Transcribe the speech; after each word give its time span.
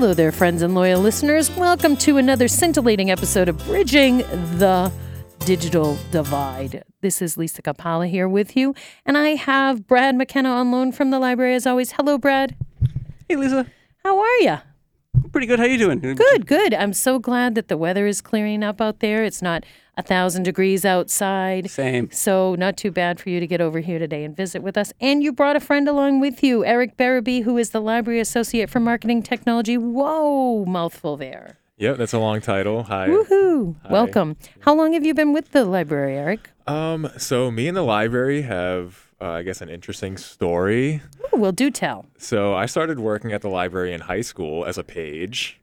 Hello 0.00 0.14
there, 0.14 0.32
friends 0.32 0.62
and 0.62 0.74
loyal 0.74 1.02
listeners. 1.02 1.50
Welcome 1.50 1.94
to 1.98 2.16
another 2.16 2.48
scintillating 2.48 3.10
episode 3.10 3.50
of 3.50 3.58
Bridging 3.66 4.16
the 4.56 4.90
Digital 5.40 5.98
Divide. 6.10 6.84
This 7.02 7.20
is 7.20 7.36
Lisa 7.36 7.60
Kapala 7.60 8.08
here 8.08 8.26
with 8.26 8.56
you, 8.56 8.74
and 9.04 9.18
I 9.18 9.34
have 9.34 9.86
Brad 9.86 10.16
McKenna 10.16 10.48
on 10.48 10.70
loan 10.70 10.90
from 10.90 11.10
the 11.10 11.18
library 11.18 11.54
as 11.54 11.66
always. 11.66 11.92
Hello, 11.92 12.16
Brad. 12.16 12.56
Hey, 13.28 13.36
Lisa. 13.36 13.66
How 14.02 14.18
are 14.18 14.36
you? 14.38 14.56
Pretty 15.32 15.46
good. 15.46 15.58
How 15.58 15.66
you 15.66 15.76
doing? 15.76 15.98
Good, 15.98 16.46
good. 16.46 16.72
I'm 16.72 16.94
so 16.94 17.18
glad 17.18 17.54
that 17.54 17.68
the 17.68 17.76
weather 17.76 18.06
is 18.06 18.22
clearing 18.22 18.62
up 18.62 18.80
out 18.80 19.00
there. 19.00 19.22
It's 19.22 19.42
not 19.42 19.66
a 20.00 20.02
thousand 20.02 20.44
degrees 20.44 20.84
outside. 20.84 21.70
Same. 21.70 22.10
So, 22.10 22.54
not 22.54 22.76
too 22.76 22.90
bad 22.90 23.20
for 23.20 23.28
you 23.28 23.38
to 23.38 23.46
get 23.46 23.60
over 23.60 23.80
here 23.80 23.98
today 23.98 24.24
and 24.24 24.34
visit 24.34 24.62
with 24.62 24.76
us. 24.78 24.92
And 25.00 25.22
you 25.22 25.30
brought 25.32 25.56
a 25.56 25.60
friend 25.60 25.86
along 25.88 26.20
with 26.20 26.42
you, 26.42 26.64
Eric 26.64 26.96
Barabee, 26.96 27.42
who 27.42 27.58
is 27.58 27.70
the 27.70 27.80
Library 27.80 28.18
Associate 28.18 28.68
for 28.68 28.80
Marketing 28.80 29.22
Technology. 29.22 29.76
Whoa, 29.76 30.64
mouthful 30.64 31.16
there. 31.18 31.58
Yep, 31.76 31.98
that's 31.98 32.12
a 32.14 32.18
long 32.18 32.40
title. 32.40 32.84
Hi. 32.84 33.08
Woohoo. 33.08 33.76
Welcome. 33.90 34.36
How 34.60 34.74
long 34.74 34.92
have 34.94 35.04
you 35.04 35.14
been 35.14 35.32
with 35.32 35.52
the 35.52 35.64
library, 35.64 36.16
Eric? 36.16 36.50
Um, 36.66 37.10
so 37.18 37.50
me 37.50 37.68
and 37.68 37.76
the 37.76 37.82
library 37.82 38.42
have, 38.42 39.10
uh, 39.20 39.30
I 39.30 39.42
guess, 39.42 39.60
an 39.60 39.68
interesting 39.68 40.16
story. 40.16 41.02
Ooh, 41.34 41.38
well, 41.38 41.52
do 41.52 41.70
tell. 41.70 42.06
So 42.18 42.54
I 42.54 42.66
started 42.66 43.00
working 43.00 43.32
at 43.32 43.40
the 43.42 43.48
library 43.48 43.92
in 43.92 44.02
high 44.02 44.20
school 44.22 44.64
as 44.64 44.76
a 44.78 44.84
page, 44.84 45.60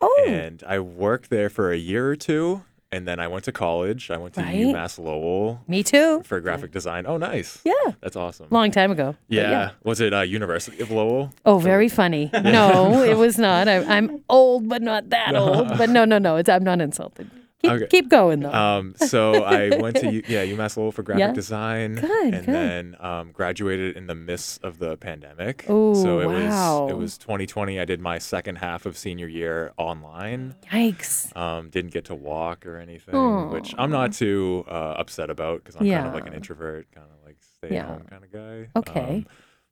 Oh, 0.00 0.24
and 0.28 0.62
I 0.66 0.78
worked 0.78 1.30
there 1.30 1.48
for 1.48 1.72
a 1.72 1.76
year 1.78 2.10
or 2.10 2.16
two, 2.16 2.64
and 2.92 3.06
then 3.06 3.18
I 3.20 3.28
went 3.28 3.44
to 3.44 3.52
college. 3.52 4.10
I 4.10 4.16
went 4.16 4.34
to 4.34 4.42
Right. 4.42 4.56
UMass 4.56 4.98
Lowell 4.98 5.60
me 5.66 5.82
too. 5.82 6.22
for 6.24 6.40
graphic 6.40 6.70
design. 6.72 7.04
Oh, 7.06 7.16
nice. 7.16 7.60
Yeah. 7.64 7.72
That's 8.00 8.16
awesome. 8.16 8.46
Long 8.50 8.70
time 8.70 8.90
ago. 8.90 9.16
But 9.28 9.34
yeah. 9.36 9.70
Was 9.84 10.00
it 10.00 10.14
uh, 10.14 10.20
University 10.20 10.80
of 10.80 10.90
Lowell? 10.90 11.32
Oh, 11.44 11.58
very 11.58 11.88
funny. 11.88 12.30
No, 12.32 13.02
it 13.10 13.16
was 13.16 13.38
not. 13.38 13.68
I, 13.68 13.78
I'm 13.84 14.22
old, 14.28 14.68
but 14.68 14.82
not 14.82 15.10
that 15.10 15.34
old. 15.34 15.76
But 15.76 15.90
no, 15.90 16.04
no, 16.04 16.18
no. 16.18 16.36
It's 16.36 16.48
I'm 16.48 16.64
not 16.64 16.80
insulted. 16.80 17.30
Keep, 17.68 17.72
Okay. 17.76 17.86
keep 17.90 18.08
going 18.08 18.40
though. 18.40 18.52
Um, 18.52 18.94
so 18.96 19.44
I 19.44 19.76
went 19.80 19.96
to 19.96 20.10
yeah 20.30 20.44
UMass 20.44 20.76
Lowell 20.76 20.92
for 20.92 21.02
graphic 21.02 21.20
Yeah. 21.20 21.32
design, 21.32 21.94
Good, 21.96 22.34
and 22.34 22.46
good. 22.46 22.54
then 22.54 22.96
um, 23.00 23.32
graduated 23.32 23.96
in 23.96 24.06
the 24.06 24.14
midst 24.14 24.62
of 24.64 24.78
the 24.78 24.96
pandemic. 24.96 25.68
Ooh, 25.68 25.94
so 25.94 26.20
it 26.20 26.26
wow. 26.26 26.84
was 26.84 26.90
it 26.92 26.96
was 26.96 27.18
2020. 27.18 27.78
I 27.80 27.84
did 27.84 28.00
my 28.00 28.18
second 28.18 28.56
half 28.56 28.86
of 28.86 28.96
senior 28.96 29.26
year 29.28 29.72
online. 29.76 30.54
Yikes. 30.70 31.36
Um, 31.36 31.70
didn't 31.70 31.92
get 31.92 32.06
to 32.06 32.14
walk 32.14 32.66
or 32.66 32.78
anything, 32.78 33.50
which 33.50 33.74
I'm 33.78 33.90
not 33.90 34.12
too 34.12 34.64
uh, 34.68 34.94
upset 34.98 35.30
about 35.30 35.64
because 35.64 35.76
I'm 35.80 35.88
kind 35.88 36.06
of 36.08 36.14
like 36.14 36.26
an 36.26 36.34
introvert, 36.34 36.90
kind 36.92 37.06
of 37.06 37.26
like 37.26 37.36
stay 37.58 37.74
Yeah. 37.74 37.82
at 37.82 37.86
home 37.88 38.02
kind 38.08 38.24
of 38.24 38.32
guy. 38.32 38.68
Okay. 38.76 39.16
Um, 39.16 39.26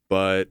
but 0.09 0.49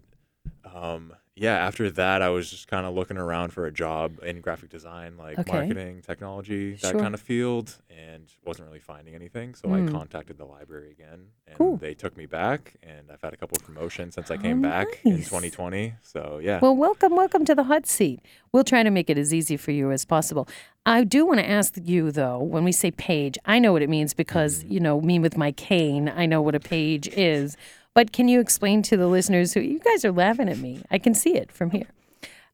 um, 0.74 1.14
yeah, 1.36 1.56
after 1.66 1.90
that, 1.90 2.22
I 2.22 2.30
was 2.30 2.50
just 2.52 2.68
kind 2.68 2.86
of 2.86 2.94
looking 2.94 3.18
around 3.18 3.54
for 3.54 3.66
a 3.66 3.72
job 3.72 4.20
in 4.24 4.40
graphic 4.40 4.70
design, 4.70 5.18
like 5.18 5.40
Okay. 5.40 5.52
marketing, 5.52 6.02
technology, 6.06 6.74
that 6.74 6.92
Sure. 6.92 7.00
kind 7.02 7.16
of 7.16 7.22
field, 7.22 7.78
and 7.90 8.26
wasn't 8.46 8.68
really 8.68 8.80
finding 8.80 9.16
anything. 9.16 9.56
So 9.56 9.68
Mm. 9.68 9.90
I 9.90 9.92
contacted 9.92 10.38
the 10.38 10.46
library 10.46 10.92
again, 10.92 11.30
and 11.48 11.58
Cool. 11.58 11.78
they 11.78 11.96
took 11.96 12.16
me 12.16 12.28
back, 12.28 12.76
and 12.84 13.10
I've 13.12 13.22
had 13.22 13.34
a 13.34 13.38
couple 13.38 13.58
of 13.58 13.64
promotions 13.64 14.14
since 14.14 14.30
I 14.30 14.36
Oh, 14.36 14.38
came 14.38 14.62
back 14.62 15.00
in 15.04 15.16
nice. 15.16 15.28
2020. 15.30 15.96
So 16.04 16.40
yeah. 16.44 16.60
Well, 16.62 16.76
welcome, 16.76 17.16
welcome 17.16 17.46
to 17.46 17.56
the 17.56 17.64
hot 17.64 17.88
seat. 17.88 18.20
We'll 18.52 18.64
try 18.64 18.84
to 18.84 18.92
make 18.92 19.10
it 19.10 19.18
as 19.18 19.34
easy 19.34 19.58
for 19.58 19.72
you 19.72 19.92
as 19.92 20.06
possible. 20.06 20.48
I 20.86 21.04
do 21.04 21.26
want 21.26 21.40
to 21.40 21.50
ask 21.50 21.78
you 21.82 22.12
though, 22.12 22.38
when 22.44 22.64
we 22.64 22.72
say 22.72 22.92
page, 22.92 23.40
I 23.46 23.58
know 23.58 23.74
what 23.74 23.82
it 23.82 23.90
means 23.90 24.14
because, 24.14 24.64
you 24.66 24.80
know, 24.80 25.02
me 25.02 25.18
with 25.18 25.36
my 25.36 25.52
cane, 25.52 26.10
I 26.16 26.28
know 26.28 26.44
what 26.44 26.54
a 26.54 26.60
page 26.60 27.08
is. 27.08 27.58
But 27.94 28.12
can 28.12 28.28
you 28.28 28.40
explain 28.40 28.82
to 28.84 28.98
the 28.98 29.08
listeners 29.08 29.54
who 29.54 29.60
you 29.60 29.80
guys 29.80 30.04
are 30.04 30.12
laughing 30.12 30.50
at 30.50 30.58
me? 30.58 30.84
I 30.90 30.98
can 30.98 31.14
see 31.14 31.36
it 31.36 31.52
from 31.52 31.72
here. 31.72 31.88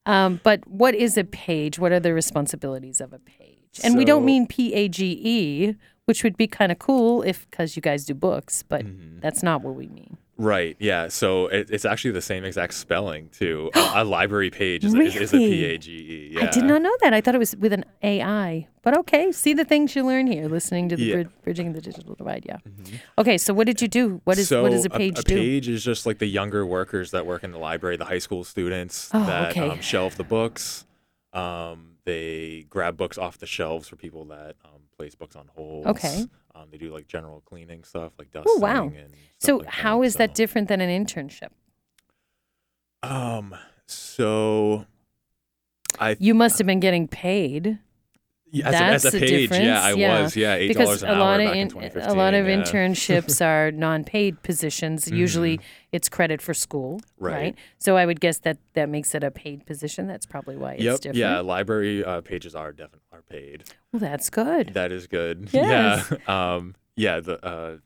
Um, 0.06 0.40
but 0.44 0.68
what 0.68 0.96
is 0.96 1.18
a 1.18 1.24
page? 1.24 1.80
What 1.80 1.92
are 1.92 2.00
the 2.00 2.14
responsibilities 2.14 3.00
of 3.00 3.14
a 3.14 3.20
page? 3.20 3.80
And 3.84 3.98
we 3.98 4.06
don't 4.06 4.26
mean 4.26 4.48
P 4.48 4.74
A 4.74 4.88
G 4.90 5.20
E, 5.24 5.76
which 6.06 6.24
would 6.24 6.36
be 6.36 6.48
kind 6.48 6.72
of 6.72 6.80
cool 6.80 7.22
if 7.22 7.50
because 7.50 7.76
you 7.76 7.82
guys 7.82 8.06
do 8.06 8.14
books, 8.14 8.64
but 8.64 8.86
that's 9.22 9.44
not 9.44 9.62
what 9.62 9.76
we 9.76 9.88
mean. 9.88 10.18
Right. 10.40 10.78
Yeah. 10.80 11.10
So 11.10 11.48
it, 11.48 11.70
it's 11.70 11.84
actually 11.84 12.12
the 12.12 12.22
same 12.22 12.46
exact 12.46 12.74
spelling 12.74 13.28
too. 13.30 13.70
A, 13.76 13.92
a 13.98 14.04
library 14.06 14.50
page 14.50 14.86
is, 14.86 14.94
is, 14.96 15.16
is 15.16 15.34
a 15.34 15.38
Really? 15.38 15.50
P 15.52 15.66
A 15.66 15.78
G 15.78 15.92
E. 15.92 16.30
Yeah. 16.34 16.46
I 16.46 16.50
did 16.50 16.64
not 16.64 16.82
know 16.82 16.96
that. 17.02 17.14
I 17.14 17.20
thought 17.22 17.36
it 17.36 17.40
was 17.40 17.56
with 17.58 17.74
an 17.74 17.84
AI. 18.02 18.68
But 18.82 18.98
okay, 19.00 19.34
see 19.34 19.54
the 19.54 19.66
things 19.66 19.96
you 19.96 20.06
learn 20.06 20.28
here 20.28 20.48
listening 20.48 20.88
to 20.90 20.96
the 20.96 21.04
Yeah. 21.04 21.14
Brid- 21.16 21.42
Bridging 21.44 21.74
the 21.74 21.82
Digital 21.82 22.16
Divide. 22.16 22.46
Yeah. 22.48 22.58
Okay, 23.18 23.38
so 23.38 23.54
what 23.54 23.68
did 23.68 23.82
you 23.82 23.90
do? 23.90 24.22
What 24.24 24.38
is 24.38 24.48
so 24.48 24.62
what 24.64 24.72
does 24.72 24.86
a 24.86 24.90
page 24.90 25.20
a, 25.20 25.24
do? 25.24 25.36
page 25.36 25.68
is 25.68 25.84
just 25.84 26.06
like 26.06 26.20
the 26.20 26.26
younger 26.28 26.66
workers 26.66 27.12
that 27.12 27.26
work 27.26 27.44
in 27.44 27.52
the 27.52 27.60
library, 27.60 27.98
the 27.98 28.06
high 28.06 28.20
school 28.20 28.46
students 28.46 29.10
Oh, 29.14 29.26
that 29.26 29.52
okay. 29.52 29.68
um, 29.70 29.82
shelve 29.82 30.16
the 30.16 30.24
books. 30.24 30.86
Um, 31.34 31.96
they 32.06 32.66
grab 32.70 32.98
books 32.98 33.18
off 33.18 33.38
the 33.38 33.46
shelves 33.46 33.88
for 33.88 33.96
people 33.98 34.26
that 34.26 34.56
um, 34.66 34.82
place 34.98 35.14
books 35.16 35.36
on 35.36 35.50
hold. 35.56 35.86
Okay. 35.86 36.26
Um, 36.56 36.68
they 36.72 36.78
do 36.78 36.92
like 36.92 37.08
general 37.08 37.42
cleaning 37.46 37.84
stuff, 37.84 38.14
like 38.18 38.32
dusting. 38.32 38.54
Oh 38.56 38.60
wow. 38.60 38.86
And 38.86 39.14
So 39.40 39.58
like 39.58 39.68
how 39.68 40.04
is 40.04 40.16
that 40.16 40.32
So, 40.32 40.34
different 40.36 40.68
than 40.68 40.82
an 40.82 41.06
internship? 41.06 41.50
Um. 43.04 43.56
So. 43.88 44.86
I 46.00 46.16
You 46.20 46.34
must 46.34 46.58
have 46.60 46.68
been 46.68 46.80
getting 46.80 47.08
paid 47.08 47.80
yeah, 48.52 48.68
as, 48.68 48.74
that's 48.74 49.06
a, 49.06 49.08
as 49.10 49.14
a 49.16 49.20
page, 49.20 49.30
difference, 49.30 49.64
yeah, 49.64 49.82
I 49.84 49.94
yeah. 49.94 50.22
was, 50.24 50.36
yeah, 50.36 50.56
eight 50.56 50.70
because 50.70 50.86
dollars 50.86 51.04
an 51.04 51.10
a 51.10 51.14
hour 51.14 51.20
lot 51.20 51.40
of 51.40 51.52
in 51.52 51.58
in, 51.58 51.70
2015. 51.70 52.12
a 52.12 52.14
lot 52.16 52.34
of 52.34 52.48
yeah. 52.48 52.56
internships 52.58 53.46
are 53.46 53.72
non-paid 53.72 54.42
positions. 54.42 55.10
Usually, 55.10 55.60
it's 55.92 56.10
credit 56.10 56.42
for 56.42 56.54
school, 56.54 57.00
right. 57.20 57.32
Mm-hmm. 57.34 57.44
Right. 57.44 57.56
So 57.78 57.96
I 57.98 58.06
would 58.06 58.20
guess 58.20 58.40
that 58.40 58.58
that 58.74 58.90
makes 58.90 59.14
it 59.14 59.24
a 59.24 59.30
paid 59.32 59.66
position. 59.66 60.08
That's 60.08 60.26
probably 60.26 60.58
why 60.58 60.74
it's 60.74 60.84
Yep. 60.84 60.96
different. 61.02 61.18
Yeah. 61.18 61.40
Library 61.42 62.04
uh, 62.04 62.22
pages 62.22 62.56
are 62.56 62.72
definitely 62.72 63.02
are 63.12 63.22
paid. 63.22 63.66
Well, 63.92 64.00
that's 64.00 64.30
good. 64.30 64.74
That 64.74 64.92
is 64.92 65.08
good. 65.08 65.50
Yes. 65.54 66.12
Yeah. 66.12 66.18
Um. 66.56 66.76
Yeah. 66.96 67.20
The 67.20 67.46
uh, 67.46 67.78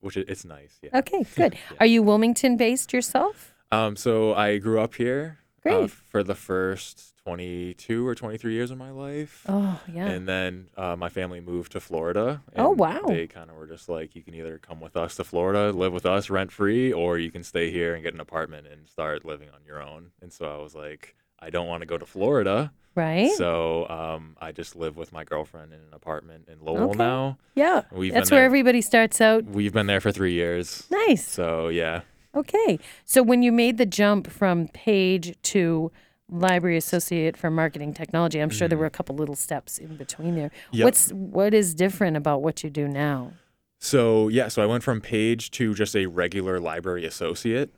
which 0.00 0.16
it's 0.16 0.44
nice. 0.44 0.78
Yeah. 0.82 0.98
Okay, 0.98 1.24
good. 1.36 1.54
Yeah. 1.54 1.76
Are 1.80 1.86
you 1.86 2.02
Wilmington 2.02 2.56
based 2.56 2.92
yourself? 2.92 3.52
Um. 3.72 3.96
So 3.96 4.34
I 4.34 4.58
grew 4.58 4.80
up 4.80 4.94
here. 4.94 5.38
Uh, 5.66 5.80
Great. 5.80 5.90
for 5.90 6.22
the 6.22 6.34
first 6.34 7.14
22 7.24 8.06
or 8.08 8.14
23 8.14 8.54
years 8.54 8.70
of 8.70 8.78
my 8.78 8.90
life. 8.90 9.44
Oh, 9.46 9.78
yeah. 9.92 10.06
And 10.06 10.26
then 10.26 10.68
uh, 10.74 10.96
my 10.96 11.10
family 11.10 11.40
moved 11.40 11.72
to 11.72 11.80
Florida. 11.80 12.42
Oh, 12.56 12.70
wow. 12.70 13.02
They 13.06 13.26
kind 13.26 13.50
of 13.50 13.56
were 13.56 13.66
just 13.66 13.86
like, 13.86 14.16
you 14.16 14.22
can 14.22 14.34
either 14.34 14.56
come 14.56 14.80
with 14.80 14.96
us 14.96 15.16
to 15.16 15.24
Florida, 15.24 15.70
live 15.70 15.92
with 15.92 16.06
us 16.06 16.30
rent 16.30 16.50
free, 16.50 16.90
or 16.94 17.18
you 17.18 17.30
can 17.30 17.44
stay 17.44 17.70
here 17.70 17.94
and 17.94 18.02
get 18.02 18.14
an 18.14 18.20
apartment 18.20 18.68
and 18.68 18.88
start 18.88 19.26
living 19.26 19.50
on 19.50 19.60
your 19.66 19.82
own. 19.82 20.12
And 20.22 20.32
so 20.32 20.46
I 20.46 20.62
was 20.62 20.74
like, 20.74 21.14
I 21.42 21.50
don't 21.50 21.66
want 21.68 21.80
to 21.82 21.86
go 21.86 21.96
to 21.98 22.06
Florida. 22.06 22.72
right? 22.94 23.30
So 23.32 23.88
um, 23.88 24.36
I 24.40 24.52
just 24.52 24.76
live 24.76 24.96
with 24.96 25.12
my 25.12 25.24
girlfriend 25.24 25.72
in 25.72 25.78
an 25.80 25.92
apartment 25.92 26.48
in 26.48 26.60
Lowell 26.64 26.90
Okay. 26.90 26.98
now. 26.98 27.38
yeah. 27.54 27.82
We've 27.92 28.12
That's 28.12 28.30
where 28.30 28.44
everybody 28.44 28.80
starts 28.82 29.20
out. 29.20 29.44
We've 29.44 29.72
been 29.72 29.86
there 29.86 30.00
for 30.00 30.12
three 30.12 30.32
years. 30.34 30.84
Nice. 30.90 31.26
So 31.26 31.68
yeah. 31.68 32.02
Okay. 32.34 32.78
So 33.04 33.22
when 33.22 33.42
you 33.42 33.52
made 33.52 33.78
the 33.78 33.86
jump 33.86 34.26
from 34.28 34.68
page 34.68 35.34
to 35.44 35.90
library 36.28 36.76
associate 36.76 37.36
for 37.36 37.50
marketing 37.50 37.92
technology, 37.94 38.38
I'm 38.38 38.50
sure 38.50 38.68
there 38.68 38.78
were 38.78 38.86
a 38.86 38.90
couple 38.90 39.16
little 39.16 39.34
steps 39.36 39.78
in 39.78 39.96
between 39.96 40.34
there. 40.36 40.48
Mm-hmm. 40.48 40.76
Yep. 40.76 40.84
What's 40.84 41.10
what 41.10 41.54
is 41.54 41.74
different 41.74 42.16
about 42.16 42.42
what 42.42 42.62
you 42.62 42.70
do 42.70 42.86
now? 42.86 43.32
So 43.78 44.28
yeah, 44.28 44.48
so 44.48 44.62
I 44.62 44.66
went 44.66 44.82
from 44.82 45.00
page 45.00 45.50
to 45.52 45.74
just 45.74 45.96
a 45.96 46.06
regular 46.06 46.60
library 46.60 47.04
associate. 47.06 47.72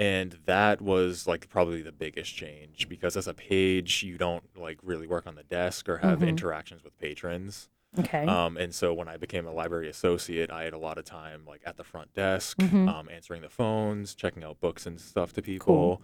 And 0.00 0.38
that 0.46 0.80
was 0.80 1.26
like 1.26 1.50
probably 1.50 1.82
the 1.82 1.92
biggest 1.92 2.34
change 2.34 2.88
because 2.88 3.18
as 3.18 3.28
a 3.28 3.34
page, 3.34 4.02
you 4.02 4.16
don't 4.16 4.44
like 4.58 4.78
really 4.82 5.06
work 5.06 5.26
on 5.26 5.34
the 5.34 5.42
desk 5.42 5.90
or 5.90 5.98
have 5.98 6.20
Mhm. 6.20 6.28
interactions 6.28 6.82
with 6.82 6.98
patrons. 6.98 7.68
Okay. 7.98 8.24
Um, 8.24 8.56
and 8.56 8.74
so 8.74 8.94
when 8.94 9.08
I 9.08 9.18
became 9.18 9.46
a 9.46 9.52
library 9.52 9.90
associate, 9.90 10.50
I 10.50 10.62
had 10.62 10.72
a 10.72 10.78
lot 10.78 10.96
of 10.96 11.04
time 11.04 11.42
like 11.46 11.60
at 11.66 11.76
the 11.76 11.84
front 11.84 12.14
desk, 12.14 12.56
Mhm. 12.58 12.88
um, 12.88 13.08
answering 13.10 13.42
the 13.42 13.50
phones, 13.50 14.14
checking 14.14 14.42
out 14.42 14.58
books 14.58 14.86
and 14.86 14.98
stuff 14.98 15.34
to 15.34 15.42
people. 15.42 15.98
cool. 15.98 16.02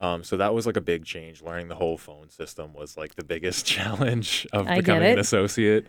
Um, 0.00 0.24
so 0.24 0.36
that 0.38 0.54
was 0.54 0.64
like 0.64 0.76
a 0.78 0.80
big 0.80 1.04
change. 1.04 1.42
Learning 1.42 1.68
the 1.68 1.74
whole 1.74 1.98
phone 1.98 2.30
system 2.30 2.72
was 2.72 2.96
like 2.96 3.16
the 3.16 3.24
biggest 3.24 3.66
challenge 4.06 4.46
of 4.54 4.68
I 4.68 4.76
becoming 4.76 5.02
an 5.10 5.18
associate. 5.18 5.86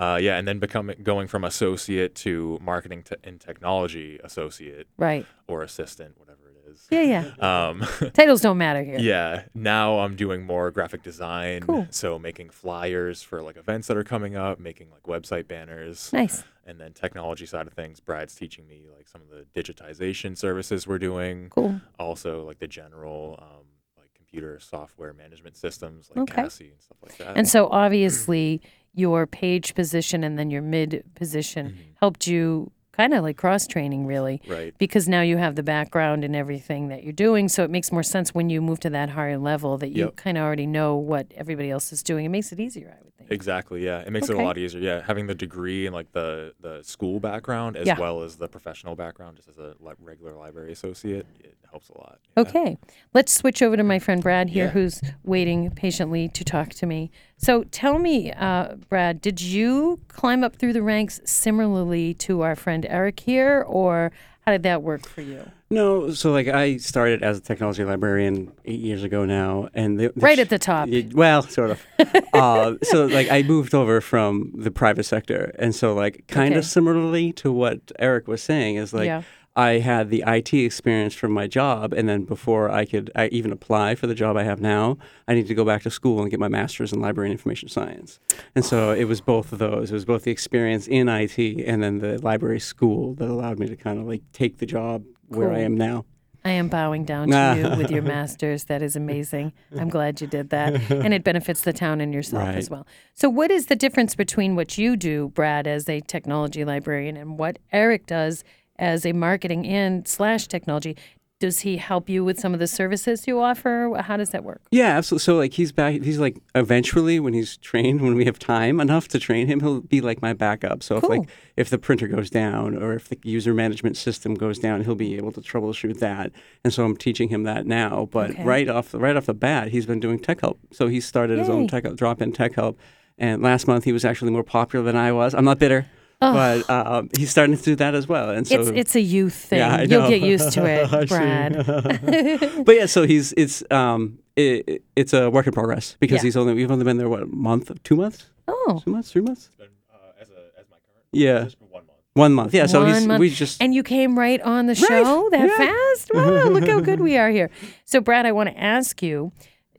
Uh, 0.00 0.18
yeah, 0.20 0.36
and 0.36 0.48
then 0.48 0.58
becoming 0.58 0.96
going 1.04 1.28
from 1.28 1.44
associate 1.44 2.16
to 2.16 2.58
marketing 2.60 3.04
to, 3.04 3.18
and 3.22 3.40
technology 3.40 4.18
associate 4.24 4.88
right. 4.96 5.26
or 5.46 5.62
assistant, 5.62 6.18
whatever 6.18 6.50
is. 6.74 6.86
Yeah, 6.90 7.02
yeah. 7.02 7.68
Um, 7.70 7.80
Titles 8.14 8.40
don't 8.40 8.58
matter 8.58 8.82
here. 8.82 8.98
yeah. 8.98 9.44
Now 9.54 9.98
I'm 10.00 10.16
doing 10.16 10.44
more 10.46 10.70
graphic 10.70 11.02
design. 11.02 11.62
Cool. 11.62 11.86
So 11.90 12.18
making 12.18 12.50
flyers 12.50 13.22
for 13.22 13.42
like 13.42 13.56
events 13.56 13.88
that 13.88 13.96
are 13.96 14.04
coming 14.04 14.36
up, 14.36 14.58
making 14.60 14.88
like 14.90 15.02
website 15.04 15.48
banners, 15.48 16.12
Nice. 16.12 16.44
and 16.66 16.80
then 16.80 16.92
technology 16.92 17.46
side 17.46 17.66
of 17.66 17.72
things. 17.72 18.00
Brad's 18.00 18.34
teaching 18.34 18.66
me 18.66 18.86
like 18.96 19.08
some 19.08 19.20
of 19.22 19.28
the 19.28 19.46
digitization 19.60 20.36
services 20.36 20.86
we're 20.86 20.98
doing. 20.98 21.48
Cool. 21.50 21.80
Also 21.98 22.44
like 22.44 22.58
the 22.58 22.68
general 22.68 23.38
um, 23.42 23.66
like 23.98 24.12
computer 24.14 24.58
software 24.60 25.12
management 25.12 25.56
systems 25.56 26.10
like 26.14 26.22
Okay. 26.30 26.42
Cassie 26.42 26.70
and 26.70 26.80
stuff 26.80 26.98
like 27.02 27.16
that. 27.18 27.36
And 27.36 27.48
so 27.48 27.68
obviously 27.68 28.60
your 28.94 29.26
page 29.26 29.74
position 29.74 30.22
and 30.22 30.38
then 30.38 30.50
your 30.50 30.62
mid 30.62 31.02
position 31.14 31.68
Mhm. 31.70 31.76
helped 32.00 32.26
you 32.26 32.70
kind 32.92 33.14
of 33.14 33.22
like 33.22 33.36
cross 33.36 33.66
training, 33.66 34.06
really, 34.06 34.40
Right. 34.46 34.74
because 34.78 35.08
now 35.08 35.22
you 35.22 35.36
have 35.38 35.54
the 35.56 35.62
background 35.62 36.24
and 36.24 36.36
everything 36.36 36.88
that 36.88 37.02
you're 37.04 37.12
doing. 37.12 37.48
So 37.48 37.64
it 37.64 37.70
makes 37.70 37.90
more 37.90 38.02
sense 38.02 38.34
when 38.34 38.50
you 38.50 38.60
move 38.60 38.80
to 38.80 38.90
that 38.90 39.10
higher 39.10 39.38
level 39.38 39.78
that 39.78 39.88
you 39.88 40.04
Yep. 40.04 40.16
kind 40.16 40.36
of 40.38 40.44
already 40.44 40.66
know 40.66 40.96
what 40.96 41.32
everybody 41.34 41.70
else 41.70 41.92
is 41.92 42.02
doing. 42.02 42.24
It 42.26 42.28
makes 42.28 42.52
it 42.52 42.60
easier, 42.60 42.94
I 42.98 43.02
would 43.04 43.14
think. 43.16 43.30
Exactly. 43.30 43.84
Yeah, 43.84 44.00
it 44.00 44.10
makes 44.12 44.28
it 44.28 44.36
a 44.36 44.42
lot 44.42 44.58
easier. 44.58 44.80
Yeah, 44.80 45.02
having 45.02 45.26
the 45.26 45.34
degree 45.34 45.86
and 45.86 45.94
like 45.94 46.12
the 46.12 46.52
the 46.60 46.82
school 46.82 47.18
background 47.18 47.76
as 47.76 47.86
Yeah. 47.86 47.98
well 47.98 48.22
as 48.22 48.36
the 48.36 48.48
professional 48.48 48.94
background, 48.94 49.36
just 49.36 49.48
as 49.48 49.58
a 49.58 49.74
regular 50.00 50.34
library 50.34 50.72
associate, 50.72 51.26
it 51.40 51.54
helps 51.72 51.88
a 51.88 51.94
lot. 51.98 52.18
Yeah. 52.36 52.42
Okay, 52.42 52.78
let's 53.14 53.32
switch 53.32 53.60
over 53.62 53.76
to 53.76 53.82
my 53.82 53.98
friend 53.98 54.22
Brad 54.22 54.50
here, 54.50 54.66
Yeah. 54.66 54.70
who's 54.70 55.00
waiting 55.24 55.70
patiently 55.70 56.28
to 56.28 56.44
talk 56.44 56.68
to 56.70 56.86
me. 56.86 57.10
So 57.36 57.64
tell 57.64 57.98
me, 57.98 58.30
uh, 58.32 58.76
Brad, 58.88 59.20
did 59.20 59.40
you 59.40 59.98
climb 60.08 60.44
up 60.44 60.54
through 60.56 60.74
the 60.74 60.82
ranks 60.82 61.20
similarly 61.24 62.14
to 62.14 62.42
our 62.42 62.54
friend 62.54 62.86
Eric 62.88 63.20
here, 63.20 63.64
or 63.66 64.12
how 64.46 64.52
did 64.52 64.62
that 64.64 64.82
work 64.82 65.06
for 65.08 65.20
you? 65.22 65.50
No, 65.70 66.10
so 66.12 66.30
like 66.32 66.48
I 66.48 66.76
started 66.76 67.22
as 67.22 67.38
a 67.38 67.40
technology 67.40 67.82
librarian 67.84 68.52
eight 68.66 68.80
years 68.80 69.02
ago 69.02 69.24
now, 69.24 69.68
and 69.72 69.98
the, 69.98 70.08
the 70.14 70.20
Right 70.20 70.38
at 70.38 70.50
the 70.50 70.58
top. 70.58 70.88
Yeah, 70.90 71.02
well, 71.14 71.42
sort 71.42 71.70
of. 71.70 71.82
uh, 72.34 72.74
so 72.82 73.06
like 73.06 73.30
I 73.30 73.42
moved 73.42 73.74
over 73.74 74.00
from 74.02 74.52
the 74.54 74.70
private 74.70 75.04
sector, 75.04 75.54
and 75.58 75.74
so 75.74 75.94
like 75.94 76.24
kind 76.28 76.52
Okay. 76.52 76.58
of 76.58 76.64
similarly 76.66 77.32
to 77.34 77.50
what 77.50 77.90
Eric 77.98 78.28
was 78.28 78.42
saying 78.42 78.76
is 78.76 78.92
like 78.92 79.06
Yeah. 79.06 79.22
I 79.54 79.78
had 79.78 80.08
the 80.08 80.24
IT 80.26 80.54
experience 80.54 81.14
from 81.14 81.32
my 81.32 81.46
job, 81.46 81.92
and 81.92 82.08
then 82.08 82.24
before 82.24 82.70
I 82.70 82.86
could 82.86 83.10
I 83.14 83.26
even 83.28 83.52
apply 83.52 83.94
for 83.94 84.06
the 84.06 84.14
job 84.14 84.36
I 84.36 84.44
have 84.44 84.60
now, 84.60 84.96
I 85.28 85.34
need 85.34 85.46
to 85.48 85.54
go 85.54 85.64
back 85.64 85.82
to 85.82 85.90
school 85.90 86.22
and 86.22 86.30
get 86.30 86.40
my 86.40 86.48
master's 86.48 86.92
in 86.92 87.00
library 87.00 87.28
and 87.28 87.38
information 87.38 87.68
science. 87.68 88.18
And 88.54 88.64
so 88.64 88.92
it 88.92 89.04
was 89.04 89.20
both 89.20 89.52
of 89.52 89.58
those. 89.58 89.90
It 89.90 89.94
was 89.94 90.06
both 90.06 90.24
the 90.24 90.30
experience 90.30 90.86
in 90.88 91.08
IT 91.08 91.38
and 91.38 91.82
then 91.82 91.98
the 91.98 92.18
library 92.22 92.60
school 92.60 93.14
that 93.16 93.28
allowed 93.28 93.58
me 93.58 93.66
to 93.68 93.76
kind 93.76 93.98
of 93.98 94.06
like 94.06 94.22
take 94.32 94.58
the 94.58 94.66
job 94.66 95.04
where 95.28 95.52
I 95.52 95.58
am 95.58 95.76
now. 95.76 96.06
I 96.44 96.50
am 96.50 96.68
bowing 96.68 97.04
down 97.04 97.28
to 97.28 97.56
you 97.56 97.76
with 97.76 97.90
your 97.90 98.02
masters. 98.16 98.64
That 98.64 98.82
is 98.82 98.96
amazing. 98.96 99.52
I'm 99.78 99.88
glad 99.88 100.20
you 100.20 100.26
did 100.26 100.50
that. 100.50 100.74
And 100.90 101.14
it 101.14 101.22
benefits 101.22 101.60
the 101.60 101.72
town 101.72 102.00
and 102.00 102.12
yourself 102.12 102.48
as 102.48 102.68
well. 102.68 102.86
So, 103.14 103.28
what 103.28 103.50
is 103.50 103.66
the 103.66 103.76
difference 103.76 104.16
between 104.16 104.56
what 104.56 104.76
you 104.76 104.96
do, 104.96 105.28
Brad, 105.28 105.66
as 105.68 105.88
a 105.88 106.00
technology 106.00 106.64
librarian, 106.64 107.16
and 107.16 107.38
what 107.38 107.58
Eric 107.70 108.06
does 108.06 108.42
as 108.82 109.06
a 109.06 109.12
marketing 109.12 109.66
and 109.66 110.06
slash 110.06 110.46
technology? 110.48 110.96
Does 111.40 111.60
he 111.60 111.76
help 111.76 112.08
you 112.08 112.22
with 112.24 112.38
some 112.38 112.54
of 112.54 112.60
the 112.60 112.68
services 112.68 113.26
you 113.26 113.40
offer? 113.40 114.00
How 114.00 114.16
does 114.16 114.30
that 114.30 114.44
work? 114.44 114.60
Yeah, 114.70 114.96
absolutely. 114.96 115.24
So 115.24 115.34
like 115.36 115.52
he's 115.54 115.72
back. 115.72 116.00
He's 116.00 116.20
like 116.20 116.38
eventually 116.54 117.18
when 117.18 117.34
he's 117.34 117.56
trained, 117.56 118.00
when 118.00 118.14
we 118.14 118.24
have 118.26 118.38
time 118.38 118.78
enough 118.78 119.08
to 119.08 119.18
train 119.18 119.48
him, 119.48 119.58
he'll 119.58 119.80
be 119.80 120.00
like 120.00 120.22
my 120.22 120.34
backup. 120.34 120.84
So 120.84 120.98
if 120.98 121.08
like 121.08 121.28
if 121.56 121.68
the 121.68 121.78
printer 121.78 122.06
goes 122.06 122.30
down 122.30 122.80
or 122.80 122.92
if 122.94 123.08
the 123.08 123.18
user 123.24 123.54
management 123.54 123.96
system 123.96 124.34
goes 124.34 124.60
down, 124.60 124.84
he'll 124.84 124.94
be 124.94 125.16
able 125.16 125.32
to 125.32 125.40
troubleshoot 125.40 125.98
that. 125.98 126.30
And 126.62 126.72
so 126.72 126.84
I'm 126.84 126.96
teaching 126.96 127.28
him 127.28 127.42
that 127.42 127.66
now. 127.66 128.08
But 128.12 128.30
Okay. 128.30 128.44
right 128.44 128.68
off 128.68 128.94
right 128.94 129.16
off 129.16 129.26
the 129.26 129.34
bat, 129.34 129.68
he's 129.74 129.86
been 129.86 129.98
doing 129.98 130.20
tech 130.20 130.42
help. 130.42 130.60
So 130.72 130.86
he 130.86 131.00
started 131.00 131.38
his 131.40 131.48
own 131.48 131.66
tech 131.66 131.82
help, 131.84 131.96
drop 131.96 132.22
in 132.22 132.30
tech 132.30 132.54
help. 132.54 132.78
And 133.18 133.42
last 133.42 133.66
month 133.66 133.82
he 133.82 133.92
was 133.92 134.04
actually 134.04 134.30
more 134.30 134.44
popular 134.44 134.84
than 134.84 134.94
I 134.96 135.10
was. 135.10 135.34
I'm 135.34 135.44
not 135.44 135.58
bitter, 135.58 135.86
but 136.22 136.70
um, 136.70 137.08
he's 137.18 137.30
starting 137.30 137.56
to 137.56 137.62
do 137.62 137.74
that 137.76 137.94
as 137.94 138.06
well. 138.06 138.30
And 138.30 138.46
so 138.46 138.60
it's 138.60 138.68
it's 138.70 138.94
a 138.96 139.00
youth 139.00 139.34
thing. 139.34 139.58
Yeah, 139.58 139.76
I 139.76 139.82
You'll 139.82 140.02
know. 140.02 140.08
get 140.08 140.20
used 140.22 140.52
to 140.52 140.64
it. 140.66 141.08
Brad. 141.08 142.64
but 142.64 142.74
yeah, 142.76 142.86
so 142.86 143.06
he's 143.06 143.32
it's 143.36 143.62
um 143.70 144.18
it, 144.36 144.82
it's 144.96 145.12
a 145.12 145.30
work 145.30 145.46
in 145.46 145.52
progress 145.52 145.96
because 146.00 146.16
Yeah. 146.18 146.22
he's 146.22 146.36
only 146.36 146.54
we've 146.54 146.70
only 146.70 146.84
been 146.84 146.96
there 146.98 147.08
what 147.08 147.22
a 147.22 147.26
month, 147.26 147.70
two 147.84 147.96
months, 147.96 148.26
oh, 148.48 148.80
two 148.84 148.90
months, 148.90 149.10
three 149.12 149.22
months, 149.22 149.50
Been, 149.58 149.68
uh, 149.92 149.96
as, 150.22 150.28
a, 150.30 150.32
as 150.60 150.66
my 150.70 150.76
current 150.76 151.06
yeah, 151.12 151.44
just 151.44 151.58
for 151.58 151.64
one 151.64 151.82
month. 151.86 151.98
one 152.14 152.32
month. 152.32 152.54
Yeah, 152.54 152.66
so 152.66 152.82
One 152.84 152.94
he's 152.94 153.06
month. 153.06 153.20
we 153.20 153.30
just 153.30 153.60
And 153.62 153.74
you 153.74 153.82
came 153.82 154.18
right 154.18 154.40
on 154.40 154.66
the 154.66 154.74
show 154.74 155.28
that 155.32 155.48
yeah. 155.48 155.56
fast? 155.56 156.10
Wow, 156.14 156.48
look 156.48 156.66
how 156.66 156.80
good 156.80 157.00
we 157.00 157.16
are 157.18 157.30
here. 157.30 157.50
So, 157.84 158.00
Brad, 158.00 158.24
I 158.26 158.32
want 158.32 158.48
to 158.50 158.58
ask 158.58 159.02
you 159.02 159.32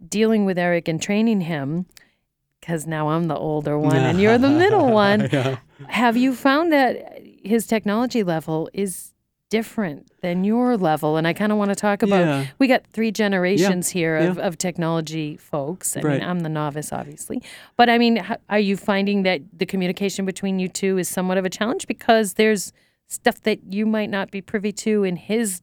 dealing 0.07 0.45
with 0.45 0.57
Eric 0.59 0.87
and 0.87 1.01
training 1.01 1.41
him, 1.41 1.85
because 2.59 2.85
now 2.85 3.09
I'm 3.09 3.27
the 3.27 3.35
older 3.37 3.77
one 3.79 3.95
and 3.95 4.19
you're 4.21 4.37
the 4.37 4.49
middle 4.63 4.91
one. 4.91 5.29
Have 5.89 6.17
you 6.17 6.33
found 6.35 6.71
that 6.71 7.21
his 7.43 7.65
technology 7.67 8.23
level 8.23 8.69
is 8.73 9.13
different 9.49 10.09
than 10.21 10.43
your 10.43 10.77
level? 10.77 11.15
And 11.17 11.27
I 11.27 11.33
kind 11.33 11.51
of 11.51 11.57
want 11.57 11.69
to 11.69 11.75
talk 11.75 12.01
about 12.01 12.25
Yeah. 12.25 12.45
we 12.59 12.67
got 12.67 12.85
three 12.87 13.11
generations 13.11 13.89
here 13.89 14.17
of, 14.17 14.37
yeah. 14.37 14.43
of 14.43 14.57
technology 14.57 15.37
folks. 15.37 15.95
I 15.95 16.01
Right. 16.01 16.19
mean, 16.19 16.29
I'm 16.29 16.39
the 16.39 16.49
novice, 16.49 16.91
obviously. 16.91 17.41
But 17.77 17.89
I 17.89 17.97
mean, 17.97 18.23
are 18.49 18.59
you 18.59 18.75
finding 18.77 19.23
that 19.23 19.41
the 19.55 19.65
communication 19.65 20.25
between 20.25 20.59
you 20.59 20.67
two 20.69 20.97
is 20.97 21.07
somewhat 21.07 21.37
of 21.37 21.45
a 21.45 21.49
challenge 21.49 21.85
because 21.87 22.33
there's 22.33 22.73
stuff 23.07 23.41
that 23.41 23.59
you 23.71 23.85
might 23.85 24.09
not 24.09 24.31
be 24.31 24.41
privy 24.41 24.71
to 24.71 25.03
in 25.03 25.17
his 25.17 25.61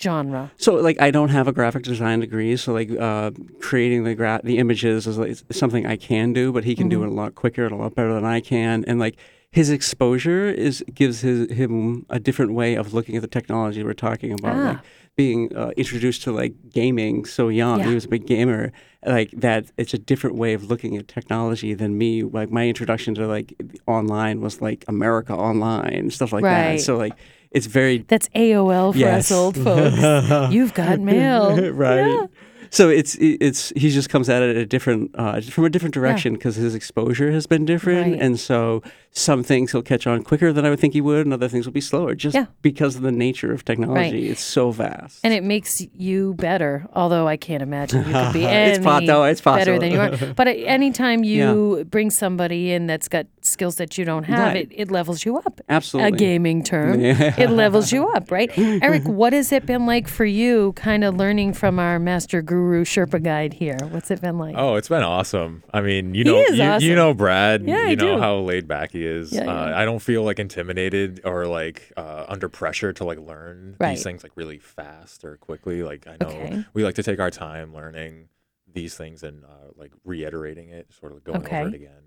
genre? 0.00 0.50
So 0.56 0.74
like 0.74 1.00
I 1.00 1.10
don't 1.10 1.28
have 1.30 1.48
a 1.48 1.52
graphic 1.52 1.82
design 1.82 2.20
degree, 2.20 2.56
so 2.56 2.72
like 2.72 2.90
uh, 2.90 3.30
creating 3.60 4.04
the 4.04 4.14
gra- 4.14 4.40
the 4.44 4.58
images 4.58 5.06
is 5.06 5.18
like 5.18 5.36
something 5.50 5.86
I 5.86 5.96
can 5.96 6.32
do, 6.32 6.52
but 6.52 6.64
he 6.64 6.74
can 6.74 6.84
Mm-hmm. 6.88 7.00
do 7.00 7.04
it 7.04 7.08
a 7.08 7.12
lot 7.12 7.34
quicker 7.34 7.64
and 7.64 7.72
a 7.72 7.76
lot 7.76 7.94
better 7.94 8.12
than 8.14 8.24
I 8.24 8.40
can. 8.40 8.84
And 8.86 8.98
like 8.98 9.16
his 9.50 9.70
exposure 9.70 10.46
is 10.48 10.82
gives 10.94 11.20
his 11.20 11.50
him 11.50 12.06
a 12.10 12.18
different 12.18 12.52
way 12.54 12.74
of 12.74 12.92
looking 12.94 13.16
at 13.16 13.22
the 13.22 13.28
technology 13.28 13.82
we're 13.84 13.92
talking 13.94 14.32
about. 14.32 14.56
Like 14.56 14.76
Ah. 14.78 14.82
being 15.14 15.54
uh, 15.54 15.70
introduced 15.76 16.22
to 16.22 16.32
like 16.32 16.54
gaming 16.70 17.26
so 17.26 17.48
young, 17.50 17.78
Yeah. 17.80 17.88
he 17.88 17.94
was 17.94 18.06
a 18.06 18.08
big 18.08 18.26
gamer. 18.26 18.72
Like 19.04 19.30
that, 19.32 19.66
it's 19.76 19.92
a 19.92 19.98
different 19.98 20.36
way 20.36 20.54
of 20.54 20.64
looking 20.70 20.96
at 20.96 21.06
technology 21.06 21.74
than 21.74 21.98
me. 21.98 22.22
Like 22.22 22.50
my 22.50 22.66
introduction 22.66 23.14
to 23.16 23.26
like 23.26 23.54
online 23.86 24.40
was 24.40 24.62
like 24.62 24.84
America 24.88 25.34
Online 25.34 26.10
stuff 26.10 26.32
like 26.32 26.44
Right. 26.44 26.76
that. 26.78 26.80
So 26.80 26.96
like 26.96 27.12
it's 27.54 27.66
very 27.66 27.98
That's 28.08 28.28
AOL 28.34 28.92
for 28.92 28.98
Yes. 28.98 29.30
us 29.30 29.36
old 29.36 29.56
folks. 29.56 30.52
You've 30.52 30.74
got 30.74 31.00
mail. 31.00 31.72
right. 31.72 32.06
Yeah. 32.06 32.26
So 32.72 32.88
it's 32.88 33.16
it's 33.20 33.70
he 33.76 33.90
just 33.90 34.08
comes 34.08 34.30
at 34.30 34.42
it 34.42 34.56
a 34.56 34.64
different 34.64 35.10
uh, 35.14 35.42
from 35.42 35.64
a 35.66 35.70
different 35.70 35.92
direction 35.94 36.32
because 36.32 36.56
his 36.56 36.74
exposure 36.74 37.30
has 37.30 37.46
been 37.46 37.66
different, 37.66 38.12
Right. 38.12 38.22
and 38.22 38.40
so 38.40 38.82
some 39.14 39.42
things 39.42 39.72
he'll 39.72 39.82
catch 39.82 40.06
on 40.06 40.22
quicker 40.22 40.54
than 40.54 40.64
I 40.64 40.70
would 40.70 40.80
think 40.80 40.94
he 40.94 41.02
would, 41.02 41.26
and 41.26 41.34
other 41.34 41.48
things 41.48 41.66
will 41.66 41.74
be 41.74 41.82
slower, 41.82 42.14
just 42.14 42.34
Yeah. 42.34 42.46
because 42.62 42.96
of 42.96 43.02
the 43.02 43.12
nature 43.12 43.52
of 43.52 43.62
technology. 43.62 44.30
It's 44.30 44.40
so 44.40 44.70
vast. 44.70 45.20
And 45.22 45.34
it 45.34 45.44
makes 45.44 45.82
you 45.94 46.32
better, 46.38 46.86
although 46.94 47.28
I 47.28 47.36
can't 47.36 47.62
imagine 47.62 48.06
you 48.08 48.12
could 48.14 48.32
be 48.32 48.46
any 48.46 48.70
It's 48.76 48.84
po- 48.86 49.00
no, 49.00 49.24
it's 49.24 49.42
better 49.42 49.78
than 49.78 49.92
you 49.92 50.00
are. 50.00 50.16
But 50.34 50.48
anytime 50.48 51.24
you 51.24 51.84
bring 51.90 52.08
somebody 52.10 52.72
in 52.72 52.86
that's 52.86 53.06
got 53.08 53.26
skills 53.42 53.76
that 53.76 53.98
you 53.98 54.06
don't 54.06 54.24
have, 54.24 54.54
Right. 54.54 54.56
it, 54.62 54.68
it 54.74 54.90
levels 54.90 55.26
you 55.26 55.36
up. 55.36 55.60
Absolutely. 55.68 56.08
A 56.08 56.16
gaming 56.16 56.62
term. 56.64 56.98
Yeah. 57.02 57.34
It 57.38 57.50
levels 57.50 57.92
you 57.92 58.08
up, 58.16 58.30
right? 58.30 58.50
Eric, 58.56 59.02
what 59.04 59.34
has 59.34 59.52
it 59.52 59.66
been 59.66 59.84
like 59.84 60.08
for 60.08 60.24
you 60.24 60.72
kind 60.72 61.04
of 61.04 61.16
learning 61.16 61.52
from 61.52 61.78
our 61.78 61.98
master 61.98 62.40
guru 62.40 62.61
Sherpa 62.84 63.22
guide 63.22 63.52
here? 63.52 63.76
What's 63.90 64.10
it 64.10 64.20
been 64.20 64.38
like? 64.38 64.54
Oh, 64.56 64.76
it's 64.76 64.88
been 64.88 65.02
awesome. 65.02 65.62
I 65.72 65.80
mean, 65.80 66.14
you 66.14 66.24
know, 66.24 66.38
you, 66.48 66.62
awesome. 66.62 66.88
you 66.88 66.94
know 66.94 67.12
Brad. 67.14 67.62
Yeah, 67.64 67.76
I 67.86 67.90
you 67.90 67.96
know 67.96 68.14
do. 68.16 68.20
how 68.20 68.36
laid 68.38 68.66
back 68.68 68.92
he 68.92 69.04
is. 69.06 69.32
Yeah, 69.32 69.42
uh, 69.42 69.68
yeah. 69.68 69.78
I 69.78 69.84
don't 69.84 69.98
feel 70.00 70.22
like 70.24 70.38
intimidated 70.38 71.20
or 71.24 71.46
like 71.46 71.92
uh, 71.96 72.24
under 72.28 72.48
pressure 72.48 72.92
to 72.94 73.04
like 73.04 73.18
learn 73.18 73.76
Right. 73.78 73.90
these 73.90 74.02
things 74.02 74.22
like 74.22 74.32
really 74.36 74.58
fast 74.58 75.24
or 75.24 75.36
quickly. 75.36 75.82
Like 75.82 76.06
I 76.06 76.16
know 76.20 76.28
Okay. 76.28 76.64
we 76.74 76.84
like 76.84 76.94
to 76.96 77.02
take 77.02 77.20
our 77.20 77.30
time 77.30 77.74
learning 77.74 78.28
these 78.72 78.94
things 78.96 79.22
and 79.22 79.44
uh, 79.44 79.48
like 79.76 79.92
reiterating 80.04 80.70
it, 80.70 80.92
sort 80.98 81.12
of 81.12 81.22
going 81.24 81.42
Okay. 81.42 81.60
over 81.60 81.68
it 81.68 81.74
again. 81.74 82.01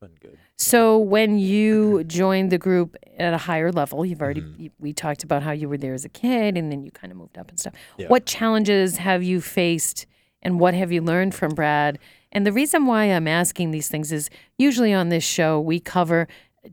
So 0.00 0.06
been 0.06 0.16
good. 0.20 0.38
So 0.56 0.98
when 0.98 1.38
you 1.38 2.04
joined 2.04 2.50
the 2.50 2.58
group 2.58 2.96
at 3.18 3.34
a 3.34 3.38
higher 3.38 3.70
level, 3.72 4.04
you've 4.04 4.22
already 4.22 4.40
Mm-hmm. 4.40 4.62
you- 4.62 4.70
we 4.78 4.92
talked 4.92 5.22
about 5.24 5.42
how 5.42 5.52
you 5.52 5.68
were 5.68 5.76
there 5.78 5.94
as 5.94 6.04
a 6.04 6.08
kid 6.08 6.56
and 6.56 6.70
then 6.70 6.82
you 6.82 6.90
kind 6.90 7.10
of 7.12 7.18
moved 7.18 7.36
up 7.38 7.48
and 7.50 7.58
stuff. 7.58 7.74
Yeah. 7.98 8.08
What 8.08 8.26
challenges 8.26 8.96
have 8.98 9.22
you 9.22 9.40
faced 9.40 10.06
and 10.42 10.58
what 10.58 10.74
have 10.74 10.90
you 10.92 11.02
learned 11.02 11.34
from 11.34 11.54
Brad? 11.54 11.98
And 12.32 12.46
the 12.46 12.52
reason 12.52 12.86
why 12.86 13.04
I'm 13.04 13.28
asking 13.28 13.70
these 13.72 13.88
things 13.88 14.12
is 14.12 14.30
usually 14.58 14.92
on 14.92 15.08
this 15.10 15.24
show 15.24 15.60
we 15.60 15.80
cover 15.80 16.28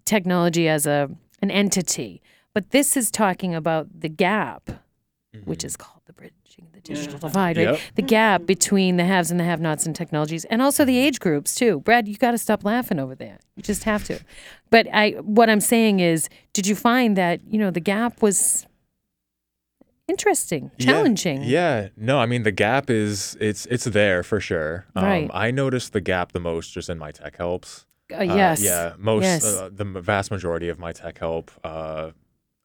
technology 0.05 0.67
as 0.67 0.85
a 0.85 1.09
an 1.41 1.51
entity, 1.51 2.21
but 2.53 2.71
this 2.71 2.97
is 2.97 3.11
talking 3.11 3.53
about 3.53 3.99
the 4.01 4.09
gap, 4.09 4.69
which 5.45 5.63
is 5.63 5.77
called 5.77 6.01
the 6.07 6.13
bridging 6.57 6.71
the 6.73 6.81
digital 6.81 7.19
divide, 7.19 7.57
right? 7.57 7.67
Yep. 7.71 7.79
The 7.95 8.01
gap 8.01 8.45
between 8.45 8.97
the 8.97 9.05
haves 9.05 9.31
and 9.31 9.39
the 9.39 9.43
have-nots 9.43 9.85
in 9.85 9.93
technologies, 9.93 10.45
and 10.45 10.61
also 10.61 10.85
the 10.85 10.97
age 10.97 11.19
groups 11.19 11.55
too. 11.55 11.79
Brad, 11.81 12.07
you 12.07 12.17
got 12.17 12.31
to 12.31 12.37
stop 12.37 12.63
laughing 12.63 12.99
over 12.99 13.15
there. 13.15 13.39
You 13.55 13.63
just 13.63 13.83
have 13.83 14.03
to. 14.05 14.19
But 14.69 14.87
I, 14.93 15.11
what 15.21 15.49
I'm 15.49 15.61
saying 15.61 15.99
is, 15.99 16.29
did 16.53 16.67
you 16.67 16.75
find 16.75 17.15
that 17.17 17.41
you 17.49 17.59
know 17.59 17.71
the 17.71 17.79
gap 17.79 18.21
was 18.21 18.65
interesting, 20.07 20.71
challenging? 20.79 21.43
Yeah, 21.43 21.81
yeah. 21.81 21.87
no, 21.97 22.19
I 22.19 22.25
mean 22.25 22.43
the 22.43 22.51
gap 22.51 22.89
is 22.89 23.37
it's 23.39 23.65
it's 23.67 23.85
there 23.85 24.23
for 24.23 24.39
sure. 24.39 24.85
Um, 24.95 25.03
Right. 25.03 25.29
I 25.33 25.51
noticed 25.51 25.93
the 25.93 26.01
gap 26.01 26.31
the 26.31 26.39
most 26.39 26.73
just 26.73 26.89
in 26.89 26.97
my 26.97 27.11
tech 27.11 27.37
helps. 27.37 27.85
Uh, 28.11 28.17
Uh, 28.19 28.23
yes. 28.23 28.61
yeah, 28.61 28.93
most 28.97 29.23
Yes. 29.23 29.43
uh, 29.45 29.69
the 29.71 29.83
vast 29.83 30.31
majority 30.31 30.69
of 30.69 30.79
my 30.79 30.93
tech 30.93 31.17
help 31.19 31.51
uh, 31.63 32.11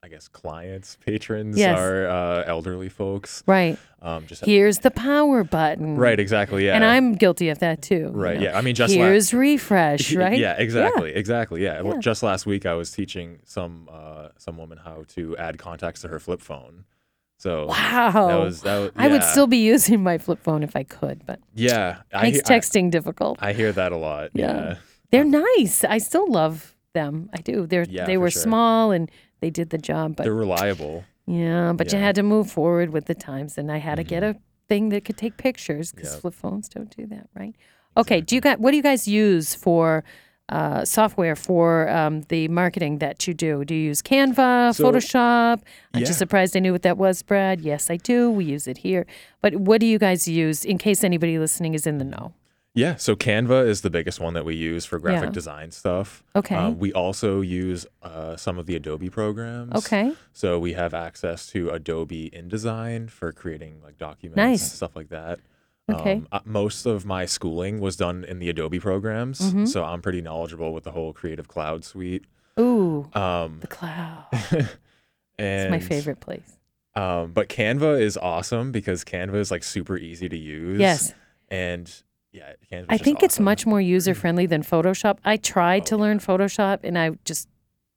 I 0.05 0.09
guess 0.09 0.27
clients, 0.27 0.97
patrons 1.07 1.57
Yes. 1.57 1.79
are 1.79 2.09
uh, 2.09 2.45
elderly 2.47 2.89
folks. 2.89 3.43
Right. 3.47 3.79
Um, 4.01 4.27
just 4.27 4.45
Here's 4.45 4.79
the 4.79 4.91
power 4.91 5.45
button. 5.45 5.97
right, 5.97 6.19
exactly, 6.19 6.67
yeah. 6.67 6.75
And 6.75 6.85
I'm 6.85 7.15
guilty 7.15 7.51
of 7.51 7.61
that 7.61 7.83
too. 7.83 7.95
you 7.95 8.09
right, 8.09 8.37
know. 8.37 8.45
yeah. 8.47 8.59
I 8.59 8.63
mean, 8.63 8.75
just 8.75 8.95
la- 8.97 9.05
Here's 9.05 9.33
refresh, 9.33 10.13
right? 10.17 10.37
Yeah, 10.37 10.55
exactly, 10.59 11.15
exactly. 11.15 11.63
Yeah. 11.63 11.83
Yeah. 11.83 11.99
Just 12.01 12.25
last 12.25 12.47
week, 12.47 12.67
I 12.67 12.75
was 12.75 12.91
teaching 12.91 13.39
some 13.45 13.89
uh, 13.93 14.29
some 14.39 14.57
woman 14.59 14.79
how 14.79 15.05
to 15.11 15.37
add 15.37 15.59
contacts 15.59 16.01
to 16.03 16.09
her 16.09 16.19
flip 16.19 16.41
phone. 16.41 16.85
So 17.39 17.67
Wow. 17.67 18.27
that 18.29 18.41
was 18.41 18.63
that. 18.63 18.79
Was, 18.81 18.91
I 18.97 19.07
would 19.07 19.23
still 19.23 19.47
be 19.47 19.59
using 19.59 20.03
my 20.03 20.19
flip 20.19 20.41
phone 20.43 20.65
if 20.65 20.75
I 20.75 20.83
could, 20.83 21.25
but 21.27 21.39
yeah. 21.55 21.99
I, 22.13 22.23
makes 22.23 22.39
he- 22.49 22.55
I- 22.55 22.59
texting 22.59 22.91
difficult. 22.91 23.39
I, 23.41 23.53
hear 23.53 23.71
that 23.73 23.93
a 23.93 23.97
lot. 23.97 24.31
Yeah. 24.35 24.53
Yeah. 24.53 24.75
They're 25.13 25.25
nice. 25.25 25.85
I 25.85 25.99
still 25.99 26.29
love 26.29 26.75
them. 26.93 27.31
I 27.33 27.39
do. 27.41 27.67
They're 27.69 27.85
Yeah, 27.89 28.05
they 28.07 28.17
were 28.17 28.31
sure. 28.31 28.43
small 28.43 28.91
and 28.91 29.09
they 29.43 29.51
did 29.51 29.69
the 29.69 29.77
job, 29.79 30.17
but 30.17 30.23
They're 30.25 30.33
reliable. 30.47 31.05
yeah, 31.27 31.73
but 31.77 31.93
you 31.93 31.99
Yeah. 31.99 31.99
Mm-hmm. 31.99 32.05
had 32.07 32.15
to 32.15 32.23
move 32.23 32.51
forward 32.51 32.91
with 32.91 33.05
the 33.05 33.15
times, 33.15 33.59
and 33.59 33.71
I 33.71 33.77
had 33.79 33.97
to 33.97 34.05
get 34.05 34.23
a 34.23 34.37
thing 34.69 34.89
that 34.91 35.05
could 35.05 35.19
take 35.19 35.37
pictures 35.37 35.93
because 35.93 36.17
flip 36.17 36.33
phones 36.33 36.69
don't 36.71 36.95
do 36.97 37.05
that, 37.09 37.29
right? 37.35 37.55
Okay. 37.99 38.21
Do 38.23 38.35
you 38.35 38.41
got 38.41 38.59
what 38.61 38.71
do 38.71 38.77
you 38.79 38.83
guys 38.83 39.07
use 39.07 39.55
for? 39.55 40.03
Uh, 40.49 40.85
software 40.85 41.35
for 41.37 41.89
um, 41.89 42.23
the 42.29 42.47
marketing 42.49 42.99
that 42.99 43.27
you 43.27 43.33
do. 43.33 43.65
Do 43.65 43.75
you 43.75 43.85
use 43.93 44.03
Canva, 44.03 44.75
So- 44.75 44.85
Photoshop? 44.85 45.63
I'm 45.95 46.01
Yeah. 46.01 46.07
just 46.07 46.19
surprised 46.19 46.55
I 46.57 46.61
knew 46.61 46.73
what 46.73 46.83
that 46.83 46.99
was, 46.99 47.23
Brad. 47.23 47.61
Yes, 47.63 47.89
I 47.89 47.97
do. 47.97 48.31
We 48.31 48.45
use 48.45 48.67
it 48.67 48.79
here. 48.79 49.07
But 49.41 49.55
what 49.57 49.81
do 49.81 49.87
you 49.87 49.99
guys 49.99 50.29
use 50.29 50.65
in 50.67 50.77
case 50.77 51.05
anybody 51.05 51.39
listening 51.39 51.73
is 51.75 51.87
in 51.87 51.97
the 51.99 52.05
know? 52.05 52.33
Yeah, 52.75 52.97
so 52.97 53.15
Canva 53.15 53.67
is 53.67 53.83
the 53.83 53.91
biggest 53.91 54.19
one 54.19 54.33
that 54.33 54.47
we 54.47 54.55
use 54.55 54.87
for 54.87 54.99
graphic 54.99 55.27
Yeah. 55.29 55.33
design 55.33 55.71
stuff. 55.73 56.25
Okay. 56.35 56.55
Um, 56.55 56.79
we 56.79 56.91
also 56.93 57.43
use 57.43 57.85
uh, 58.03 58.37
some 58.37 58.57
of 58.59 58.65
the 58.65 58.75
Adobe 58.77 59.11
programs. 59.11 59.75
Okay. 59.75 60.13
So 60.33 60.59
we 60.59 60.73
have 60.73 60.95
access 60.95 61.47
to 61.49 61.69
Adobe 61.69 62.31
InDesign 62.31 63.11
for 63.11 63.31
creating 63.33 63.83
like 63.85 63.99
documents 63.99 64.37
Nice. 64.39 64.63
and 64.63 64.73
stuff 64.73 64.97
like 64.97 65.11
that. 65.11 65.41
Okay. 65.93 66.13
Um, 66.15 66.29
uh, 66.33 66.41
most 66.47 66.87
of 66.87 67.05
my 67.05 67.27
schooling 67.27 67.79
was 67.79 67.97
done 67.97 68.25
in 68.25 68.39
the 68.39 68.49
Adobe 68.49 68.81
programs, 68.81 69.41
Mm-hmm. 69.41 69.67
so 69.67 69.85
I'm 69.85 70.01
pretty 70.01 70.23
knowledgeable 70.23 70.73
with 70.73 70.85
the 70.85 70.93
whole 70.93 71.13
Creative 71.13 71.47
Cloud 71.49 71.85
suite. 71.85 72.25
Ooh, 72.59 73.11
Um, 73.13 73.59
the 73.61 73.67
cloud. 73.67 74.25
and 74.51 74.69
It's 75.39 75.71
my 75.71 75.81
favorite 75.81 76.21
place. 76.21 76.57
Um, 76.95 77.33
but 77.33 77.49
Canva 77.51 78.01
is 78.01 78.17
awesome 78.17 78.73
because 78.73 79.05
Canva 79.05 79.35
is 79.37 79.51
like 79.51 79.63
super 79.65 79.97
easy 79.99 80.29
to 80.31 80.37
use. 80.39 80.79
Yes. 80.81 81.13
And 81.51 81.93
yeah, 82.33 82.53
Canva. 82.71 82.87
I 82.89 82.99
think 82.99 83.23
it's 83.23 83.39
much 83.39 83.67
more 83.67 83.81
user 83.81 84.15
friendly 84.15 84.47
than 84.47 84.63
Photoshop. 84.63 85.19
I 85.25 85.37
tried 85.37 85.87
to 85.87 85.95
Oh, 85.97 85.99
learn 85.99 86.19
Photoshop 86.19 86.81
and 86.83 86.99
I 86.99 87.11
just 87.25 87.49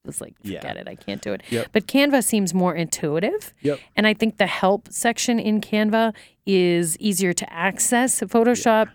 was 0.06 0.22
like, 0.22 0.36
Yeah. 0.44 0.60
forget 0.60 0.78
it. 0.78 0.88
I 0.88 0.96
can't 0.96 1.22
do 1.22 1.34
it. 1.34 1.42
Yep. 1.50 1.70
But 1.72 1.88
Canva 1.88 2.24
seems 2.24 2.54
more 2.54 2.76
intuitive. 2.76 3.54
Yep. 3.62 3.80
And 3.96 4.06
I 4.06 4.14
think 4.14 4.38
the 4.38 4.46
help 4.48 4.90
section 4.92 5.40
in 5.40 5.62
Canva 5.62 6.14
is 6.46 6.98
easier 7.00 7.34
to 7.34 7.52
access. 7.52 8.20
Photoshop, 8.20 8.90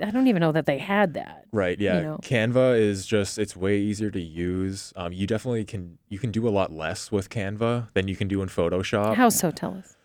I 0.00 0.10
don't 0.10 0.26
even 0.26 0.40
know 0.40 0.50
that 0.50 0.66
they 0.66 0.78
had 0.78 1.14
that. 1.14 1.44
Right. 1.52 1.78
Yeah. 1.78 2.00
know? 2.00 2.18
Canva 2.22 2.76
is 2.80 3.06
just 3.06 3.38
it's 3.38 3.54
way 3.54 3.78
easier 3.78 4.10
to 4.10 4.20
use. 4.20 4.92
Um, 4.96 5.12
you 5.12 5.26
definitely 5.28 5.64
can 5.64 5.98
you 6.08 6.18
can 6.18 6.30
do 6.32 6.48
a 6.48 6.50
lot 6.50 6.72
less 6.72 7.12
with 7.12 7.28
Canva 7.28 7.88
than 7.94 8.08
you 8.08 8.16
can 8.16 8.26
do 8.26 8.42
in 8.42 8.48
Photoshop. 8.48 9.14
How 9.14 9.28
so? 9.28 9.50
Tell 9.52 9.74
us. 9.76 9.96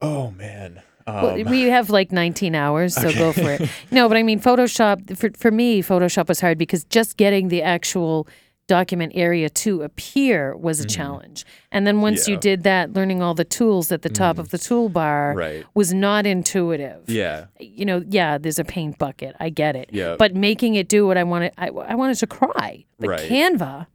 Oh 0.00 0.30
man. 0.30 0.82
Well, 1.08 1.40
Um, 1.40 1.50
we 1.50 1.62
have 1.62 1.90
like 1.90 2.12
19 2.12 2.54
hours, 2.54 2.94
so 2.94 3.12
go 3.12 3.32
for 3.32 3.50
it. 3.52 3.68
No, 3.90 4.08
but 4.08 4.16
I 4.16 4.22
mean, 4.22 4.40
Photoshop, 4.40 5.16
for, 5.16 5.30
for 5.36 5.50
me, 5.50 5.82
Photoshop 5.82 6.28
was 6.28 6.40
hard 6.40 6.58
because 6.58 6.84
just 6.84 7.16
getting 7.16 7.48
the 7.48 7.62
actual 7.62 8.26
document 8.66 9.12
area 9.14 9.48
to 9.48 9.80
appear 9.80 10.54
was 10.54 10.78
a 10.78 10.84
challenge. 10.86 11.46
And 11.72 11.86
then 11.86 12.02
once 12.02 12.28
you 12.28 12.34
Mm-hmm. 12.34 12.40
Did 12.40 12.62
that, 12.64 12.92
learning 12.92 13.22
all 13.22 13.32
the 13.32 13.44
tools 13.46 13.90
at 13.90 14.02
the 14.02 14.10
top 14.10 14.38
of 14.38 14.50
the 14.50 14.58
toolbar 14.58 15.34
Right. 15.34 15.64
was 15.74 15.94
not 15.94 16.26
intuitive. 16.26 17.00
yeah. 17.08 17.46
You 17.58 17.86
know, 17.86 18.04
yeah, 18.06 18.36
there's 18.36 18.58
a 18.58 18.64
paint 18.64 18.98
bucket. 18.98 19.34
I 19.40 19.48
get 19.48 19.74
it. 19.74 19.88
Yeah. 19.90 20.16
But 20.18 20.34
making 20.34 20.74
it 20.74 20.86
do 20.88 21.06
what 21.06 21.16
I 21.16 21.24
wanted, 21.24 21.52
I, 21.56 21.68
I 21.68 21.94
wanted 21.94 22.16
to 22.18 22.26
cry. 22.26 22.84
But 22.98 23.08
Right. 23.08 23.30
Canva, 23.30 23.86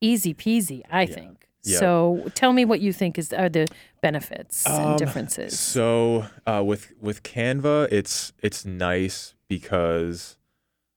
easy 0.00 0.34
peasy, 0.34 0.82
I 0.90 1.06
think. 1.06 1.35
Yeah. 1.66 1.78
So 1.78 2.30
tell 2.34 2.52
me 2.52 2.64
what 2.64 2.80
you 2.80 2.92
think 2.92 3.18
is 3.18 3.32
are 3.32 3.48
the 3.48 3.66
benefits 4.00 4.64
and 4.66 4.92
Um, 4.92 4.96
differences. 4.96 5.58
So 5.58 6.26
uh, 6.46 6.62
with 6.64 6.92
with 7.00 7.22
Canva, 7.22 7.88
it's 7.90 8.32
it's 8.42 8.64
nice 8.64 9.34
because 9.48 10.38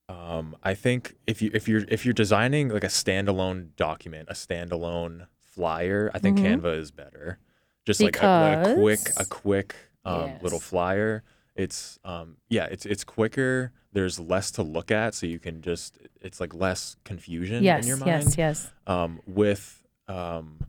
um, 0.07 0.55
I 0.63 0.73
think 0.73 1.15
if 1.27 1.41
you 1.41 1.51
if 1.53 1.67
you're 1.67 1.85
if 1.87 2.05
you're 2.05 2.13
designing 2.13 2.69
like 2.69 2.83
a 2.83 2.87
standalone 2.87 3.69
document, 3.75 4.29
a 4.29 4.33
standalone 4.33 5.27
flyer, 5.41 6.11
I 6.13 6.19
think 6.19 6.37
Mhm. 6.37 6.61
Canva 6.61 6.77
is 6.79 6.91
better. 6.91 7.39
Just 7.85 8.01
like 8.01 8.21
a, 8.21 8.63
a 8.67 8.75
quick 8.75 8.99
a 9.17 9.25
quick 9.25 9.75
um, 10.05 10.33
little 10.41 10.59
flyer. 10.59 11.23
It's 11.55 11.99
um, 12.03 12.37
yeah, 12.49 12.65
it's 12.65 12.85
it's 12.85 13.03
quicker. 13.03 13.71
There's 13.91 14.19
less 14.19 14.51
to 14.51 14.61
look 14.63 14.91
at, 14.91 15.15
so 15.15 15.25
you 15.25 15.39
can 15.39 15.61
just 15.61 15.97
it's 16.21 16.39
like 16.39 16.53
less 16.53 16.95
confusion 17.03 17.63
yes, 17.63 17.81
in 17.81 17.87
your 17.87 17.97
mind 17.97 18.23
yes, 18.25 18.37
yes. 18.37 18.71
um, 18.85 19.19
with 19.25 19.78
um, 20.09 20.59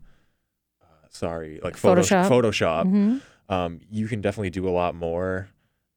uh, 0.81 0.85
sorry, 1.09 1.59
like 1.63 1.75
Photoshop? 1.75 2.29
Photoshop, 2.29 2.83
Photoshop 2.83 2.83
hmm 2.87 3.17
um, 3.49 3.81
you 3.89 4.07
can 4.07 4.21
definitely 4.21 4.49
do 4.49 4.65
a 4.65 4.71
lot 4.71 4.95
more. 4.95 5.49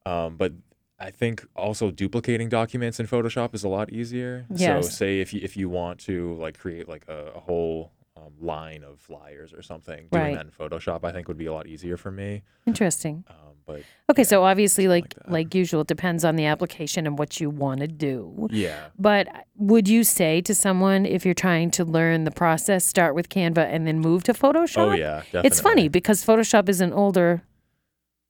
Um, 0.07 0.37
but 0.37 0.53
I 0.99 1.11
think 1.13 1.47
also 1.55 1.93
duplicating 1.93 2.49
documents 2.49 2.99
in 2.99 3.07
Photoshop 3.07 3.55
is 3.55 3.63
a 3.63 3.69
lot 3.69 3.93
easier. 3.93 4.47
Yes. 4.51 4.85
So 4.87 4.89
say 4.91 5.21
if 5.21 5.33
you 5.33 5.41
if 5.43 5.57
you 5.57 5.69
want 5.69 6.01
to 6.01 6.35
like 6.35 6.59
create 6.59 6.89
like 6.89 7.05
a, 7.09 7.33
a 7.37 7.41
whole 7.41 7.93
um, 8.17 8.33
line 8.41 8.83
of 8.83 8.99
flyers 8.99 9.53
or 9.53 9.63
something, 9.63 10.09
doing 10.11 10.25
Right. 10.25 10.35
that 10.35 10.47
in 10.47 10.51
Photoshop 10.51 11.05
I 11.05 11.13
think 11.13 11.29
would 11.29 11.39
be 11.39 11.47
a 11.47 11.53
lot 11.53 11.69
easier 11.69 11.97
for 11.97 12.11
me. 12.11 12.43
Interesting. 12.67 13.23
Um, 13.29 13.54
but 13.67 13.83
Okay, 14.11 14.23
yeah, 14.23 14.27
so 14.29 14.45
obviously, 14.45 14.87
like 14.89 15.15
like 15.25 15.31
like 15.31 15.55
usual, 15.55 15.81
it 15.83 15.87
depends 15.87 16.25
on 16.25 16.37
the 16.37 16.45
application 16.45 17.07
and 17.07 17.19
what 17.19 17.41
you 17.41 17.49
want 17.51 17.81
to 17.81 17.87
do. 17.89 18.49
yeah, 18.51 18.87
But 18.99 19.29
would 19.57 19.89
you 19.89 20.05
say 20.05 20.41
to 20.43 20.55
someone 20.55 21.07
if 21.07 21.25
you're 21.25 21.35
trying 21.35 21.71
to 21.73 21.85
learn 21.85 22.25
the 22.25 22.31
process, 22.31 22.85
start 22.85 23.15
with 23.15 23.29
Canva 23.29 23.59
and 23.73 23.87
then 23.87 23.99
move 24.01 24.25
to 24.25 24.33
Photoshop? 24.35 24.77
oh 24.89 24.93
yeah, 24.93 25.21
definitely. 25.21 25.47
It's 25.49 25.61
funny 25.61 25.89
because 25.89 26.25
Photoshop 26.25 26.69
is 26.69 26.81
an 26.81 26.93
older 26.93 27.43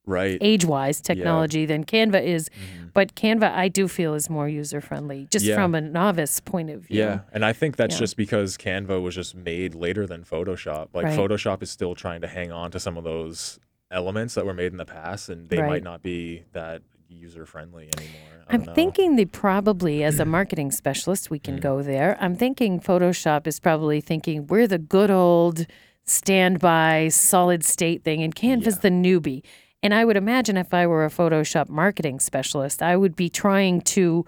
right? 0.07 0.38
age-wise 0.41 1.00
technology 1.00 1.64
than 1.67 1.85
Canva 1.85 2.23
is, 2.23 2.49
Mhm. 2.50 2.93
but 2.93 3.14
Canva 3.14 3.50
I 3.53 3.69
do 3.69 3.88
feel 3.88 4.14
is 4.14 4.29
more 4.29 4.49
user-friendly, 4.49 5.29
just 5.31 5.45
Yeah. 5.47 5.55
from 5.57 5.75
a 5.75 5.81
novice 5.81 6.41
point 6.41 6.71
of 6.71 6.83
view. 6.83 6.99
Yeah, 7.00 7.21
and 7.33 7.45
I 7.45 7.53
think 7.55 7.76
that's 7.76 7.95
Yeah. 7.95 8.00
just 8.00 8.17
because 8.17 8.57
Canva 8.59 9.03
was 9.03 9.14
just 9.14 9.35
made 9.35 9.75
later 9.75 10.07
than 10.07 10.23
Photoshop. 10.25 10.88
Like 10.93 11.07
Right. 11.07 11.19
Photoshop 11.19 11.62
is 11.62 11.71
still 11.71 11.95
trying 11.95 12.21
to 12.21 12.29
hang 12.29 12.53
on 12.53 12.71
to 12.73 12.79
some 12.79 12.97
of 12.99 13.05
those 13.05 13.59
elements 13.91 14.35
that 14.35 14.47
were 14.47 14.55
made 14.55 14.73
in 14.73 14.79
the 14.79 14.85
past, 14.85 15.29
and 15.29 15.49
they 15.49 15.59
Right. 15.59 15.69
might 15.69 15.83
not 15.83 16.03
be 16.03 16.45
that 16.53 16.83
user 17.09 17.47
friendly 17.47 17.88
anymore. 17.97 18.45
I'm 18.49 18.62
know. 18.64 18.75
thinking 18.75 19.17
they 19.17 19.25
probably, 19.25 20.03
as 20.03 20.19
a 20.19 20.25
marketing 20.25 20.71
specialist, 20.71 21.31
we 21.31 21.38
Mm. 21.38 21.43
can 21.45 21.57
go 21.59 21.83
there. 21.83 22.17
I'm 22.21 22.35
thinking 22.35 22.81
Photoshop 22.81 23.47
is 23.47 23.61
probably 23.61 24.00
thinking 24.00 24.47
we're 24.47 24.67
the 24.67 24.79
good 24.79 25.11
old 25.11 25.67
standby 26.05 27.09
solid 27.09 27.64
state 27.64 28.05
thing, 28.05 28.23
and 28.23 28.35
Canva's 28.35 28.76
Yeah. 28.76 28.81
the 28.83 28.91
newbie. 28.91 29.43
And 29.83 29.95
I 29.95 30.05
would 30.05 30.17
imagine 30.17 30.57
if 30.57 30.73
I 30.75 30.87
were 30.87 31.05
a 31.05 31.11
Photoshop 31.11 31.69
marketing 31.69 32.19
specialist, 32.21 32.83
I 32.83 32.97
would 32.97 33.14
be 33.17 33.29
trying 33.29 33.81
to 33.83 34.25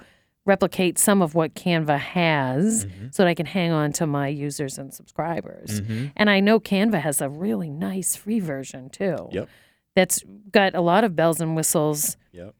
replicate 0.46 0.98
some 0.98 1.20
of 1.20 1.34
what 1.34 1.54
Canva 1.54 1.98
has 1.98 2.86
Mm-hmm. 2.86 3.06
so 3.10 3.22
that 3.24 3.28
I 3.28 3.34
can 3.34 3.46
hang 3.46 3.72
on 3.72 3.92
to 3.94 4.06
my 4.06 4.28
users 4.28 4.78
and 4.78 4.94
subscribers. 4.94 5.80
Mhm. 5.82 6.12
And 6.16 6.30
I 6.30 6.40
know 6.40 6.58
Canva 6.60 7.00
has 7.00 7.20
a 7.20 7.28
really 7.28 7.68
nice 7.70 8.16
free 8.16 8.40
version 8.40 8.88
too. 8.88 9.28
Yep. 9.32 9.48
That's 9.94 10.22
got 10.52 10.74
a 10.74 10.80
lot 10.80 11.04
of 11.04 11.14
bells 11.16 11.40
and 11.40 11.54
whistles 11.56 12.16
Yep. 12.32 12.54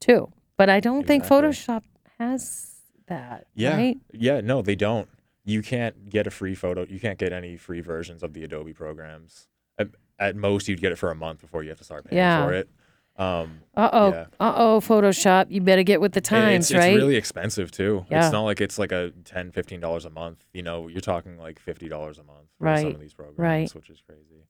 too. 0.00 0.32
But 0.56 0.70
I 0.70 0.80
don't 0.80 1.06
think 1.06 1.24
Photoshop 1.24 1.82
has 2.18 2.80
that. 3.06 3.46
Yeah. 3.54 3.76
Right? 3.76 3.98
Yeah. 4.12 4.40
No, 4.40 4.62
they 4.62 4.74
don't. 4.74 5.08
You 5.44 5.62
can't 5.62 6.08
get 6.08 6.26
a 6.26 6.30
free 6.30 6.54
photo. 6.54 6.86
You 6.88 6.98
can't 6.98 7.18
get 7.18 7.32
any 7.32 7.56
free 7.56 7.80
versions 7.80 8.22
of 8.22 8.32
the 8.32 8.42
Adobe 8.42 8.72
programs. 8.72 9.46
At, 9.78 9.88
at 10.18 10.34
most, 10.34 10.66
you'd 10.68 10.80
get 10.80 10.90
it 10.92 10.96
for 10.96 11.10
a 11.10 11.14
month 11.14 11.40
before 11.42 11.62
you 11.62 11.68
have 11.68 11.78
to 11.78 11.84
start 11.84 12.06
paying 12.06 12.16
Yeah. 12.18 12.44
for 12.46 12.52
it. 12.54 12.68
Um, 13.18 13.60
Uh 13.74 13.90
oh. 13.92 14.08
Yeah. 14.10 14.26
Uh 14.40 14.52
oh, 14.56 14.80
Photoshop. 14.80 15.46
You 15.50 15.60
better 15.60 15.82
get 15.82 16.00
with 16.00 16.12
the 16.12 16.20
times, 16.20 16.70
it's, 16.70 16.78
right? 16.78 16.92
it's 16.92 16.96
really 17.02 17.16
expensive 17.16 17.70
too. 17.70 18.04
Yeah. 18.10 18.24
It's 18.24 18.32
not 18.32 18.42
like 18.42 18.60
it's 18.60 18.78
like 18.78 18.92
a 18.92 19.12
10 19.24 19.50
dollars 19.80 20.04
$15 20.04 20.06
a 20.06 20.10
month. 20.10 20.44
You 20.52 20.62
know, 20.62 20.88
you're 20.88 21.00
talking 21.00 21.38
like 21.38 21.58
fifty 21.58 21.88
dollars 21.88 22.18
a 22.18 22.24
month 22.24 22.48
for 22.58 22.66
some 22.76 22.84
Right, 22.84 22.94
of 22.94 23.00
these 23.00 23.14
programs, 23.14 23.38
right. 23.38 23.74
which 23.74 23.90
is 23.90 24.00
crazy. 24.06 24.44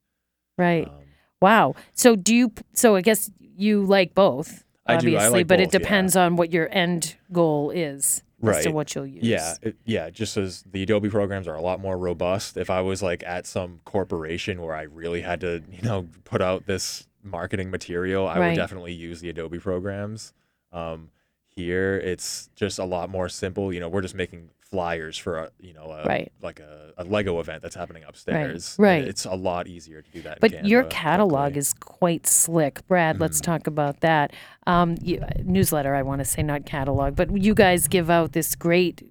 right. 0.59 0.89
Um, 0.89 0.95
Wow. 1.41 1.75
So 1.93 2.17
do 2.17 2.35
you 2.35 2.53
so 2.73 2.97
I 2.97 3.03
guess 3.03 3.31
you 3.39 3.85
like 3.85 4.15
both, 4.15 4.65
I 4.87 4.93
do, 4.97 5.11
I 5.11 5.15
obviously, 5.17 5.39
like 5.41 5.47
but 5.47 5.61
it 5.61 5.67
both, 5.67 5.75
yeah. 5.75 5.79
depends 5.81 6.17
on 6.17 6.37
what 6.37 6.51
your 6.53 6.69
end 6.73 7.17
goal 7.31 7.71
is 7.71 8.23
as 8.43 8.63
to 8.63 8.69
Right. 8.69 8.75
what 8.75 8.95
you'll 8.95 9.07
use. 9.07 9.23
Yeah, 9.25 9.55
it, 9.63 9.77
yeah. 9.85 10.09
Just 10.11 10.37
as 10.39 10.63
the 10.71 10.83
Adobe 10.83 11.09
programs 11.11 11.47
are 11.49 11.55
a 11.55 11.61
lot 11.61 11.79
more 11.81 11.97
robust. 11.99 12.57
If 12.57 12.71
I 12.71 12.81
was 12.81 13.03
like 13.03 13.23
at 13.27 13.47
some 13.47 13.81
corporation 13.85 14.63
where 14.63 14.75
I 14.75 14.83
really 14.83 15.21
had 15.23 15.41
to, 15.43 15.63
you 15.71 15.83
know, 15.83 16.09
put 16.25 16.41
out 16.43 16.67
this 16.67 17.07
marketing 17.27 17.71
material, 17.71 18.27
I 18.27 18.39
Right. 18.39 18.49
would 18.51 18.57
definitely 18.57 18.93
use 18.93 19.21
the 19.21 19.29
Adobe 19.29 19.59
programs. 19.59 20.33
Um, 20.73 21.11
here, 21.49 21.97
it's 21.97 22.51
just 22.55 22.79
a 22.79 22.85
lot 22.85 23.09
more 23.11 23.29
simple. 23.29 23.73
You 23.73 23.81
know, 23.81 23.89
we're 23.89 24.03
just 24.03 24.15
making 24.15 24.51
flyers 24.61 25.17
for 25.17 25.39
a 25.39 25.51
you 25.61 25.73
know 25.73 25.85
a, 25.93 26.05
Right. 26.05 26.33
like 26.43 26.59
a, 26.61 26.93
a 26.99 27.05
Lego 27.05 27.39
event 27.39 27.63
that's 27.63 27.77
happening 27.77 28.03
upstairs. 28.07 28.75
right. 28.79 29.05
It's 29.07 29.25
a 29.25 29.35
lot 29.35 29.69
easier 29.69 30.03
to 30.03 30.11
do 30.11 30.23
that. 30.23 30.39
in 30.39 30.39
But 30.41 30.67
your 30.67 30.83
Canva 30.85 30.91
catalog 30.91 31.45
quickly. 31.45 31.59
is 31.61 31.73
quite 31.75 32.27
slick. 32.27 32.87
Brad, 32.89 33.21
let's 33.21 33.41
Mm-hmm. 33.41 33.53
talk 33.53 33.67
about 33.69 34.01
that. 34.01 34.33
Um, 34.67 34.97
you, 35.01 35.23
newsletter, 35.45 35.95
I 35.95 36.03
want 36.03 36.19
to 36.19 36.25
say, 36.25 36.43
not 36.43 36.67
catalog, 36.67 37.15
but 37.15 37.31
you 37.41 37.55
guys 37.55 37.87
give 37.89 38.11
out 38.11 38.33
this 38.33 38.55
great. 38.57 39.03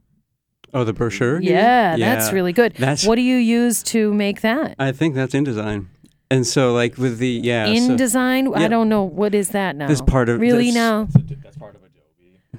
Oh, 0.73 0.83
the 0.83 0.91
brochure. 0.91 1.39
you 1.41 1.51
Yeah, 1.51 1.91
mean? 1.91 2.01
that's 2.01 2.33
really 2.33 2.51
good. 2.51 2.73
That's- 2.73 3.07
what 3.07 3.15
do 3.15 3.21
you 3.21 3.37
use 3.37 3.81
to 3.83 4.13
make 4.13 4.41
that? 4.41 4.75
I 4.77 4.91
think 4.91 5.15
that's 5.15 5.33
InDesign. 5.33 5.85
And 6.31 6.45
so, 6.45 6.73
like 6.73 6.97
with 6.97 7.19
the 7.19 7.29
yeah, 7.43 7.65
so- 7.65 7.71
InDesign? 7.71 8.55
I 8.57 8.67
don't 8.67 8.89
know. 8.89 9.03
What 9.03 9.35
is 9.35 9.49
that 9.49 9.75
now? 9.75 9.87
This 9.87 10.01
part 10.01 10.27
of- 10.29 10.39
Really 10.39 10.71
that's- 10.71 10.73
now? 10.73 11.07
that's 11.43 11.57
part 11.57 11.75
of 11.75 11.81
Adobe. 11.83 11.91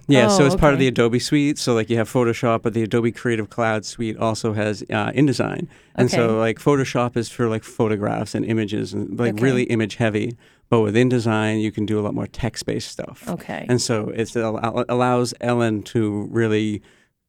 Yeah, 0.08 0.28
so 0.28 0.44
Oh, 0.44 0.46
it's 0.46 0.54
part 0.54 0.72
of 0.72 0.78
the 0.78 0.86
Adobe 0.86 1.18
suite. 1.18 1.58
So 1.58 1.74
like 1.74 1.90
you 1.90 1.96
have 1.96 2.08
Photoshop, 2.10 2.62
but 2.62 2.74
the 2.74 2.82
Adobe 2.84 3.10
Creative 3.10 3.50
Cloud 3.50 3.84
suite 3.84 4.16
also 4.18 4.52
has 4.52 4.82
uh, 4.82 5.10
InDesign. 5.10 5.66
And 5.96 6.06
Okay. 6.08 6.16
so 6.16 6.38
like 6.38 6.58
Photoshop 6.60 7.16
is 7.16 7.28
for 7.28 7.48
like 7.48 7.64
photographs 7.64 8.34
and 8.34 8.44
images 8.44 8.92
and 8.94 9.18
like 9.18 9.34
Okay. 9.34 9.42
really 9.42 9.64
image 9.64 9.96
heavy. 9.96 10.36
But 10.68 10.80
with 10.82 10.94
InDesign, 10.94 11.60
you 11.62 11.72
can 11.72 11.86
do 11.86 11.98
a 11.98 12.02
lot 12.02 12.14
more 12.14 12.26
text-based 12.26 12.88
stuff. 12.88 13.24
Okay. 13.28 13.66
And 13.68 13.80
so 13.82 14.08
it 14.10 14.34
al- 14.36 14.84
allows 14.88 15.32
Ellen 15.40 15.82
to 15.84 16.28
really 16.30 16.82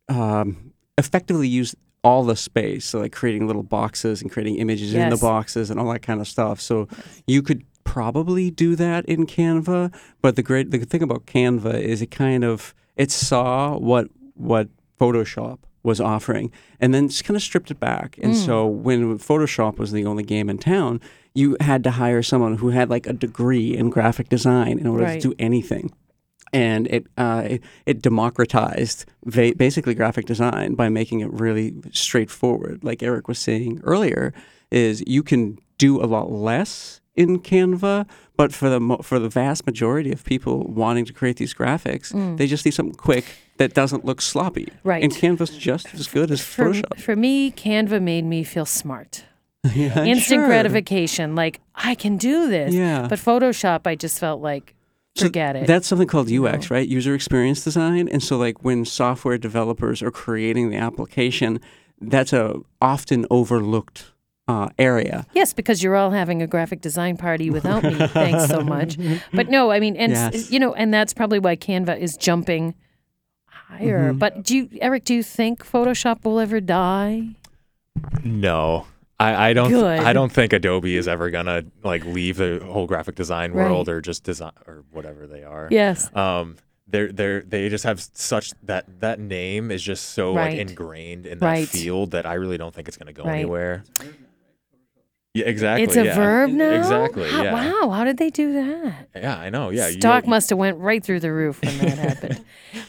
um, 0.10 0.72
effectively 0.98 1.48
use 1.48 1.75
all 2.04 2.24
the 2.24 2.36
space. 2.36 2.86
So 2.86 3.00
like 3.00 3.12
creating 3.12 3.48
little 3.48 3.63
boxes 3.63 4.22
and 4.22 4.32
creating 4.32 4.58
images 4.58 4.94
in 4.94 5.10
the 5.10 5.18
boxes 5.18 5.70
and 5.70 5.80
all 5.80 5.92
that 5.92 6.01
kind 6.01 6.22
of 6.22 6.27
stuff. 6.27 6.62
So 6.62 6.88
you 7.25 7.42
could 7.42 7.63
probably 7.84 8.51
do 8.51 8.75
that 8.75 9.06
in 9.06 9.25
Canva. 9.25 9.94
But 10.22 10.36
the 10.36 10.44
great 10.44 10.72
the 10.72 10.80
thing 10.80 11.04
about 11.04 11.25
Canva 11.25 11.80
is 11.82 12.01
it 12.01 12.12
kind 12.12 12.44
of 12.44 12.74
it 12.96 13.12
saw 13.12 13.77
what 13.77 14.08
what 14.36 14.70
Photoshop 15.00 15.60
was 15.84 16.01
offering 16.01 16.51
and 16.82 16.94
then 16.94 17.08
just 17.08 17.24
kind 17.24 17.36
of 17.36 17.42
stripped 17.42 17.72
it 17.72 17.80
back. 17.80 18.18
And 18.22 18.34
mm. 18.34 18.46
so 18.46 18.68
when 18.68 19.18
Photoshop 19.20 19.77
was 19.77 19.92
the 19.92 20.06
only 20.06 20.24
game 20.24 20.50
in 20.50 20.58
town, 20.58 21.00
you 21.34 21.56
had 21.62 21.84
to 21.86 21.92
hire 21.92 22.22
someone 22.22 22.58
who 22.58 22.70
had 22.70 22.89
like 22.89 23.08
a 23.08 23.13
degree 23.13 23.75
in 23.75 23.89
graphic 23.89 24.27
design 24.27 24.80
in 24.80 24.88
order 24.88 25.06
Right. 25.06 25.22
to 25.22 25.30
do 25.30 25.36
anything 25.39 25.94
and 26.54 26.88
it 26.88 27.08
uh, 27.18 27.44
it, 27.50 27.63
it 27.86 28.01
democratized 28.01 29.06
va- 29.25 29.54
basically 29.56 29.94
graphic 29.94 30.25
design 30.25 30.75
by 30.75 30.89
making 30.89 31.20
it 31.22 31.32
really 31.32 31.74
straightforward. 31.92 32.84
Like 32.84 33.04
Eric 33.04 33.27
was 33.27 33.39
saying 33.39 33.82
earlier, 33.84 34.34
is 34.72 35.04
you 35.08 35.24
can 35.24 35.60
do 35.77 36.01
a 36.01 36.08
lot 36.08 36.32
less 36.32 37.01
in 37.16 37.39
Canva, 37.39 38.06
but 38.36 38.54
for 38.54 38.70
the 38.70 38.80
mo- 38.80 38.98
for 39.04 39.20
the 39.20 39.30
vast 39.30 39.66
majority 39.66 40.12
of 40.12 40.24
people 40.24 40.63
wanting 40.68 41.06
to 41.06 41.13
create 41.13 41.38
these 41.38 41.54
graphics, 41.54 42.38
they 42.38 42.48
just 42.48 42.63
need 42.66 42.74
something 42.74 42.96
quick 42.96 43.25
that 43.58 43.74
doesn't 43.74 44.06
look 44.06 44.22
sloppy. 44.22 44.68
Right. 44.84 45.04
And 45.04 45.12
Canva's 45.12 45.50
just 45.58 45.94
as 45.96 46.08
good 46.08 46.30
as 46.30 46.42
for, 46.42 46.72
Photoshop. 46.72 47.00
for 47.01 47.16
me, 47.16 47.51
Canva 47.51 48.01
made 48.01 48.24
me 48.24 48.44
feel 48.44 48.66
smart. 48.68 49.25
yeah, 49.74 50.04
Instant 50.06 50.42
sure. 50.42 50.48
gratification. 50.48 51.34
Like, 51.36 51.60
I 51.74 51.96
can 51.96 52.18
do 52.18 52.48
this. 52.48 52.74
Yeah. 52.74 53.08
But 53.10 53.18
Photoshop, 53.18 53.88
I 53.88 53.96
just 53.96 54.20
felt 54.20 54.39
like, 54.42 54.75
So 55.17 55.25
forget 55.25 55.55
it. 55.55 55.67
That's 55.67 55.88
something 55.88 56.07
called 56.07 56.31
UX, 56.31 56.69
right? 56.69 56.88
User 56.88 57.13
experience 57.13 57.63
design. 57.63 58.07
And 58.07 58.21
so, 58.24 58.38
like 58.38 58.63
when 58.63 58.86
software 58.86 59.38
developers 59.38 60.01
are 60.01 60.12
creating 60.12 60.69
the 60.69 60.77
application, 60.77 61.59
that's 62.00 62.33
a 62.33 62.55
often 62.81 63.25
overlooked 63.29 64.12
uh, 64.47 64.69
area. 64.79 65.25
Yes, 65.33 65.53
because 65.53 65.83
you're 65.83 65.95
all 65.95 66.12
having 66.12 66.41
a 66.41 66.47
graphic 66.47 66.81
design 66.81 67.17
party 67.17 67.50
without 67.50 67.83
me. 67.83 67.95
Thanks 68.07 68.47
so 68.47 68.62
much. 68.62 68.97
But 69.33 69.50
no, 69.50 69.71
I 69.71 69.79
mean, 69.79 69.95
and 69.97 70.12
Yes. 70.13 70.51
you 70.51 70.59
know, 70.59 70.74
and 70.74 70.93
that's 70.93 71.13
probably 71.13 71.39
why 71.39 71.55
Canva 71.55 72.00
is 72.00 72.15
jumping 72.17 72.74
higher. 73.45 74.09
Mm-hmm. 74.09 74.19
But 74.19 74.43
do 74.43 74.55
you, 74.55 74.69
Eric? 74.81 75.03
Do 75.03 75.13
you 75.13 75.24
think 75.24 75.65
Photoshop 75.65 76.24
will 76.24 76.39
ever 76.39 76.62
die? 76.62 77.36
No. 78.24 78.86
I, 79.19 79.50
I 79.50 79.53
don't 79.53 79.69
Good. 79.71 80.00
I 80.00 80.13
don't 80.13 80.31
think 80.31 80.53
Adobe 80.53 80.95
is 80.95 81.07
ever 81.07 81.29
gonna 81.31 81.63
like 81.83 82.05
leave 82.05 82.38
the 82.38 82.62
whole 82.63 82.86
graphic 82.86 83.15
design 83.15 83.51
Right. 83.51 83.69
world 83.69 83.89
or 83.89 84.00
just 84.01 84.24
design 84.24 84.51
or 84.67 84.83
whatever 84.91 85.25
they 85.25 85.43
are. 85.43 85.67
Yes. 85.71 86.15
Um 86.15 86.55
they're 86.88 87.12
they're 87.12 87.41
they 87.41 87.67
just 87.69 87.83
have 87.83 88.00
such 88.00 88.51
that 88.63 89.00
that 89.01 89.19
name 89.19 89.71
is 89.71 89.81
just 89.81 90.09
so 90.12 90.36
Right. 90.36 90.51
like 90.51 90.69
ingrained 90.69 91.25
in 91.25 91.39
that 91.39 91.45
Right. 91.45 91.67
field 91.67 92.12
that 92.12 92.25
I 92.27 92.36
really 92.36 92.57
don't 92.57 92.74
think 92.75 92.88
it's 92.88 92.97
gonna 92.97 93.12
go 93.13 93.24
Right. 93.24 93.36
anywhere. 93.39 93.83
Yeah, 95.33 95.45
exactly. 95.45 95.83
it's 95.83 95.95
a 95.95 96.05
yeah. 96.05 96.15
verb 96.15 96.50
now. 96.51 96.71
Exactly. 96.71 97.29
How- 97.29 97.43
yeah. 97.43 97.53
Wow. 97.53 97.89
How 97.91 98.03
did 98.03 98.17
they 98.17 98.29
do 98.31 98.53
that? 98.53 99.07
Yeah, 99.15 99.38
I 99.38 99.50
know. 99.50 99.69
Yeah. 99.69 99.88
you- 99.88 100.00
Stock 100.00 100.25
must 100.25 100.50
have 100.50 100.57
went 100.57 100.77
right 100.77 101.03
through 101.03 101.19
the 101.19 101.31
roof 101.31 101.62
when 101.63 101.77
that 101.79 101.97
happened. 101.97 102.43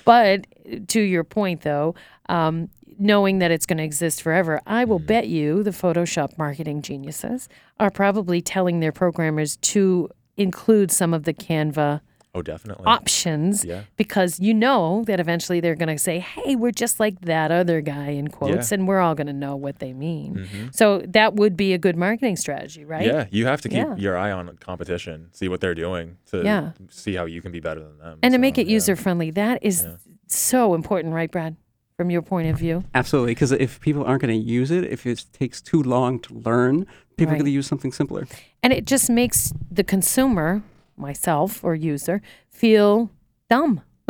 But 0.05 0.47
to 0.89 1.01
your 1.01 1.25
point, 1.25 1.61
though, 1.63 1.95
um, 2.31 2.71
knowing 2.99 3.39
that 3.39 3.51
it's 3.51 3.67
going 3.67 3.79
to 3.79 3.85
exist 3.85 4.23
forever, 4.23 4.61
I 4.67 4.83
Mm-hmm. 4.83 4.91
will 4.91 4.99
bet 4.99 5.29
you 5.29 5.63
the 5.63 5.71
Photoshop 5.71 6.37
marketing 6.39 6.83
geniuses 6.83 7.49
are 7.79 7.91
probably 7.91 8.41
telling 8.43 8.81
their 8.81 8.93
programmers 8.93 9.57
to 9.59 10.09
include 10.37 10.91
some 10.91 11.13
of 11.15 11.25
the 11.25 11.33
Canva 11.35 12.01
Oh, 12.35 12.43
definitely. 12.43 12.85
options 12.87 13.65
Yeah. 13.65 13.83
because 13.97 14.39
you 14.39 14.53
know 14.55 15.03
that 15.07 15.19
eventually 15.19 15.61
they're 15.61 15.75
going 15.75 15.89
to 15.89 15.99
say, 15.99 16.19
"Hey, 16.21 16.55
we're 16.57 16.71
just 16.71 17.01
like 17.01 17.21
that 17.23 17.51
other 17.51 17.81
guy" 17.81 18.11
in 18.11 18.29
quotes, 18.29 18.71
and 18.71 18.87
we're 18.87 19.01
all 19.01 19.15
going 19.15 19.27
to 19.29 19.33
know 19.33 19.57
what 19.57 19.79
they 19.81 19.93
mean. 19.93 20.47
So 20.73 21.03
that 21.09 21.35
would 21.35 21.57
be 21.57 21.73
a 21.73 21.79
good 21.79 21.97
marketing 21.97 22.37
strategy, 22.37 22.85
right? 22.85 23.07
Mm-hmm. 23.09 23.17
Yeah, 23.19 23.27
you 23.31 23.47
have 23.47 23.61
to 23.63 23.69
keep 23.69 23.79
Yeah. 23.79 23.97
your 23.97 24.17
eye 24.17 24.31
on 24.31 24.57
competition, 24.61 25.29
see 25.33 25.49
what 25.49 25.61
they're 25.61 25.75
doing 25.75 26.19
to 26.31 26.43
Yeah. 26.45 26.73
see 26.91 27.15
how 27.15 27.25
you 27.25 27.41
can 27.41 27.51
be 27.51 27.61
better 27.61 27.81
than 27.81 27.99
them. 27.99 28.19
And 28.23 28.33
to 28.33 28.39
make 28.39 28.59
it 28.59 28.67
yeah. 28.67 28.75
user 28.75 28.95
friendly, 28.95 29.31
that 29.33 29.59
is 29.63 29.85
so 30.29 30.75
important, 30.75 31.15
right, 31.15 31.31
Brad? 31.31 31.57
From 31.99 32.11
your 32.11 32.23
point 32.23 32.49
of 32.49 32.57
view. 32.57 32.85
Absolutely, 32.95 33.33
because 33.33 33.51
if 33.51 33.81
people 33.81 34.05
aren't 34.05 34.23
going 34.23 34.33
to 34.41 34.47
use 34.51 34.71
it, 34.71 34.85
if 34.85 35.05
it 35.05 35.27
takes 35.33 35.61
too 35.61 35.83
long 35.83 36.21
to 36.21 36.33
learn, 36.35 36.87
people 37.17 37.33
Right. 37.33 37.33
are 37.33 37.39
going 37.39 37.47
to 37.47 37.51
use 37.51 37.67
something 37.67 37.91
simpler. 37.91 38.29
And 38.63 38.73
it 38.73 38.85
just 38.87 39.11
makes 39.11 39.53
the 39.69 39.83
consumer, 39.83 40.63
myself 40.97 41.65
or 41.65 41.75
user, 41.75 42.23
feel 42.51 43.11
dumb. 43.51 43.81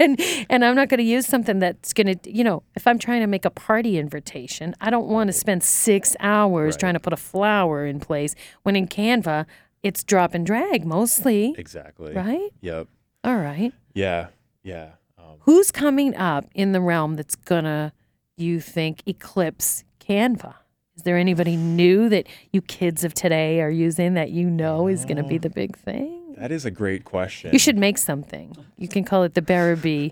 and, 0.00 0.20
and 0.48 0.64
I'm 0.64 0.76
not 0.76 0.88
going 0.88 0.98
to 0.98 1.04
use 1.04 1.26
something 1.26 1.58
that's 1.58 1.92
going 1.92 2.16
to, 2.16 2.30
you 2.32 2.44
know, 2.44 2.62
if 2.76 2.86
I'm 2.86 2.98
trying 3.00 3.22
to 3.22 3.26
make 3.26 3.44
a 3.44 3.50
party 3.50 3.98
invitation, 3.98 4.76
I 4.80 4.90
don't 4.90 5.08
want 5.08 5.26
to 5.26 5.32
spend 5.32 5.64
six 5.64 6.14
hours 6.20 6.74
Right. 6.74 6.80
trying 6.80 6.94
to 6.94 7.00
put 7.00 7.12
a 7.12 7.16
flower 7.16 7.84
in 7.86 7.98
place 7.98 8.36
when 8.62 8.76
in 8.76 8.86
Canva, 8.86 9.46
it's 9.82 10.04
drop 10.04 10.32
and 10.32 10.46
drag 10.46 10.84
mostly, 10.86 11.56
Exactly. 11.58 12.14
right? 12.14 12.50
Yep. 12.60 12.86
All 13.24 13.36
right. 13.36 13.72
Yeah. 13.94 14.28
Yeah. 14.62 14.90
Who's 15.40 15.70
coming 15.70 16.14
up 16.16 16.46
in 16.54 16.72
the 16.72 16.80
realm 16.80 17.14
that's 17.16 17.36
to, 17.64 17.92
you 18.36 18.60
think, 18.60 19.02
eclipse 19.06 19.84
Canva? 20.00 20.54
Is 20.96 21.02
there 21.02 21.16
anybody 21.18 21.56
new 21.56 22.08
that 22.08 22.26
you 22.52 22.62
kids 22.62 23.04
of 23.04 23.12
today 23.14 23.60
are 23.60 23.70
using 23.70 24.14
that 24.14 24.30
you 24.30 24.48
know 24.48 24.86
is 24.88 25.04
to 25.18 25.24
be 25.24 25.38
the 25.38 25.50
big 25.50 25.76
thing? 25.76 26.12
that 26.38 26.52
is 26.52 26.66
a 26.66 26.70
great 26.70 27.04
question. 27.06 27.50
You 27.52 27.58
should 27.58 27.78
make 27.78 27.96
something. 27.96 28.54
You 28.76 28.88
can 28.88 29.04
call 29.04 29.22
it 29.22 29.32
the 29.32 29.40
Barabee 29.40 30.10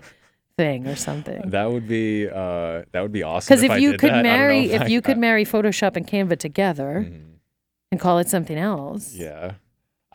thing 0.57 0.87
or 0.87 0.95
something. 0.95 1.49
That 1.51 1.71
would 1.71 1.87
be 1.87 2.27
uh, 2.27 2.81
that 2.93 3.01
would 3.01 3.11
be 3.11 3.21
awesome. 3.21 3.47
Because 3.53 3.61
if, 3.63 3.69
I 3.71 3.77
you 3.77 3.91
did 3.91 3.99
could 3.99 4.09
that. 4.09 4.13
I 4.13 4.21
don't 4.23 4.23
know 4.23 4.37
marry, 4.37 4.71
if 4.71 4.81
I- 4.81 4.85
you 4.87 5.01
could 5.03 5.17
marry 5.19 5.45
Photoshop 5.45 5.95
and 5.95 6.07
Canva 6.07 6.39
together 6.39 7.05
Mhm. 7.07 7.21
and 7.91 7.99
call 7.99 8.17
it 8.19 8.27
something 8.27 8.57
else. 8.57 9.13
Yeah. 9.13 9.53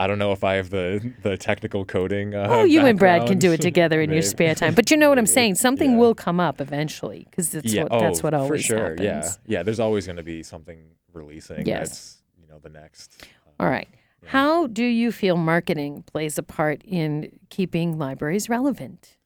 I 0.00 0.06
don't 0.06 0.18
know 0.18 0.32
if 0.32 0.42
I 0.44 0.54
have 0.54 0.70
the 0.70 1.12
the 1.22 1.36
technical 1.36 1.84
coding. 1.84 2.34
Uh, 2.34 2.46
Oh, 2.48 2.64
you 2.64 2.80
and 2.86 2.98
Brad 2.98 3.26
can 3.28 3.38
do 3.38 3.52
it 3.52 3.60
together 3.60 4.00
in 4.00 4.10
your 4.10 4.22
spare 4.34 4.54
time. 4.54 4.74
But 4.74 4.90
you 4.90 4.96
know 4.96 5.08
what 5.10 5.18
I'm 5.18 5.26
saying? 5.26 5.54
Something 5.66 5.92
Yeah. 5.92 5.98
will 5.98 6.14
come 6.14 6.40
up 6.40 6.60
eventually 6.60 7.26
because 7.30 7.50
that's 7.50 7.72
yeah. 7.72 7.82
what 7.84 7.92
oh, 7.92 8.00
that's 8.00 8.22
what 8.22 8.32
always 8.34 8.62
for 8.62 8.66
sure. 8.66 8.88
happens. 8.90 9.00
Yeah. 9.04 9.30
Yeah. 9.58 9.62
There's 9.62 9.80
always 9.80 10.06
going 10.06 10.16
to 10.16 10.22
be 10.22 10.42
something 10.42 10.78
releasing. 11.12 11.66
Yes. 11.66 11.80
That's 11.88 12.22
you 12.40 12.48
know 12.48 12.58
the 12.60 12.70
next. 12.70 13.26
All 13.60 13.68
right. 13.68 13.88
How 14.26 14.66
do 14.66 14.84
you 14.84 15.12
feel 15.12 15.36
marketing 15.36 16.04
plays 16.12 16.38
a 16.38 16.42
part 16.42 16.82
in 16.84 17.38
keeping 17.48 17.98
libraries 17.98 18.48
relevant? 18.48 19.16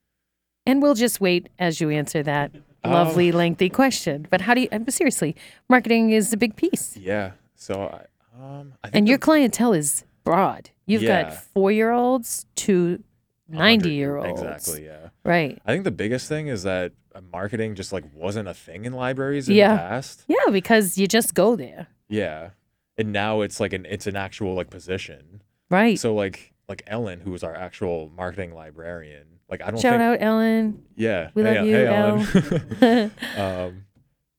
And 0.67 0.81
we'll 0.83 0.95
just 0.95 1.21
wait 1.21 1.49
as 1.59 1.81
you 1.81 1.91
answer 1.91 2.23
that 2.25 2.51
Um, 2.85 2.93
lovely, 2.99 3.31
lengthy 3.33 3.69
question. 3.69 4.27
But 4.31 4.41
how 4.41 4.55
do 4.55 4.63
you, 4.63 4.69
uh, 4.73 4.79
seriously, 4.89 5.37
marketing 5.69 6.11
is 6.11 6.33
a 6.33 6.37
big 6.37 6.57
piece. 6.57 6.97
Yeah. 6.97 7.33
So 7.55 7.75
I 7.75 8.01
um 8.43 8.73
I 8.83 8.89
think 8.89 8.97
And 8.97 9.09
your 9.09 9.19
clientele 9.19 9.73
is 9.73 10.05
broad. 10.25 10.71
You've 10.87 11.03
got 11.03 11.35
four 11.35 11.71
year 11.71 11.93
olds 11.93 12.47
to 12.57 13.03
90 13.49 13.91
year 13.91 14.17
olds. 14.17 14.41
Exactly. 14.41 14.87
Yeah. 14.87 15.09
Right. 15.25 15.61
I 15.65 15.73
think 15.73 15.85
the 15.85 15.91
biggest 15.91 16.29
thing 16.29 16.49
is 16.49 16.63
that 16.65 16.93
uh, 17.15 17.21
marketing 17.33 17.75
just 17.75 17.93
like 17.93 18.05
wasn't 18.15 18.49
a 18.49 18.55
thing 18.55 18.85
in 18.85 18.93
libraries 18.93 19.49
in 19.49 19.55
Yeah. 19.57 19.73
the 19.73 19.79
past. 19.79 20.25
Yeah, 20.27 20.51
because 20.51 20.99
you 20.99 21.07
just 21.07 21.35
go 21.35 21.57
there. 21.57 21.87
Yeah. 22.09 22.51
And 22.99 23.13
now 23.13 23.41
it's 23.43 23.61
like 23.61 23.73
an 23.73 23.87
it's 23.89 24.07
an 24.07 24.17
actual 24.17 24.55
like 24.55 24.71
position. 24.71 25.43
Right. 25.71 25.99
So 25.99 26.15
like 26.15 26.53
like 26.69 26.83
Ellen, 26.87 27.21
who 27.21 27.31
was 27.31 27.45
our 27.45 27.55
actual 27.55 28.11
marketing 28.17 28.55
librarian, 28.55 29.27
like 29.51 29.61
I 29.63 29.71
don't 29.71 29.81
Shout 29.81 29.93
think 29.93 30.03
out, 30.03 30.19
Ellen. 30.23 30.83
yeah, 30.97 31.31
We 31.35 31.43
hey, 31.43 31.59
love 31.59 31.67
you, 31.67 31.75
hey, 31.75 31.87
Ellen. 31.87 33.11
um, 33.37 33.85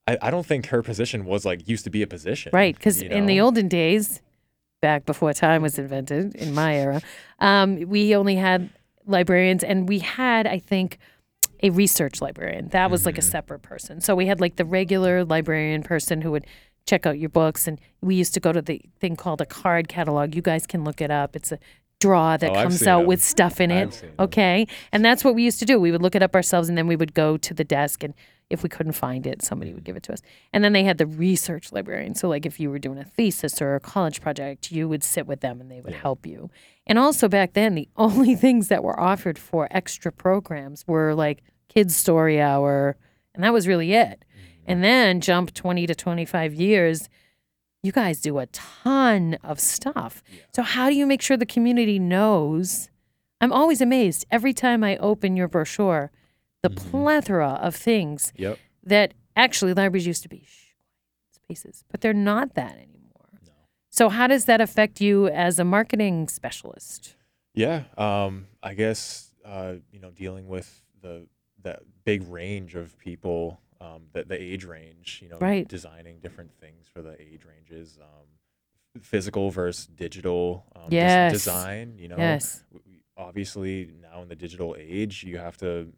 I, 0.08 0.18
I 0.22 0.32
don't 0.32 0.46
think 0.46 0.68
her 0.68 0.82
position 0.82 1.26
was 1.26 1.46
like 1.46 1.68
used 1.68 1.84
to 1.84 1.90
be 1.90 2.02
a 2.02 2.08
position. 2.08 2.52
Right, 2.54 2.76
because 2.76 3.02
in 3.02 3.26
the 3.28 3.40
olden 3.42 3.68
days, 3.68 4.22
back 4.86 5.06
before 5.06 5.34
time 5.34 5.62
was 5.64 5.80
invented, 5.80 6.36
in 6.36 6.54
my 6.54 6.76
era, 6.76 7.02
um, 7.40 7.70
we 7.90 8.16
only 8.16 8.36
had 8.36 8.70
librarians, 9.08 9.64
and 9.64 9.90
we 9.90 9.98
had, 10.00 10.46
I 10.46 10.60
think, 10.60 11.00
a 11.64 11.72
research 11.72 12.22
librarian. 12.22 12.68
That 12.70 12.92
was 12.92 13.04
like 13.04 13.18
a 13.18 13.22
separate 13.24 13.64
person. 13.64 14.00
So 14.00 14.14
we 14.16 14.28
had 14.28 14.40
like 14.40 14.58
the 14.58 14.66
regular 14.80 15.26
librarian 15.26 15.82
person 15.82 16.22
who 16.22 16.30
would 16.34 16.46
check 16.86 17.08
out 17.08 17.18
your 17.18 17.30
books, 17.30 17.68
and 17.68 17.82
we 18.02 18.14
used 18.14 18.34
to 18.36 18.40
go 18.40 18.52
to 18.52 18.62
the 18.62 18.80
thing 19.00 19.16
called 19.16 19.42
a 19.42 19.46
card 19.48 19.88
catalog. 19.88 20.36
You 20.36 20.44
guys 20.44 20.68
can 20.68 20.84
look 20.84 21.02
it 21.02 21.10
up. 21.10 21.36
It's 21.36 21.52
a 21.52 21.58
draw 22.00 22.38
that 22.38 22.52
Oh, 22.52 22.54
I've 22.54 22.64
comes 22.66 22.80
seen 22.82 22.90
out 22.90 23.00
them. 23.00 23.08
with 23.08 23.24
stuff 23.24 23.60
in 23.60 23.72
I've 23.72 23.88
it. 23.88 23.94
seen 23.96 24.10
them. 24.10 24.16
Okay, 24.26 24.68
and 24.92 25.04
that's 25.04 25.24
what 25.24 25.34
we 25.34 25.42
used 25.44 25.60
to 25.62 25.66
do. 25.66 25.80
We 25.80 25.92
would 25.92 26.04
look 26.04 26.14
it 26.16 26.22
up 26.22 26.36
ourselves, 26.36 26.70
and 26.70 26.78
then 26.78 26.86
we 26.86 26.96
would 26.96 27.14
go 27.16 27.38
to 27.38 27.54
the 27.56 27.64
desk 27.64 28.04
and. 28.04 28.14
If 28.50 28.62
we 28.62 28.70
couldn't 28.70 28.94
find 28.94 29.26
it, 29.26 29.42
somebody 29.42 29.74
would 29.74 29.84
give 29.84 29.96
it 29.96 30.04
to 30.04 30.14
us. 30.14 30.22
And 30.54 30.64
then 30.64 30.74
they 30.74 30.84
had 30.84 31.00
the 31.00 31.08
research 31.08 31.72
librarian. 31.72 32.14
So, 32.14 32.30
like, 32.30 32.46
if 32.46 32.60
you 32.60 32.70
were 32.70 32.78
doing 32.78 33.00
a 33.00 33.04
thesis 33.04 33.62
or 33.62 33.76
a 33.76 33.80
college 33.80 34.22
project, 34.22 34.72
you 34.72 34.88
would 34.88 35.04
sit 35.04 35.26
with 35.26 35.42
them 35.42 35.60
and 35.60 35.72
they 35.72 35.82
would 35.82 35.94
help 35.94 36.28
you. 36.28 36.52
And 36.86 37.00
also 37.00 37.28
back 37.28 37.54
then, 37.54 37.74
the 37.74 37.90
only 37.98 38.36
things 38.36 38.68
that 38.68 38.84
were 38.84 39.00
offered 39.00 39.40
for 39.40 39.68
extra 39.72 40.12
programs 40.12 40.86
were 40.88 41.16
like 41.16 41.44
kids' 41.70 41.96
story 41.96 42.40
hour, 42.40 42.98
and 43.34 43.44
that 43.44 43.54
was 43.54 43.68
really 43.68 43.94
it. 43.94 44.24
Mm-hmm. 44.30 44.64
And 44.68 44.84
then 44.84 45.22
jump 45.22 45.54
20 45.54 45.88
to 45.88 45.96
25 45.96 46.54
years, 46.54 47.10
you 47.86 47.92
guys 47.92 48.20
do 48.20 48.40
a 48.40 48.48
ton 48.48 49.38
of 49.44 49.60
stuff. 49.60 50.24
So, 50.56 50.64
how 50.64 50.90
do 50.90 50.96
you 50.96 51.06
make 51.06 51.22
sure 51.22 51.38
the 51.38 51.46
community 51.46 52.00
knows? 52.00 52.90
I'm 53.42 53.54
always 53.54 53.82
amazed 53.82 54.26
every 54.32 54.54
time 54.54 54.84
I 54.84 54.98
open 54.98 55.36
your 55.36 55.48
brochure, 55.48 56.12
the 56.70 56.82
plethora 56.82 57.60
of 57.62 57.76
things 57.76 58.34
Yep. 58.38 58.60
that 58.84 59.14
actually 59.36 59.74
libraries 59.74 60.08
used 60.08 60.24
to 60.24 60.30
be 60.30 60.48
spaces, 61.32 61.84
but 61.92 62.02
they're 62.02 62.14
not 62.14 62.56
that 62.56 62.76
anymore. 62.78 63.40
So, 63.90 64.10
how 64.10 64.28
does 64.28 64.46
that 64.46 64.60
affect 64.62 65.00
you 65.00 65.28
as 65.28 65.58
a 65.60 65.64
marketing 65.64 66.28
specialist? 66.28 67.16
Yeah. 67.54 67.84
Um, 67.98 68.48
I 68.62 68.74
guess 68.74 69.32
uh, 69.46 69.76
you 69.92 70.00
know 70.00 70.12
dealing 70.12 70.48
with 70.48 70.84
the 71.02 71.28
that 71.62 71.82
big 72.04 72.28
range 72.28 72.76
of 72.76 72.98
people, 72.98 73.60
um, 73.80 74.04
that 74.14 74.28
the 74.28 74.40
age 74.42 74.66
range. 74.66 75.20
You 75.24 75.30
know, 75.30 75.38
Right. 75.40 75.68
designing 75.68 76.20
different 76.20 76.52
things 76.60 76.88
for 76.88 77.02
the 77.02 77.20
age 77.22 77.46
ranges. 77.46 77.98
Um, 78.02 78.28
physical 79.02 79.50
versus 79.52 79.88
digital 79.88 80.66
um, 80.76 80.88
Yes. 80.90 81.32
design. 81.32 81.98
You 81.98 82.08
know, 82.10 82.18
Yes. 82.18 82.64
obviously 83.18 83.92
now 84.02 84.22
in 84.22 84.28
the 84.30 84.36
digital 84.36 84.76
age, 84.78 85.24
you 85.24 85.38
have 85.38 85.58
to 85.58 85.92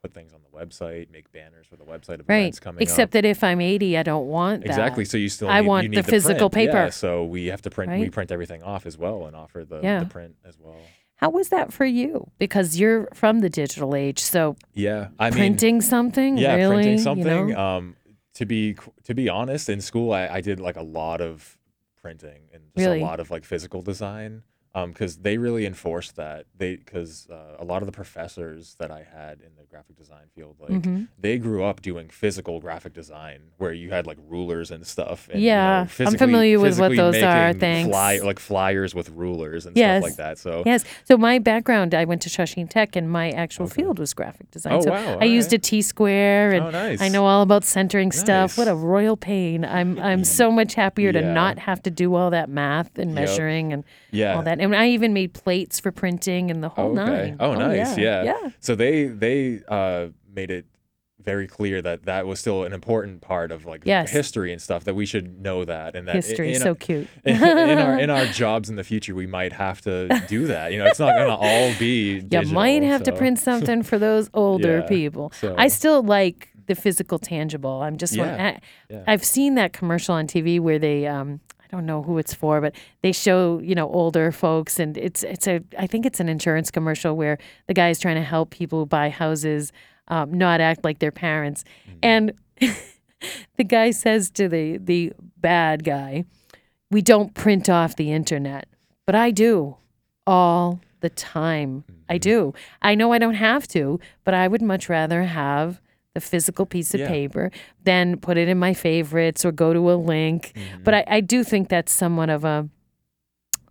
put 0.00 0.14
things 0.14 0.32
on 0.32 0.40
the 0.42 0.56
website, 0.58 1.10
make 1.10 1.30
banners 1.32 1.66
for 1.66 1.76
the 1.76 1.84
website 1.84 2.20
of 2.20 2.28
Right. 2.28 2.38
events 2.40 2.60
coming 2.60 2.82
Except 2.82 3.10
up. 3.10 3.10
that 3.12 3.24
if 3.24 3.42
I'm 3.44 3.60
80, 3.60 3.96
I 3.98 4.02
don't 4.02 4.28
want 4.28 4.62
that. 4.62 4.68
Exactly. 4.68 5.04
So 5.04 5.16
you 5.16 5.28
still 5.28 5.48
I 5.48 5.60
need, 5.60 5.66
want 5.66 5.84
you 5.84 5.90
the 5.90 5.96
need 5.96 6.06
physical 6.06 6.50
print. 6.50 6.70
paper. 6.70 6.84
Yeah, 6.84 6.90
so 6.90 7.24
we 7.24 7.46
have 7.46 7.62
to 7.62 7.70
print. 7.70 7.98
We 7.98 8.10
print 8.10 8.30
everything 8.30 8.62
off 8.62 8.86
as 8.86 8.96
well 8.96 9.26
and 9.26 9.34
offer 9.36 9.64
the, 9.64 9.80
Yeah. 9.82 10.00
the 10.00 10.06
print 10.06 10.36
as 10.44 10.58
well. 10.58 10.76
How 11.16 11.30
was 11.30 11.48
that 11.48 11.72
for 11.72 11.84
you? 11.84 12.30
Because 12.38 12.78
you're 12.78 13.08
from 13.12 13.40
the 13.40 13.50
digital 13.50 13.96
age, 13.96 14.20
so 14.20 14.56
Yeah, 14.74 15.08
I 15.18 15.30
mean, 15.30 15.38
printing 15.38 15.80
something, 15.80 16.38
yeah, 16.38 16.54
really, 16.54 16.76
printing 16.76 16.92
you 16.92 16.98
something. 16.98 17.48
know? 17.50 17.58
Um, 17.58 17.96
to 18.34 18.46
be 18.46 18.76
to 19.02 19.14
be 19.14 19.28
honest, 19.28 19.68
in 19.68 19.80
school 19.80 20.12
I, 20.12 20.28
I 20.28 20.40
did 20.40 20.60
like 20.60 20.76
a 20.76 20.82
lot 20.82 21.20
of 21.20 21.58
printing 22.00 22.42
and 22.54 22.62
just 22.76 22.86
Really? 22.86 23.00
a 23.00 23.04
lot 23.04 23.18
of 23.18 23.32
like 23.32 23.44
physical 23.44 23.82
design. 23.82 24.42
Um, 24.78 24.90
because 24.92 25.18
they 25.18 25.38
really 25.38 25.66
enforced 25.66 26.16
that. 26.16 26.46
They 26.56 26.76
because 26.76 27.26
uh, 27.30 27.56
a 27.58 27.64
lot 27.64 27.82
of 27.82 27.86
the 27.86 27.92
professors 27.92 28.76
that 28.78 28.90
I 28.90 29.02
had 29.02 29.40
in 29.40 29.50
the 29.56 29.64
graphic 29.70 29.96
design 29.96 30.26
field, 30.34 30.56
like 30.60 30.70
Mhm. 30.82 31.08
they 31.18 31.38
grew 31.38 31.64
up 31.64 31.80
doing 31.82 32.08
physical 32.08 32.60
graphic 32.60 32.92
design, 32.94 33.40
where 33.58 33.72
you 33.72 33.90
had 33.90 34.06
like 34.06 34.18
rulers 34.28 34.70
and 34.70 34.86
stuff. 34.86 35.28
And, 35.32 35.40
you 35.40 35.48
Yeah, 35.48 35.86
know, 35.98 36.06
I'm 36.06 36.16
familiar 36.18 36.60
with 36.60 36.78
what 36.78 36.94
those 36.96 37.22
are, 37.22 37.52
thanks. 37.52 37.88
Fly, 37.88 38.18
like 38.18 38.38
flyers 38.38 38.94
with 38.94 39.08
rulers 39.10 39.66
and 39.66 39.76
Yes. 39.76 39.98
stuff 40.02 40.02
like 40.10 40.16
that. 40.16 40.38
So 40.38 40.62
Yes. 40.66 40.84
So 41.04 41.16
my 41.16 41.38
background, 41.38 41.94
I 41.94 42.04
went 42.04 42.22
to 42.22 42.28
Shawsheen 42.28 42.68
Tech, 42.68 42.94
and 42.96 43.10
my 43.10 43.30
actual 43.30 43.66
Okay. 43.66 43.82
field 43.82 43.98
was 43.98 44.14
graphic 44.14 44.50
design. 44.50 44.74
Oh, 44.74 44.80
so 44.82 44.90
wow, 44.90 45.18
I 45.20 45.24
used 45.24 45.52
a. 45.52 45.58
T 45.58 45.82
square, 45.82 46.52
and 46.52 46.64
Oh, 46.66 46.70
nice. 46.70 47.00
I 47.02 47.08
know 47.08 47.26
all 47.26 47.42
about 47.42 47.64
centering 47.64 48.12
stuff. 48.12 48.56
What 48.56 48.68
a 48.68 48.74
royal 48.74 49.16
pain! 49.16 49.64
I'm 49.64 49.98
I'm 49.98 50.24
so 50.40 50.50
much 50.50 50.74
happier 50.74 51.12
to 51.12 51.20
not 51.22 51.58
have 51.58 51.82
to 51.82 51.90
do 51.90 52.14
all 52.14 52.30
that 52.30 52.48
math 52.48 52.96
and 52.98 53.10
Yep. 53.10 53.14
measuring 53.20 53.72
and 53.72 53.84
yeah, 54.10 54.34
all 54.36 54.42
that. 54.42 54.60
And 54.60 54.67
I 54.74 54.88
even 54.90 55.12
made 55.12 55.34
plates 55.34 55.80
for 55.80 55.90
printing 55.92 56.50
and 56.50 56.62
the 56.62 56.68
whole 56.68 56.98
Oh, 56.98 57.02
okay. 57.02 57.10
nine. 57.30 57.36
Oh, 57.40 57.54
nice. 57.54 57.96
yeah. 57.98 58.22
Yeah. 58.22 58.36
yeah. 58.42 58.50
So 58.60 58.74
they 58.74 59.06
they 59.06 59.60
uh, 59.68 60.08
made 60.34 60.50
it 60.50 60.66
very 61.20 61.46
clear 61.48 61.82
that 61.82 62.04
that 62.06 62.26
was 62.26 62.40
still 62.40 62.64
an 62.64 62.72
important 62.72 63.20
part 63.20 63.50
of 63.52 63.66
like 63.66 63.82
Yes. 63.84 64.10
history 64.10 64.50
and 64.52 64.62
stuff 64.62 64.84
that 64.84 64.94
we 64.94 65.04
should 65.04 65.42
know 65.42 65.64
that 65.64 65.94
and 65.94 66.06
that 66.08 66.12
i- 66.12 66.18
History, 66.18 66.54
in, 66.54 66.60
so 66.60 66.74
cute. 66.74 67.06
in 67.24 67.42
our 67.42 67.98
in 67.98 68.08
our 68.16 68.24
jobs 68.26 68.70
in 68.70 68.76
the 68.76 68.84
future 68.84 69.14
we 69.14 69.26
might 69.26 69.52
have 69.52 69.80
to 69.82 70.08
do 70.28 70.46
that. 70.46 70.72
You 70.72 70.78
know, 70.78 70.86
it's 70.86 71.00
not 71.00 71.14
going 71.16 71.28
to 71.28 71.34
all 71.36 71.74
be. 71.78 72.14
You 72.14 72.22
Digital, 72.22 72.54
might 72.54 72.82
have 72.82 73.02
to 73.02 73.12
print 73.12 73.38
something 73.40 73.82
for 73.82 73.98
those 73.98 74.30
older 74.32 74.78
Yeah, 74.78 74.86
people. 74.86 75.32
so- 75.38 75.54
I 75.58 75.68
still 75.68 76.02
like 76.02 76.48
the 76.66 76.74
physical, 76.74 77.18
tangible. 77.18 77.82
I'm 77.82 77.96
just 77.98 78.16
one. 78.16 78.28
Yeah, 78.28 78.46
I, 78.46 78.60
yeah. 78.90 79.04
I've 79.06 79.24
seen 79.24 79.54
that 79.56 79.72
commercial 79.72 80.14
on 80.14 80.26
TV 80.26 80.60
where 80.60 80.78
they, 80.78 81.06
um, 81.06 81.40
I 81.70 81.76
don't 81.76 81.86
know 81.86 82.02
who 82.02 82.18
it's 82.18 82.32
for, 82.34 82.60
but 82.60 82.74
they 83.02 83.12
show 83.12 83.58
you 83.58 83.74
know 83.74 83.88
older 83.90 84.32
folks, 84.32 84.78
and 84.78 84.96
it's 84.96 85.22
it's 85.22 85.46
a 85.46 85.60
I 85.78 85.86
think 85.86 86.06
it's 86.06 86.20
an 86.20 86.28
insurance 86.28 86.70
commercial 86.70 87.16
where 87.16 87.38
the 87.66 87.74
guy 87.74 87.90
is 87.90 87.98
trying 87.98 88.16
to 88.16 88.22
help 88.22 88.50
people 88.50 88.86
buy 88.86 89.10
houses, 89.10 89.72
um, 90.08 90.32
not 90.32 90.60
act 90.60 90.84
like 90.84 90.98
their 91.00 91.12
parents, 91.12 91.64
Mm-hmm. 91.88 91.98
and 92.02 92.32
the 93.56 93.64
guy 93.64 93.90
says 93.90 94.30
to 94.32 94.48
the 94.48 94.78
the 94.78 95.12
bad 95.36 95.84
guy, 95.84 96.24
"We 96.90 97.02
don't 97.02 97.34
print 97.34 97.68
off 97.68 97.96
the 97.96 98.12
internet, 98.12 98.66
but 99.06 99.14
I 99.14 99.30
do 99.30 99.76
all 100.26 100.80
the 101.00 101.10
time. 101.10 101.84
I 102.08 102.14
Mm-hmm. 102.14 102.20
do. 102.30 102.54
I 102.82 102.94
know 102.94 103.12
I 103.12 103.18
don't 103.18 103.34
have 103.34 103.68
to, 103.68 104.00
but 104.24 104.32
I 104.34 104.48
would 104.48 104.62
much 104.62 104.88
rather 104.88 105.24
have 105.24 105.80
the 106.18 106.26
physical 106.26 106.66
piece 106.66 106.94
of 106.94 107.00
Yeah. 107.00 107.08
paper 107.08 107.50
then 107.84 108.16
put 108.18 108.36
it 108.36 108.48
in 108.48 108.58
my 108.58 108.74
favorites 108.74 109.44
or 109.44 109.52
go 109.52 109.72
to 109.72 109.90
a 109.92 109.94
link. 109.94 110.52
Mm-hmm. 110.54 110.82
But 110.84 110.94
I, 110.94 111.04
I 111.06 111.20
do 111.20 111.44
think 111.44 111.68
that's 111.68 111.92
somewhat 111.92 112.28
of 112.30 112.44
a 112.44 112.68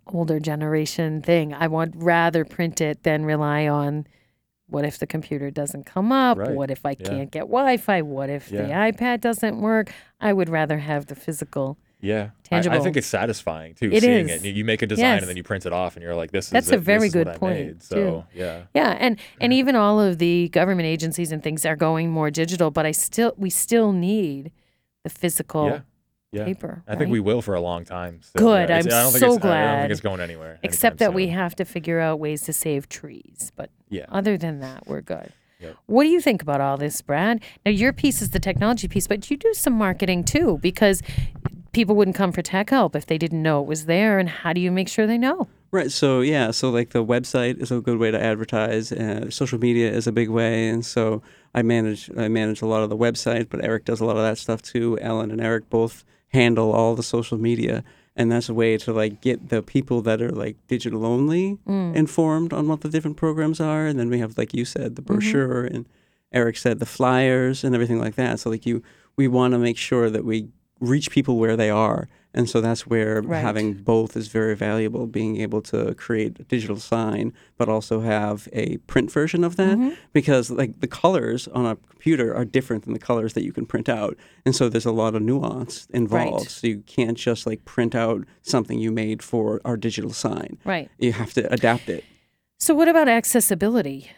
older 0.06 0.40
generation 0.40 1.20
thing. 1.22 1.52
I 1.52 1.66
would 1.66 2.02
rather 2.02 2.44
print 2.44 2.80
it 2.80 3.02
than 3.02 3.24
rely 3.24 3.68
on 3.68 4.06
what 4.66 4.84
if 4.84 4.98
the 4.98 5.06
computer 5.06 5.50
doesn't 5.50 5.84
come 5.86 6.12
up? 6.12 6.38
Right. 6.38 6.50
What 6.50 6.70
if 6.70 6.84
I 6.84 6.96
Yeah. 6.98 7.08
can't 7.08 7.30
get 7.30 7.42
Wi-Fi? 7.42 8.02
What 8.02 8.28
if 8.30 8.48
the 8.48 8.68
iPad 8.88 9.20
doesn't 9.20 9.60
work? 9.60 9.92
I 10.20 10.32
would 10.32 10.48
rather 10.48 10.78
have 10.78 11.06
the 11.06 11.14
physical. 11.14 11.78
Yeah, 12.00 12.30
I- 12.52 12.58
I, 12.58 12.78
think 12.78 12.96
it's 12.96 13.08
satisfying 13.08 13.74
too. 13.74 13.90
It 13.92 14.02
seeing 14.02 14.28
is. 14.28 14.44
it, 14.44 14.54
you 14.54 14.64
make 14.64 14.82
a 14.82 14.86
design 14.86 15.04
Yes. 15.14 15.22
and 15.22 15.28
then 15.28 15.36
you 15.36 15.42
print 15.42 15.66
it 15.66 15.72
off, 15.72 15.96
and 15.96 16.02
you're 16.04 16.14
like, 16.14 16.30
"This 16.30 16.48
That's 16.48 16.66
is 16.68 16.72
a 16.72 16.78
very 16.78 17.08
good 17.08 17.26
point, 17.34 17.58
made." 17.58 17.80
too. 17.80 17.86
So 17.86 18.26
yeah, 18.32 18.62
Yeah, 18.72 18.96
and 19.00 19.18
and 19.40 19.52
even 19.52 19.74
all 19.74 20.00
of 20.00 20.18
the 20.18 20.48
government 20.50 20.86
agencies 20.86 21.32
and 21.32 21.42
things 21.42 21.66
are 21.66 21.74
going 21.74 22.10
more 22.10 22.30
digital, 22.30 22.70
but 22.70 22.86
I 22.86 22.92
still 22.92 23.34
we 23.36 23.50
still 23.50 23.92
need 23.92 24.52
the 25.02 25.10
physical 25.10 25.66
yeah, 25.66 25.80
yeah. 26.30 26.44
paper. 26.44 26.84
I 26.86 26.94
think 26.94 27.10
we 27.10 27.18
will 27.18 27.42
for 27.42 27.54
a 27.56 27.60
long 27.60 27.84
time. 27.84 28.20
still. 28.22 28.46
Good, 28.46 28.68
Yeah, 28.68 28.76
I'm 28.76 28.86
I 28.86 28.88
don't 28.90 29.10
think 29.12 29.20
so 29.20 29.34
it's, 29.34 29.44
I 29.44 29.64
don't 29.64 29.80
think 29.80 29.90
it's 29.92 30.00
going 30.00 30.20
anywhere. 30.20 30.60
except 30.62 30.98
that 30.98 31.12
we 31.12 31.28
have 31.28 31.56
to 31.56 31.64
figure 31.64 31.98
out 31.98 32.20
ways 32.20 32.42
to 32.42 32.52
save 32.52 32.88
trees. 32.88 33.50
But 33.56 33.70
Yeah. 33.88 34.06
other 34.08 34.36
than 34.38 34.60
that, 34.60 34.84
we're 34.86 35.00
good. 35.00 35.32
Yep. 35.60 35.76
What 35.86 36.04
do 36.04 36.10
you 36.10 36.20
think 36.20 36.40
about 36.42 36.60
all 36.60 36.76
this, 36.76 37.02
Brad? 37.02 37.42
Now 37.66 37.72
your 37.72 37.92
piece 37.92 38.22
is 38.22 38.30
the 38.30 38.38
technology 38.38 38.86
piece, 38.86 39.08
but 39.08 39.28
you 39.28 39.36
do 39.36 39.52
some 39.54 39.72
marketing 39.72 40.22
too 40.22 40.58
because 40.62 41.02
people 41.72 41.94
wouldn't 41.94 42.16
come 42.16 42.32
for 42.32 42.42
tech 42.42 42.70
help 42.70 42.96
if 42.96 43.06
they 43.06 43.18
didn't 43.18 43.42
know 43.42 43.60
it 43.60 43.66
was 43.66 43.86
there. 43.86 44.18
And 44.18 44.28
how 44.28 44.52
do 44.52 44.60
you 44.60 44.70
make 44.70 44.88
sure 44.88 45.06
they 45.06 45.18
know? 45.18 45.48
Right. 45.70 45.92
So 45.92 46.20
yeah. 46.20 46.50
So 46.50 46.70
like 46.70 46.90
the 46.90 47.04
website 47.04 47.60
is 47.60 47.70
a 47.70 47.80
good 47.80 47.98
way 47.98 48.10
to 48.10 48.22
advertise. 48.22 48.90
Uh, 48.90 49.30
social 49.30 49.58
media 49.58 49.90
is 49.90 50.06
a 50.06 50.12
big 50.12 50.30
way, 50.30 50.68
and 50.68 50.84
so 50.84 51.22
I 51.54 51.62
manage 51.62 52.10
I 52.16 52.28
manage 52.28 52.62
a 52.62 52.66
lot 52.66 52.82
of 52.82 52.88
the 52.88 52.96
website, 52.96 53.48
but 53.50 53.62
Eric 53.62 53.84
does 53.84 54.00
a 54.00 54.04
lot 54.06 54.16
of 54.16 54.22
that 54.22 54.38
stuff 54.38 54.62
too. 54.62 54.98
Ellen 55.00 55.30
and 55.30 55.40
Eric 55.40 55.68
both 55.68 56.04
handle 56.28 56.72
all 56.72 56.94
the 56.94 57.02
social 57.02 57.36
media, 57.36 57.84
and 58.16 58.32
that's 58.32 58.48
a 58.48 58.54
way 58.54 58.78
to 58.78 58.92
like 58.94 59.20
get 59.20 59.50
the 59.50 59.62
people 59.62 60.00
that 60.02 60.22
are 60.22 60.32
like 60.32 60.56
digital 60.68 61.04
only 61.04 61.58
informed 61.66 62.54
on 62.54 62.66
what 62.68 62.80
the 62.80 62.88
different 62.88 63.18
programs 63.18 63.60
are, 63.60 63.86
and 63.86 63.98
then 63.98 64.08
we 64.08 64.18
have 64.20 64.38
like 64.38 64.54
you 64.54 64.64
said 64.64 64.96
the 64.96 65.02
brochure, 65.02 65.64
and 65.64 65.84
Eric 66.32 66.56
said 66.56 66.78
the 66.78 66.86
flyers 66.86 67.62
and 67.62 67.74
everything 67.74 67.98
like 67.98 68.14
that. 68.14 68.40
So 68.40 68.48
like 68.48 68.64
you, 68.64 68.82
we 69.16 69.28
want 69.28 69.52
to 69.52 69.58
make 69.58 69.76
sure 69.76 70.08
that 70.08 70.24
we 70.24 70.48
reach 70.80 71.10
people 71.10 71.38
where 71.38 71.56
they 71.56 71.70
are. 71.70 72.08
And 72.34 72.48
so 72.48 72.60
that's 72.60 72.86
where 72.86 73.22
Right. 73.22 73.40
having 73.40 73.72
both 73.72 74.16
is 74.16 74.28
very 74.28 74.54
valuable, 74.54 75.06
being 75.06 75.40
able 75.40 75.62
to 75.62 75.94
create 75.94 76.38
a 76.38 76.44
digital 76.44 76.76
sign, 76.76 77.32
but 77.56 77.68
also 77.68 78.00
have 78.00 78.48
a 78.52 78.76
print 78.86 79.10
version 79.10 79.42
of 79.44 79.56
that. 79.56 79.76
Mm-hmm. 79.78 79.94
Because 80.12 80.50
like 80.50 80.78
the 80.80 80.86
colors 80.86 81.48
on 81.48 81.64
a 81.64 81.76
computer 81.88 82.34
are 82.36 82.44
different 82.44 82.84
than 82.84 82.92
the 82.92 82.98
colors 82.98 83.32
that 83.32 83.44
you 83.44 83.52
can 83.52 83.64
print 83.66 83.88
out. 83.88 84.16
And 84.44 84.54
so 84.54 84.68
there's 84.68 84.86
a 84.86 84.92
lot 84.92 85.14
of 85.14 85.22
nuance 85.22 85.86
involved. 85.90 86.44
Right. 86.44 86.50
So 86.50 86.66
you 86.66 86.82
can't 86.86 87.16
just 87.16 87.46
like 87.46 87.64
print 87.64 87.94
out 87.94 88.24
something 88.42 88.78
you 88.78 88.92
made 88.92 89.22
for 89.22 89.60
our 89.64 89.76
digital 89.78 90.12
sign. 90.12 90.58
Right. 90.64 90.90
You 90.98 91.12
have 91.14 91.32
to 91.34 91.50
adapt 91.52 91.88
it. 91.88 92.04
So, 92.58 92.74
what 92.74 92.88
about 92.88 93.08
accessibility? 93.08 94.10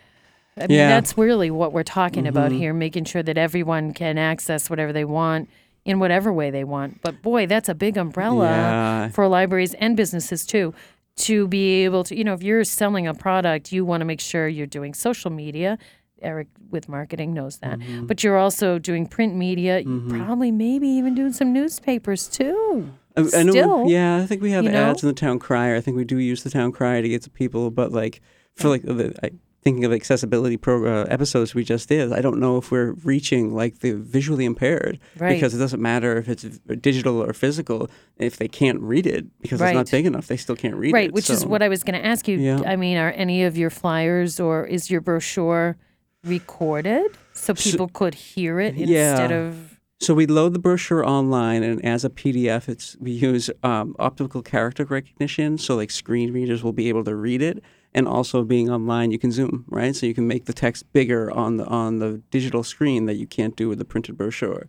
I 0.56 0.66
mean, 0.66 0.70
Yeah. 0.78 0.88
that's 0.88 1.16
really 1.16 1.50
what 1.50 1.72
we're 1.72 1.84
talking 1.84 2.26
about 2.26 2.52
here, 2.52 2.74
making 2.74 3.04
sure 3.04 3.22
that 3.22 3.38
everyone 3.38 3.92
can 3.94 4.18
access 4.18 4.68
whatever 4.68 4.92
they 4.92 5.04
want 5.04 5.48
in 5.84 5.98
whatever 5.98 6.32
way 6.32 6.50
they 6.50 6.64
want. 6.64 7.00
But 7.02 7.22
boy, 7.22 7.46
that's 7.46 7.68
a 7.68 7.74
big 7.74 7.96
umbrella 7.96 8.46
Yeah. 8.46 9.08
for 9.08 9.26
libraries 9.28 9.74
and 9.74 9.96
businesses 9.96 10.44
too. 10.46 10.74
To 11.16 11.46
be 11.48 11.84
able 11.84 12.04
to, 12.04 12.16
you 12.16 12.24
know, 12.24 12.32
if 12.32 12.42
you're 12.42 12.64
selling 12.64 13.06
a 13.06 13.12
product, 13.12 13.72
you 13.72 13.84
want 13.84 14.00
to 14.00 14.04
make 14.04 14.20
sure 14.20 14.48
you're 14.48 14.66
doing 14.66 14.94
social 14.94 15.30
media. 15.30 15.76
Eric 16.22 16.48
with 16.70 16.88
marketing 16.88 17.34
knows 17.34 17.58
that. 17.58 17.78
Mm-hmm. 17.78 18.06
But 18.06 18.22
you're 18.22 18.36
also 18.38 18.78
doing 18.78 19.06
print 19.06 19.34
media. 19.34 19.80
You 19.80 20.04
probably 20.08 20.50
maybe 20.50 20.86
even 20.88 21.14
doing 21.14 21.32
some 21.32 21.52
newspapers 21.52 22.28
too. 22.28 22.90
I, 23.16 23.22
I. 23.22 23.24
Still, 23.24 23.86
yeah, 23.88 24.18
I 24.18 24.26
think 24.26 24.40
we 24.42 24.50
have 24.52 24.64
you 24.64 24.70
know? 24.70 24.90
ads 24.90 25.02
in 25.02 25.08
the 25.08 25.14
town 25.14 25.38
crier. 25.38 25.76
I 25.76 25.80
think 25.80 25.96
we 25.96 26.04
do 26.04 26.18
use 26.18 26.42
the 26.42 26.50
town 26.50 26.72
crier 26.72 27.02
to 27.02 27.08
get 27.08 27.22
to 27.22 27.30
people, 27.30 27.70
but 27.70 27.90
like 27.90 28.20
for 28.54 28.68
like 28.68 28.82
the, 28.82 29.14
I, 29.22 29.30
thinking 29.62 29.84
of 29.84 29.92
accessibility 29.92 30.56
pro, 30.56 30.86
uh, 30.86 31.04
episodes 31.10 31.54
we 31.54 31.64
just 31.64 31.88
did, 31.88 32.12
I 32.12 32.20
don't 32.20 32.38
know 32.38 32.56
if 32.56 32.70
we're 32.70 32.92
reaching 33.04 33.54
like 33.54 33.80
the 33.80 33.92
visually 33.92 34.44
impaired 34.44 34.98
Right. 35.18 35.34
because 35.34 35.54
it 35.54 35.58
doesn't 35.58 35.82
matter 35.82 36.16
if 36.16 36.28
it's 36.28 36.44
digital 36.80 37.22
or 37.22 37.32
physical. 37.32 37.90
If 38.16 38.36
they 38.36 38.48
can't 38.48 38.80
read 38.80 39.06
it 39.06 39.26
because 39.40 39.60
it's 39.60 39.74
not 39.74 39.90
big 39.90 40.06
enough, 40.06 40.26
they 40.28 40.36
still 40.36 40.56
can't 40.56 40.76
read 40.76 40.90
it. 40.90 40.94
right, 40.94 41.12
which 41.12 41.28
is 41.30 41.44
what 41.44 41.62
I 41.62 41.68
was 41.68 41.82
going 41.82 42.00
to 42.00 42.06
ask 42.06 42.26
you. 42.28 42.38
Yeah. 42.38 42.62
I 42.66 42.76
mean, 42.76 42.96
are 42.96 43.10
any 43.12 43.44
of 43.44 43.56
your 43.58 43.70
flyers 43.70 44.40
or 44.40 44.66
is 44.66 44.90
your 44.90 45.00
brochure 45.00 45.76
recorded 46.24 47.16
so 47.32 47.54
people 47.54 47.88
could 47.88 48.14
hear 48.14 48.60
it 48.60 48.74
yeah. 48.74 49.10
instead 49.10 49.32
of 49.32 49.69
So 50.02 50.14
we 50.14 50.26
load 50.26 50.54
the 50.54 50.58
brochure 50.58 51.04
online, 51.04 51.62
and 51.62 51.84
as 51.84 52.06
a 52.06 52.08
PDF, 52.10 52.70
it's 52.70 52.96
we 53.00 53.10
use 53.10 53.50
um, 53.62 53.94
optical 53.98 54.40
character 54.40 54.86
recognition. 54.86 55.58
So 55.58 55.76
like 55.76 55.90
screen 55.90 56.32
readers 56.32 56.64
will 56.64 56.72
be 56.72 56.88
able 56.88 57.04
to 57.04 57.14
read 57.14 57.42
it, 57.42 57.62
and 57.92 58.08
also 58.08 58.42
being 58.42 58.70
online, 58.70 59.10
you 59.10 59.18
can 59.18 59.30
zoom, 59.30 59.66
right? 59.68 59.94
So 59.94 60.06
you 60.06 60.14
can 60.14 60.26
make 60.26 60.46
the 60.46 60.54
text 60.54 60.90
bigger 60.94 61.30
on 61.30 61.58
the 61.58 61.66
on 61.66 61.98
the 61.98 62.22
digital 62.30 62.62
screen 62.62 63.04
that 63.06 63.16
you 63.16 63.26
can't 63.26 63.56
do 63.56 63.68
with 63.68 63.78
the 63.78 63.84
printed 63.84 64.16
brochure. 64.16 64.68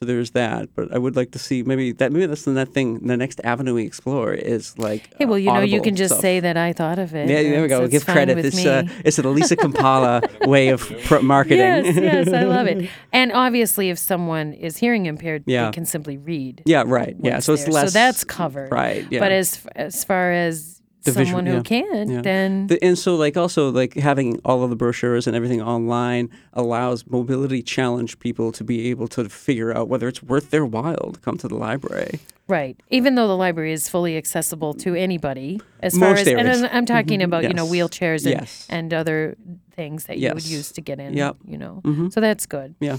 So 0.00 0.06
there's 0.06 0.30
that. 0.30 0.68
But 0.76 0.94
I 0.94 0.98
would 0.98 1.16
like 1.16 1.32
to 1.32 1.40
see 1.40 1.64
maybe 1.64 1.90
that 1.90 2.12
maybe 2.12 2.26
that's 2.26 2.44
the 2.44 2.52
next 2.52 2.70
thing. 2.70 3.00
The 3.04 3.16
next 3.16 3.40
avenue 3.42 3.74
we 3.74 3.84
explore 3.84 4.32
is 4.32 4.78
like 4.78 5.12
Hey, 5.18 5.24
well, 5.26 5.38
you 5.38 5.52
know, 5.52 5.60
you 5.60 5.82
can 5.82 5.96
just 5.96 6.12
stuff. 6.14 6.22
say 6.22 6.38
that 6.38 6.56
I 6.56 6.72
thought 6.72 7.00
of 7.00 7.16
it. 7.16 7.28
Yeah, 7.28 7.42
there 7.42 7.62
we 7.62 7.66
go. 7.68 7.82
it's 7.82 7.90
Give 7.90 8.04
credit. 8.06 8.38
It's 8.38 8.64
uh, 8.64 8.84
it's 9.04 9.18
an 9.18 9.26
Elisa 9.26 9.56
Kampala 9.56 10.22
way 10.46 10.68
of 10.68 10.88
pr- 11.06 11.18
marketing. 11.18 11.58
Yes, 11.58 11.96
yes, 11.96 12.28
I 12.32 12.44
love 12.44 12.68
it. 12.68 12.88
And 13.12 13.32
obviously, 13.32 13.90
if 13.90 13.98
someone 13.98 14.52
is 14.52 14.76
hearing 14.76 15.06
impaired, 15.06 15.42
Yeah. 15.46 15.66
they 15.66 15.72
can 15.72 15.84
simply 15.84 16.16
read. 16.16 16.62
yeah, 16.64 16.84
right. 16.86 17.16
Yeah, 17.20 17.40
so 17.40 17.54
it's 17.54 17.64
there. 17.64 17.72
less. 17.72 17.92
So 17.92 17.98
that's 17.98 18.22
covered. 18.22 18.70
Right. 18.70 19.04
Yeah. 19.10 19.18
But 19.18 19.32
as 19.32 19.66
as 19.74 20.04
far 20.04 20.30
as 20.30 20.77
The 21.12 21.18
visual- 21.18 21.38
someone 21.38 21.46
who 21.46 21.54
yeah, 21.56 21.62
can't, 21.62 22.10
yeah. 22.10 22.20
then 22.22 22.66
The, 22.68 22.82
and 22.84 22.98
so, 22.98 23.16
like, 23.16 23.36
also, 23.36 23.70
like 23.70 23.94
having 23.94 24.38
all 24.44 24.62
of 24.64 24.70
the 24.70 24.76
brochures 24.76 25.26
and 25.26 25.34
everything 25.36 25.60
online 25.62 26.30
allows 26.52 27.06
mobility 27.08 27.62
challenged 27.62 28.18
people 28.20 28.52
to 28.52 28.64
be 28.64 28.88
able 28.90 29.08
to 29.08 29.28
figure 29.28 29.76
out 29.76 29.88
whether 29.88 30.08
it's 30.08 30.22
worth 30.22 30.50
their 30.50 30.64
while 30.66 31.10
to 31.12 31.20
come 31.20 31.36
to 31.38 31.48
the 31.48 31.56
library. 31.56 32.20
right. 32.48 32.80
Even 32.90 33.14
though 33.14 33.28
the 33.28 33.36
library 33.36 33.72
is 33.72 33.88
fully 33.90 34.16
accessible 34.16 34.72
to 34.74 34.94
anybody, 34.94 35.60
as 35.80 35.98
far 35.98 36.10
Most 36.10 36.20
as 36.22 36.28
and 36.28 36.40
areas. 36.40 36.62
I'm- 36.62 36.70
I'm 36.76 36.86
talking 36.86 37.22
about 37.22 37.42
you 37.44 37.52
know 37.54 37.66
wheelchairs 37.66 38.24
and, 38.24 38.40
Yes. 38.40 38.66
and 38.70 38.92
other 38.94 39.36
things 39.76 40.04
that 40.04 40.18
you 40.18 40.32
would 40.32 40.46
use 40.46 40.72
to 40.72 40.80
get 40.80 40.98
in. 40.98 41.12
Yep. 41.14 41.36
You 41.46 41.58
know, 41.58 41.80
Mhm. 41.84 42.12
so 42.12 42.20
that's 42.20 42.46
good. 42.46 42.74
Yeah. 42.80 42.96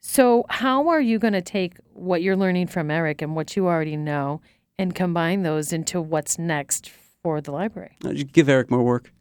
So 0.00 0.44
how 0.48 0.88
are 0.88 1.00
you 1.00 1.18
going 1.18 1.32
to 1.34 1.42
take 1.42 1.74
what 1.92 2.22
you're 2.22 2.36
learning 2.36 2.68
from 2.68 2.90
Eric 2.90 3.20
and 3.22 3.34
what 3.36 3.56
you 3.56 3.66
already 3.66 3.96
know 3.96 4.40
and 4.78 4.94
combine 4.94 5.42
those 5.42 5.72
into 5.74 6.00
what's 6.00 6.38
next 6.38 6.90
for 7.22 7.40
the 7.40 7.52
library? 7.52 7.96
Uh, 8.04 8.10
you 8.10 8.24
give 8.24 8.48
Eric 8.48 8.70
more 8.70 8.82
work. 8.82 9.12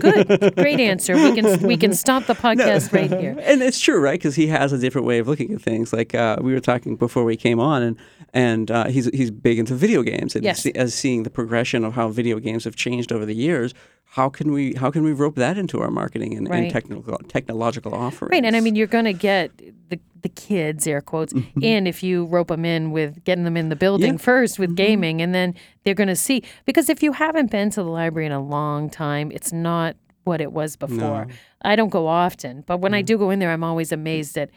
Good, 0.00 0.54
great 0.56 0.80
answer. 0.80 1.14
We 1.14 1.34
can 1.34 1.62
we 1.66 1.76
can 1.76 1.92
stop 1.92 2.24
the 2.24 2.34
podcast 2.46 2.92
right 2.92 3.10
here. 3.10 3.36
And 3.42 3.62
it's 3.62 3.78
true, 3.80 4.00
right? 4.00 4.18
Because 4.18 4.34
he 4.34 4.46
has 4.46 4.72
a 4.72 4.78
different 4.78 5.06
way 5.06 5.18
of 5.18 5.28
looking 5.28 5.52
at 5.52 5.60
things. 5.60 5.92
Like 5.92 6.14
uh, 6.14 6.38
we 6.40 6.52
were 6.54 6.60
talking 6.60 6.96
before 6.96 7.24
we 7.24 7.36
came 7.36 7.60
on, 7.60 7.82
and 7.82 7.96
and 8.32 8.70
uh, 8.70 8.86
he's 8.86 9.06
he's 9.06 9.30
big 9.30 9.58
into 9.58 9.74
video 9.74 10.02
games, 10.02 10.34
and 10.34 10.44
Yes. 10.44 10.62
see, 10.62 10.72
as 10.74 10.94
seeing 10.94 11.24
the 11.24 11.30
progression 11.30 11.84
of 11.84 11.94
how 11.94 12.08
video 12.08 12.38
games 12.38 12.64
have 12.64 12.76
changed 12.76 13.12
over 13.12 13.26
the 13.26 13.34
years. 13.34 13.74
How 14.14 14.28
can 14.28 14.52
we 14.52 14.74
how 14.74 14.90
can 14.92 15.02
we 15.02 15.12
rope 15.12 15.34
that 15.36 15.58
into 15.58 15.80
our 15.80 15.90
marketing 15.90 16.36
and, 16.36 16.48
Right. 16.48 16.62
and 16.64 16.70
technical 16.70 17.18
technological 17.26 17.92
offerings? 17.92 18.30
Right, 18.30 18.44
and 18.44 18.54
I 18.54 18.60
mean 18.60 18.76
you're 18.76 18.86
going 18.98 19.06
to 19.06 19.12
get 19.12 19.50
the 19.90 19.98
the 20.22 20.28
kids 20.28 20.86
air 20.86 21.00
quotes 21.02 21.34
in 21.60 21.86
if 21.86 22.02
you 22.02 22.24
rope 22.26 22.48
them 22.48 22.64
in 22.64 22.92
with 22.92 23.22
getting 23.24 23.42
them 23.44 23.56
in 23.56 23.68
the 23.70 23.76
building 23.76 24.14
Mm-hmm. 24.14 24.18
Yeah. 24.20 24.24
first 24.24 24.58
with 24.60 24.76
gaming, 24.76 25.20
and 25.20 25.34
then 25.34 25.54
they're 25.82 25.94
going 26.02 26.08
to 26.08 26.16
see 26.28 26.44
because 26.64 26.88
if 26.88 27.02
you 27.02 27.12
haven't 27.12 27.50
been 27.50 27.70
to 27.70 27.82
the 27.82 27.90
library 27.90 28.26
in 28.26 28.32
a 28.32 28.40
long 28.40 28.88
time, 28.88 29.32
it's 29.32 29.52
not 29.52 29.96
what 30.22 30.40
it 30.40 30.52
was 30.52 30.76
before. 30.76 31.26
I 31.62 31.74
don't 31.76 31.90
go 31.90 32.06
often, 32.06 32.62
but 32.66 32.78
when 32.78 32.94
I 32.94 33.02
Mm. 33.02 33.06
do 33.06 33.18
go 33.18 33.30
in 33.30 33.38
there, 33.40 33.50
I'm 33.50 33.64
always 33.64 33.90
amazed 33.92 34.38
at 34.38 34.48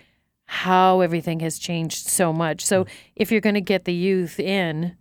how 0.46 1.02
everything 1.02 1.40
has 1.42 1.58
changed 1.60 2.08
so 2.08 2.32
much. 2.32 2.64
So 2.64 2.84
Mm. 2.86 2.88
if 3.16 3.32
you're 3.32 3.42
going 3.42 3.56
to 3.56 3.68
get 3.74 3.84
the 3.86 3.94
youth 3.94 4.40
in 4.40 4.96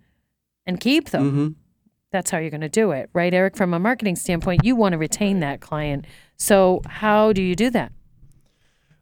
and 0.67 0.81
keep 0.81 1.11
them, 1.11 1.31
hmm 1.31 1.49
that's 2.13 2.31
how 2.31 2.39
you're 2.39 2.51
going 2.51 2.61
to 2.61 2.69
do 2.69 2.93
it, 2.93 3.11
right, 3.13 3.33
Eric? 3.33 3.57
From 3.57 3.75
a 3.75 3.79
marketing 3.79 4.17
standpoint, 4.17 4.65
you 4.65 4.77
want 4.77 4.93
to 4.93 4.99
retain 4.99 5.41
that 5.41 5.61
client. 5.61 6.07
So 6.37 6.83
how 6.87 7.33
do 7.33 7.43
you 7.43 7.55
do 7.57 7.71
that? 7.71 7.93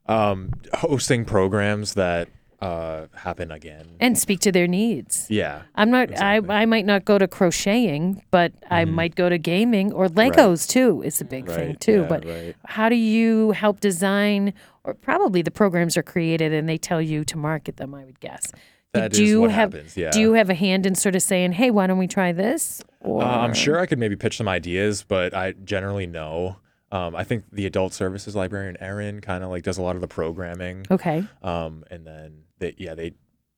Um, 0.06 0.50
hosting 0.74 1.24
programs 1.24 1.94
that 1.94 2.28
uh, 2.60 3.06
happen 3.14 3.50
again. 3.50 3.96
And 4.00 4.18
speak 4.18 4.40
to 4.40 4.52
their 4.52 4.66
needs. 4.66 5.26
Yeah. 5.30 5.62
I'm 5.74 5.90
not. 5.90 6.10
Exactly. 6.10 6.50
I 6.50 6.62
I 6.62 6.66
might 6.66 6.86
not 6.86 7.04
go 7.04 7.18
to 7.18 7.26
crocheting, 7.28 8.22
but 8.30 8.52
I 8.70 8.84
might 8.84 9.14
go 9.16 9.28
to 9.28 9.38
gaming 9.38 9.92
or 9.92 10.08
Legos 10.08 10.68
too. 10.68 11.02
Is 11.02 11.20
a 11.20 11.24
big 11.24 11.46
thing 11.46 11.70
Mm-hmm. 11.70 11.78
Too. 11.78 12.00
yeah, 12.02 12.06
but 12.08 12.24
right. 12.24 12.56
how 12.64 12.88
do 12.88 12.96
you 12.96 13.50
help 13.52 13.80
design? 13.80 14.54
Or 14.84 14.92
probably 14.94 15.40
the 15.40 15.50
programs 15.50 15.96
are 15.96 16.02
created 16.02 16.52
and 16.52 16.68
they 16.68 16.76
tell 16.78 17.00
you 17.00 17.24
to 17.24 17.38
market 17.38 17.76
them. 17.78 17.94
I 17.94 18.04
would 18.04 18.20
guess. 18.20 18.52
That 18.94 19.12
do 19.12 19.22
is 19.22 19.28
you 19.30 19.40
what 19.42 19.50
have? 19.50 19.72
happens, 19.74 19.96
yeah. 19.96 20.10
Do 20.10 20.20
you 20.20 20.32
have 20.34 20.48
a 20.50 20.54
hand 20.54 20.86
in 20.86 20.94
sort 20.94 21.14
of 21.16 21.22
saying, 21.22 21.52
"Hey, 21.52 21.70
why 21.70 21.86
don't 21.86 21.98
we 21.98 22.06
try 22.06 22.32
this?" 22.32 22.82
Or 23.00 23.22
Uh, 23.22 23.26
I'm 23.26 23.52
sure 23.54 23.78
I 23.78 23.86
could 23.86 23.98
maybe 23.98 24.16
pitch 24.16 24.36
some 24.38 24.48
ideas, 24.48 25.04
but 25.06 25.34
I 25.34 25.52
generally 25.64 26.06
know. 26.06 26.56
Um, 26.92 27.16
I 27.16 27.24
think 27.24 27.44
the 27.52 27.66
adult 27.66 27.92
services 27.92 28.36
librarian 28.36 28.76
Erin 28.80 29.20
kind 29.20 29.42
of 29.42 29.50
like 29.50 29.64
does 29.64 29.78
a 29.78 29.82
lot 29.82 29.96
of 29.96 30.00
the 30.00 30.08
programming, 30.08 30.86
Okay. 30.90 31.24
um, 31.42 31.84
and 31.90 32.06
then 32.06 32.42
they 32.60 32.74
yeah 32.78 32.94
they 32.94 33.12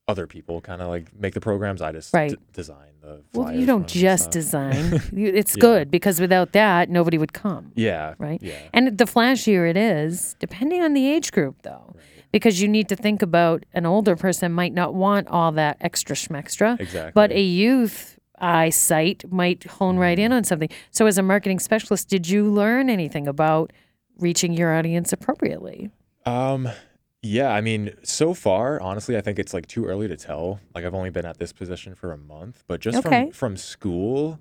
other 0.09 0.27
people 0.29 0.61
kind 0.61 0.81
of 0.81 0.89
like 0.89 1.07
make 1.19 1.35
the 1.35 1.41
programs. 1.41 1.83
I 1.83 1.91
just 1.93 2.15
Right. 2.15 2.31
d- 2.31 2.37
design 2.53 2.93
the. 3.03 3.23
Well, 3.35 3.53
you 3.53 3.67
don't 3.67 3.91
for 3.91 3.99
'em 3.99 4.05
and 4.05 4.09
just 4.19 4.31
design. 4.31 5.03
It's 5.13 5.57
Yeah. 5.57 5.61
good 5.61 5.91
because 5.91 6.21
without 6.21 6.53
that, 6.53 6.89
nobody 6.89 7.19
would 7.19 7.33
come. 7.33 7.73
Yeah. 7.75 8.15
right? 8.19 8.41
Yeah. 8.41 8.55
And 8.73 8.97
the 8.97 9.05
flashier 9.05 9.69
it 9.69 9.77
is, 9.77 10.37
depending 10.39 10.81
on 10.81 10.95
the 10.95 11.07
age 11.07 11.33
group, 11.33 11.61
though, 11.63 11.97
because 12.37 12.61
you 12.61 12.69
need 12.69 12.89
to 12.91 12.97
think 12.97 13.23
about 13.23 13.65
an 13.73 13.87
older 13.87 14.15
person 14.17 14.53
might 14.53 14.75
not 14.75 14.93
want 14.95 15.27
all 15.29 15.53
that 15.53 15.77
extra 15.81 16.15
schmextra, 16.15 16.79
Exactly. 16.79 17.13
but 17.15 17.33
a 17.33 17.41
youth 17.41 18.19
eyesight 18.39 19.25
might 19.31 19.65
hone 19.65 19.97
right 19.97 20.19
Mm-hmm. 20.19 20.25
in 20.27 20.33
on 20.33 20.45
something. 20.45 20.69
So, 20.91 21.07
as 21.07 21.17
a 21.19 21.23
marketing 21.23 21.59
specialist, 21.61 22.09
did 22.11 22.29
you 22.29 22.45
learn 22.51 22.91
anything 22.91 23.27
about 23.27 23.73
reaching 24.19 24.53
your 24.53 24.75
audience 24.77 25.13
appropriately? 25.13 25.91
Um, 26.27 26.69
yeah, 27.23 27.51
I 27.51 27.61
mean, 27.63 27.95
so 28.03 28.35
far, 28.35 28.81
honestly, 28.81 29.17
I 29.17 29.21
think 29.23 29.39
it's 29.39 29.55
like 29.55 29.67
too 29.67 29.87
early 29.87 30.07
to 30.09 30.17
tell. 30.17 30.61
Like 30.75 30.85
I've 30.85 30.95
only 30.95 31.11
been 31.11 31.25
at 31.27 31.39
this 31.39 31.53
position 31.53 31.95
for 31.95 32.13
a 32.13 32.19
month, 32.19 32.63
but 32.69 32.81
just 32.81 32.99
Okay. 32.99 33.25
from 33.25 33.33
from 33.33 33.57
school, 33.57 34.39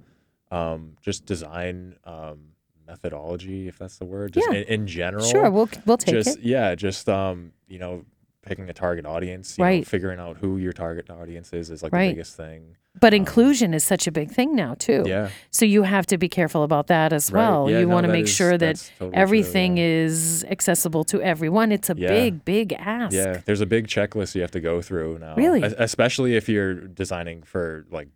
um, 0.51 0.97
just 1.01 1.25
design 1.25 1.95
um, 2.03 2.54
methodology, 2.87 3.67
if 3.67 3.77
that's 3.77 3.97
the 3.97 4.05
word, 4.05 4.33
just 4.33 4.47
Yeah. 4.51 4.59
in, 4.59 4.63
in 4.81 4.87
general. 4.87 5.23
Sure, 5.25 5.49
we'll 5.49 5.69
we'll 5.85 5.97
take 5.97 6.15
just 6.15 6.37
it. 6.39 6.43
yeah, 6.43 6.75
just 6.75 7.07
um, 7.09 7.51
you 7.67 7.79
know, 7.79 8.05
picking 8.41 8.69
a 8.69 8.73
target 8.73 9.05
audience, 9.05 9.57
you 9.57 9.63
know, 9.63 9.67
Right. 9.69 9.87
figuring 9.87 10.19
out 10.19 10.37
who 10.37 10.57
your 10.57 10.73
target 10.73 11.09
audience 11.09 11.51
is 11.53 11.69
is 11.71 11.81
like 11.81 11.91
Right. 11.91 12.07
the 12.09 12.13
biggest 12.13 12.37
thing. 12.37 12.75
But 12.97 13.13
inclusion 13.13 13.73
is 13.73 13.83
such 13.83 14.07
a 14.07 14.11
big 14.11 14.29
thing 14.31 14.55
now 14.55 14.75
too. 14.75 15.03
Yeah. 15.05 15.29
So 15.51 15.65
you 15.65 15.83
have 15.83 16.05
to 16.05 16.17
be 16.17 16.29
careful 16.29 16.63
about 16.63 16.87
that 16.87 17.11
as 17.11 17.29
Right. 17.31 17.41
well. 17.41 17.69
Yeah, 17.69 17.79
you 17.79 17.87
no, 17.87 17.93
want 17.93 18.05
to 18.05 18.11
make 18.11 18.25
is- 18.25 18.29
sure 18.33 18.57
that 18.57 18.75
totally 18.99 19.11
true, 19.11 19.19
everything 19.21 19.75
yeah. 19.77 19.83
is 20.05 20.45
accessible 20.45 21.03
to 21.05 21.21
everyone. 21.21 21.73
It's 21.73 21.89
a 21.89 21.95
Yeah. 21.97 22.07
big, 22.07 22.45
big 22.45 22.71
ask. 22.73 23.13
Yeah, 23.13 23.41
there's 23.45 23.59
a 23.61 23.65
big 23.65 23.87
checklist 23.87 24.33
you 24.35 24.41
have 24.41 24.51
to 24.51 24.61
go 24.61 24.81
through 24.81 25.17
now. 25.19 25.35
Really? 25.35 25.61
Especially 25.63 26.35
if 26.37 26.47
you're 26.47 26.75
designing 26.75 27.41
for 27.43 27.85
like 27.91 28.07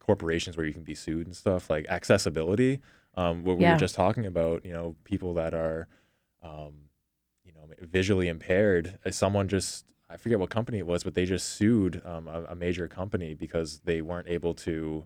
corporations 0.00 0.56
where 0.56 0.66
you 0.66 0.72
can 0.72 0.82
be 0.82 0.94
sued 0.94 1.26
and 1.26 1.36
stuff, 1.36 1.70
like 1.70 1.86
accessibility. 1.88 2.80
Um, 3.16 3.44
what 3.44 3.56
we 3.56 3.62
Yeah. 3.64 3.72
were 3.72 3.78
just 3.78 3.94
talking 3.94 4.26
about, 4.26 4.64
you 4.64 4.72
know, 4.72 4.96
people 5.04 5.34
that 5.34 5.54
are, 5.54 5.86
um, 6.42 6.74
you 7.44 7.52
know, 7.52 7.68
visually 7.80 8.28
impaired. 8.28 8.98
uh, 9.04 9.10
Someone 9.10 9.48
just, 9.48 9.86
I 10.10 10.16
forget 10.16 10.38
what 10.38 10.50
company 10.50 10.78
it 10.78 10.86
was, 10.86 11.04
but 11.04 11.14
they 11.14 11.24
just 11.24 11.50
sued 11.50 12.02
um, 12.04 12.28
a, 12.28 12.44
a 12.50 12.54
major 12.54 12.88
company 12.88 13.34
because 13.34 13.80
they 13.84 14.02
weren't 14.02 14.28
able 14.28 14.54
to, 14.54 15.04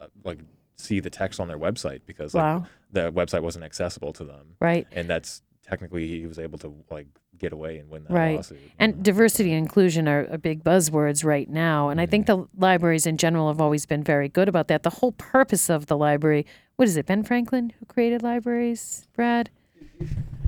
uh, 0.00 0.06
like, 0.24 0.38
see 0.76 0.98
the 1.00 1.10
text 1.10 1.38
on 1.38 1.46
their 1.48 1.58
website 1.58 2.00
because 2.04 2.34
like, 2.34 2.42
Wow. 2.42 2.66
the 2.90 3.12
website 3.12 3.42
wasn't 3.42 3.64
accessible 3.64 4.12
to 4.14 4.24
them, 4.24 4.56
Right. 4.60 4.86
and 4.90 5.08
that's 5.08 5.42
technically 5.62 6.06
he 6.08 6.26
was 6.26 6.38
able 6.38 6.58
to 6.58 6.74
like 6.90 7.06
get 7.38 7.52
away 7.52 7.78
and 7.78 7.88
win 7.88 8.04
that 8.04 8.12
Right. 8.12 8.36
lawsuit. 8.36 8.58
And 8.78 9.02
diversity 9.02 9.50
and 9.52 9.58
inclusion 9.64 10.08
are, 10.08 10.26
are 10.32 10.36
big 10.38 10.62
buzzwords 10.64 11.24
right 11.24 11.48
now. 11.48 11.88
And 11.90 12.00
I 12.00 12.06
think 12.06 12.26
Mm-hmm. 12.26 12.42
the 12.42 12.60
libraries 12.60 13.06
in 13.06 13.16
general 13.18 13.48
have 13.48 13.60
always 13.60 13.86
been 13.86 14.02
very 14.02 14.28
good 14.28 14.48
about 14.48 14.68
that. 14.68 14.82
The 14.82 14.90
whole 14.90 15.12
purpose 15.12 15.70
of 15.70 15.86
the 15.86 15.96
library, 15.96 16.44
what 16.76 16.88
is 16.88 16.96
it, 16.96 17.06
Ben 17.06 17.22
Franklin 17.22 17.72
who 17.78 17.86
created 17.86 18.22
libraries, 18.22 19.06
Brad? 19.14 19.50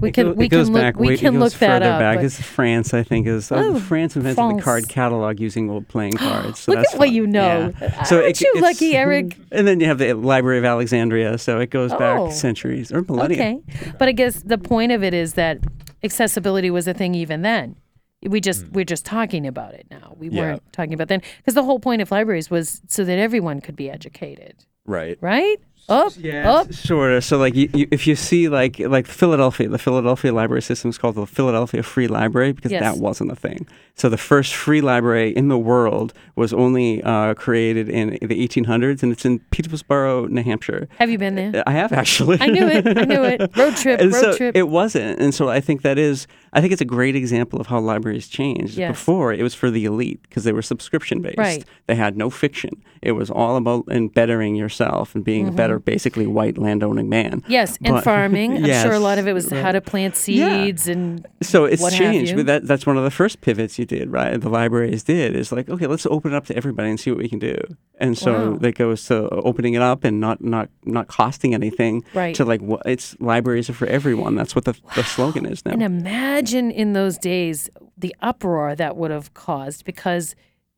We 0.01 0.11
It 0.11 0.13
can 0.15 0.27
go- 0.27 0.33
we 0.33 0.49
can 0.51 0.65
look 0.65 0.75
back 0.75 0.97
we 0.99 1.17
can 1.17 1.35
goes 1.35 1.41
look 1.41 1.53
that 1.61 1.81
further 1.81 1.91
up. 1.93 2.01
back. 2.01 2.17
but 2.19 2.25
It's 2.27 2.39
France, 2.41 2.93
I 2.93 3.03
think, 3.03 3.27
is 3.27 3.51
uh, 3.51 3.55
Oh, 3.57 3.79
France 3.81 4.15
invented 4.17 4.59
the 4.59 4.63
card 4.63 4.89
catalog 4.89 5.41
using 5.41 5.71
old 5.71 5.89
playing 5.89 6.13
cards. 6.19 6.61
So 6.61 6.73
look 6.73 6.81
that's 6.81 6.93
at 6.95 6.99
what 6.99 7.07
fun. 7.09 7.15
you 7.15 7.27
know. 7.27 7.73
Yeah. 7.81 8.03
So 8.03 8.17
Aren't 8.17 8.29
it- 8.29 8.41
you 8.43 8.53
it's- 8.57 8.63
lucky, 8.63 8.95
Eric? 8.97 9.37
And 9.53 9.67
then 9.67 9.81
you 9.81 9.87
have 9.87 9.99
the 9.99 10.13
Library 10.13 10.59
of 10.59 10.65
Alexandria, 10.67 11.39
so 11.39 11.61
it 11.61 11.71
goes 11.71 11.93
Oh. 11.93 11.99
back 11.99 12.33
centuries 12.33 12.93
or 12.93 13.03
millennia. 13.03 13.37
Okay. 13.39 13.61
But 13.99 14.09
I 14.09 14.13
guess 14.13 14.43
the 14.43 14.59
point 14.59 14.93
of 14.93 15.03
it 15.03 15.15
is 15.15 15.35
that 15.35 15.59
accessibility 16.05 16.71
was 16.71 16.87
a 16.87 16.93
thing 16.95 17.15
even 17.15 17.41
then. 17.43 17.77
We 18.23 18.41
just 18.41 18.67
we're 18.73 18.85
just 18.85 19.07
talking 19.07 19.47
about 19.47 19.75
it 19.75 19.87
now. 19.91 20.15
We 20.19 20.29
weren't 20.31 20.63
talking 20.73 20.93
about 20.95 21.09
then 21.09 21.23
because 21.39 21.55
the 21.55 21.63
whole 21.63 21.79
point 21.79 22.03
of 22.03 22.11
libraries 22.11 22.51
was 22.51 22.83
so 22.89 23.05
that 23.05 23.19
everyone 23.19 23.61
could 23.61 23.77
be 23.77 23.89
educated, 23.91 24.57
Right. 24.85 25.17
right? 25.21 25.57
Up, 25.89 26.13
up. 26.45 26.73
sort 26.73 27.13
of. 27.13 27.23
So 27.25 27.39
like, 27.39 27.55
you, 27.55 27.69
you, 27.73 27.87
if 27.93 28.07
you 28.07 28.17
see 28.17 28.49
like 28.49 28.79
like 28.81 29.07
Philadelphia, 29.07 29.69
the 29.69 29.79
Philadelphia 29.79 30.33
library 30.33 30.63
system 30.63 30.91
is 30.91 30.99
called 30.99 31.15
the 31.15 31.27
Philadelphia 31.27 31.83
Free 31.83 32.09
Library 32.09 32.53
because 32.53 32.73
Yes. 32.73 32.83
that 32.83 33.01
wasn't 33.01 33.31
a 33.31 33.37
thing. 33.37 33.67
So 33.95 34.09
the 34.09 34.19
first 34.19 34.55
free 34.55 34.81
library 34.81 35.31
in 35.35 35.49
the 35.49 35.57
world 35.57 36.13
was 36.35 36.53
only 36.53 37.03
uh, 37.03 37.35
created 37.35 37.89
in 37.89 38.11
the 38.21 38.47
1800s, 38.47 39.03
and 39.03 39.11
it's 39.13 39.25
in 39.25 39.39
Peterborough, 39.51 40.27
New 40.27 40.43
Hampshire. 40.43 40.87
Have 40.99 41.09
you 41.09 41.17
been 41.19 41.35
there? 41.37 41.63
I 41.67 41.71
have 41.73 41.93
actually. 41.93 42.39
I 42.41 42.49
knew 42.49 42.67
it. 42.67 42.87
I 42.87 43.05
knew 43.05 43.25
it. 43.25 43.41
Road 43.57 43.77
trip. 43.77 44.01
road 44.01 44.13
so 44.13 44.37
trip. 44.37 44.57
it 44.57 44.69
wasn't, 44.69 45.21
and 45.21 45.33
so 45.35 45.49
I 45.49 45.61
think 45.61 45.83
that 45.83 45.99
is. 45.99 46.27
I 46.53 46.61
think 46.61 46.73
it's 46.73 46.83
a 46.83 46.87
great 46.87 47.15
example 47.17 47.61
of 47.61 47.67
how 47.69 47.79
libraries 47.81 48.29
changed. 48.29 48.77
Yes. 48.77 48.91
Before 48.91 49.33
it 49.33 49.43
was 49.43 49.55
for 49.55 49.71
the 49.71 49.85
elite 49.85 50.21
because 50.23 50.45
they 50.45 50.53
were 50.53 50.63
subscription 50.63 51.21
based. 51.23 51.39
Right. 51.39 51.65
They 51.87 51.95
had 51.95 52.17
no 52.17 52.29
fiction. 52.31 52.83
It 53.03 53.13
was 53.13 53.31
all 53.31 53.57
about 53.57 53.85
and 53.89 54.13
bettering 54.13 54.57
yourself 54.57 55.15
and 55.15 55.23
being 55.23 55.49
a 55.49 55.53
better, 55.53 55.76
basically 55.79 56.27
white 56.27 56.59
landowning 56.59 57.09
man. 57.09 57.43
Yes, 57.49 57.77
and 57.85 57.95
But- 57.95 58.05
farming. 58.05 58.65
I'm 58.65 58.83
sure 58.83 58.93
a 58.93 58.99
lot 58.99 59.19
of 59.19 59.27
it 59.29 59.33
was 59.33 59.51
Yes, 59.51 59.63
how 59.63 59.73
to 59.73 59.81
plant 59.81 60.17
seeds 60.17 60.89
and 60.89 61.27
So 61.43 61.65
it's 61.65 61.83
changed. 61.97 62.37
But 62.37 62.47
that 62.47 62.67
that's 62.67 62.87
one 62.87 62.97
of 62.97 63.05
the 63.05 63.11
first 63.11 63.41
pivots 63.41 63.79
you 63.79 63.85
did, 63.85 64.11
right? 64.11 64.41
The 64.41 64.49
libraries 64.49 65.03
did 65.05 65.35
is 65.37 65.53
like, 65.53 65.69
okay, 65.69 65.87
let's 65.87 66.07
open 66.07 66.33
it 66.33 66.37
up 66.37 66.47
to 66.47 66.57
everybody 66.57 66.89
and 66.91 66.99
see 67.01 67.11
what 67.11 67.19
we 67.19 67.29
can 67.29 67.39
do. 67.39 67.57
And 67.99 68.17
so 68.19 68.51
Wow. 68.53 68.57
that 68.59 68.75
goes 68.75 69.05
to 69.07 69.29
opening 69.31 69.75
it 69.75 69.83
up 69.83 70.05
and 70.05 70.21
not 70.21 70.43
not 70.43 70.69
not 70.85 71.09
costing 71.09 71.55
anything. 71.55 72.05
Right. 72.15 72.35
To 72.37 72.45
like, 72.45 72.61
what 72.61 72.83
it's 72.87 73.17
libraries 73.21 73.71
are 73.71 73.75
for 73.75 73.87
everyone. 73.87 74.35
That's 74.35 74.55
what 74.55 74.65
the, 74.65 74.75
the 74.95 75.03
slogan 75.05 75.47
is 75.47 75.65
now. 75.65 75.73
And 75.73 75.83
imagine 75.83 76.71
in 76.71 76.93
those 76.93 77.17
days 77.19 77.71
the 77.97 78.15
uproar 78.21 78.75
that 78.75 78.97
would 78.97 79.11
have 79.11 79.33
caused 79.35 79.85
because 79.85 80.35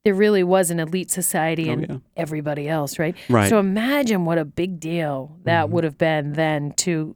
there 0.08 0.14
really 0.14 0.42
was 0.42 0.70
an 0.70 0.80
elite 0.80 1.10
society 1.10 1.68
and 1.68 1.84
Oh, 1.90 1.92
yeah. 1.94 1.98
everybody 2.16 2.66
else, 2.66 2.98
right? 2.98 3.14
Right. 3.28 3.42
Mm-hmm. 3.42 3.48
So 3.50 3.58
imagine 3.58 4.24
what 4.24 4.38
a 4.38 4.44
big 4.46 4.80
deal 4.80 5.36
that 5.44 5.68
would 5.68 5.84
have 5.84 5.98
been 5.98 6.32
then 6.32 6.72
to 6.84 7.14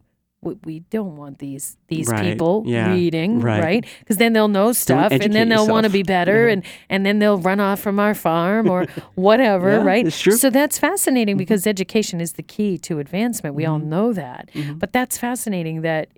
we, 0.65 0.81
don't 0.91 1.17
want 1.17 1.39
these 1.39 1.77
these 1.87 2.09
Right, 2.09 2.25
people 2.33 2.65
yeah, 2.67 2.93
reading, 2.93 3.39
right. 3.41 3.63
right? 3.63 3.87
Because 4.01 4.17
then 4.17 4.33
they'll 4.33 4.49
know 4.49 4.73
stuff, 4.73 5.13
and 5.13 5.33
then 5.33 5.49
they'll 5.49 5.69
want 5.69 5.85
to 5.85 5.91
be 5.91 6.03
better, 6.03 6.49
and 6.49 6.65
and 6.91 7.07
then 7.07 7.21
they'll 7.21 7.39
run 7.39 7.61
off 7.61 7.79
from 7.79 8.01
our 8.01 8.13
farm 8.13 8.69
or 8.69 8.87
whatever, 9.15 9.71
Yeah, 9.71 9.85
right? 9.85 10.13
So 10.13 10.51
that's 10.51 10.79
fascinating 10.81 11.37
because 11.37 11.65
education 11.65 12.21
is 12.21 12.33
the 12.33 12.43
key 12.43 12.77
to 12.79 12.99
advancement. 12.99 13.55
We 13.55 13.65
all 13.67 13.79
Mm-hmm. 13.79 13.89
know 13.91 14.13
that, 14.15 14.51
but 14.79 14.93
that's 14.93 15.17
fascinating 15.17 15.83
that 15.83 16.09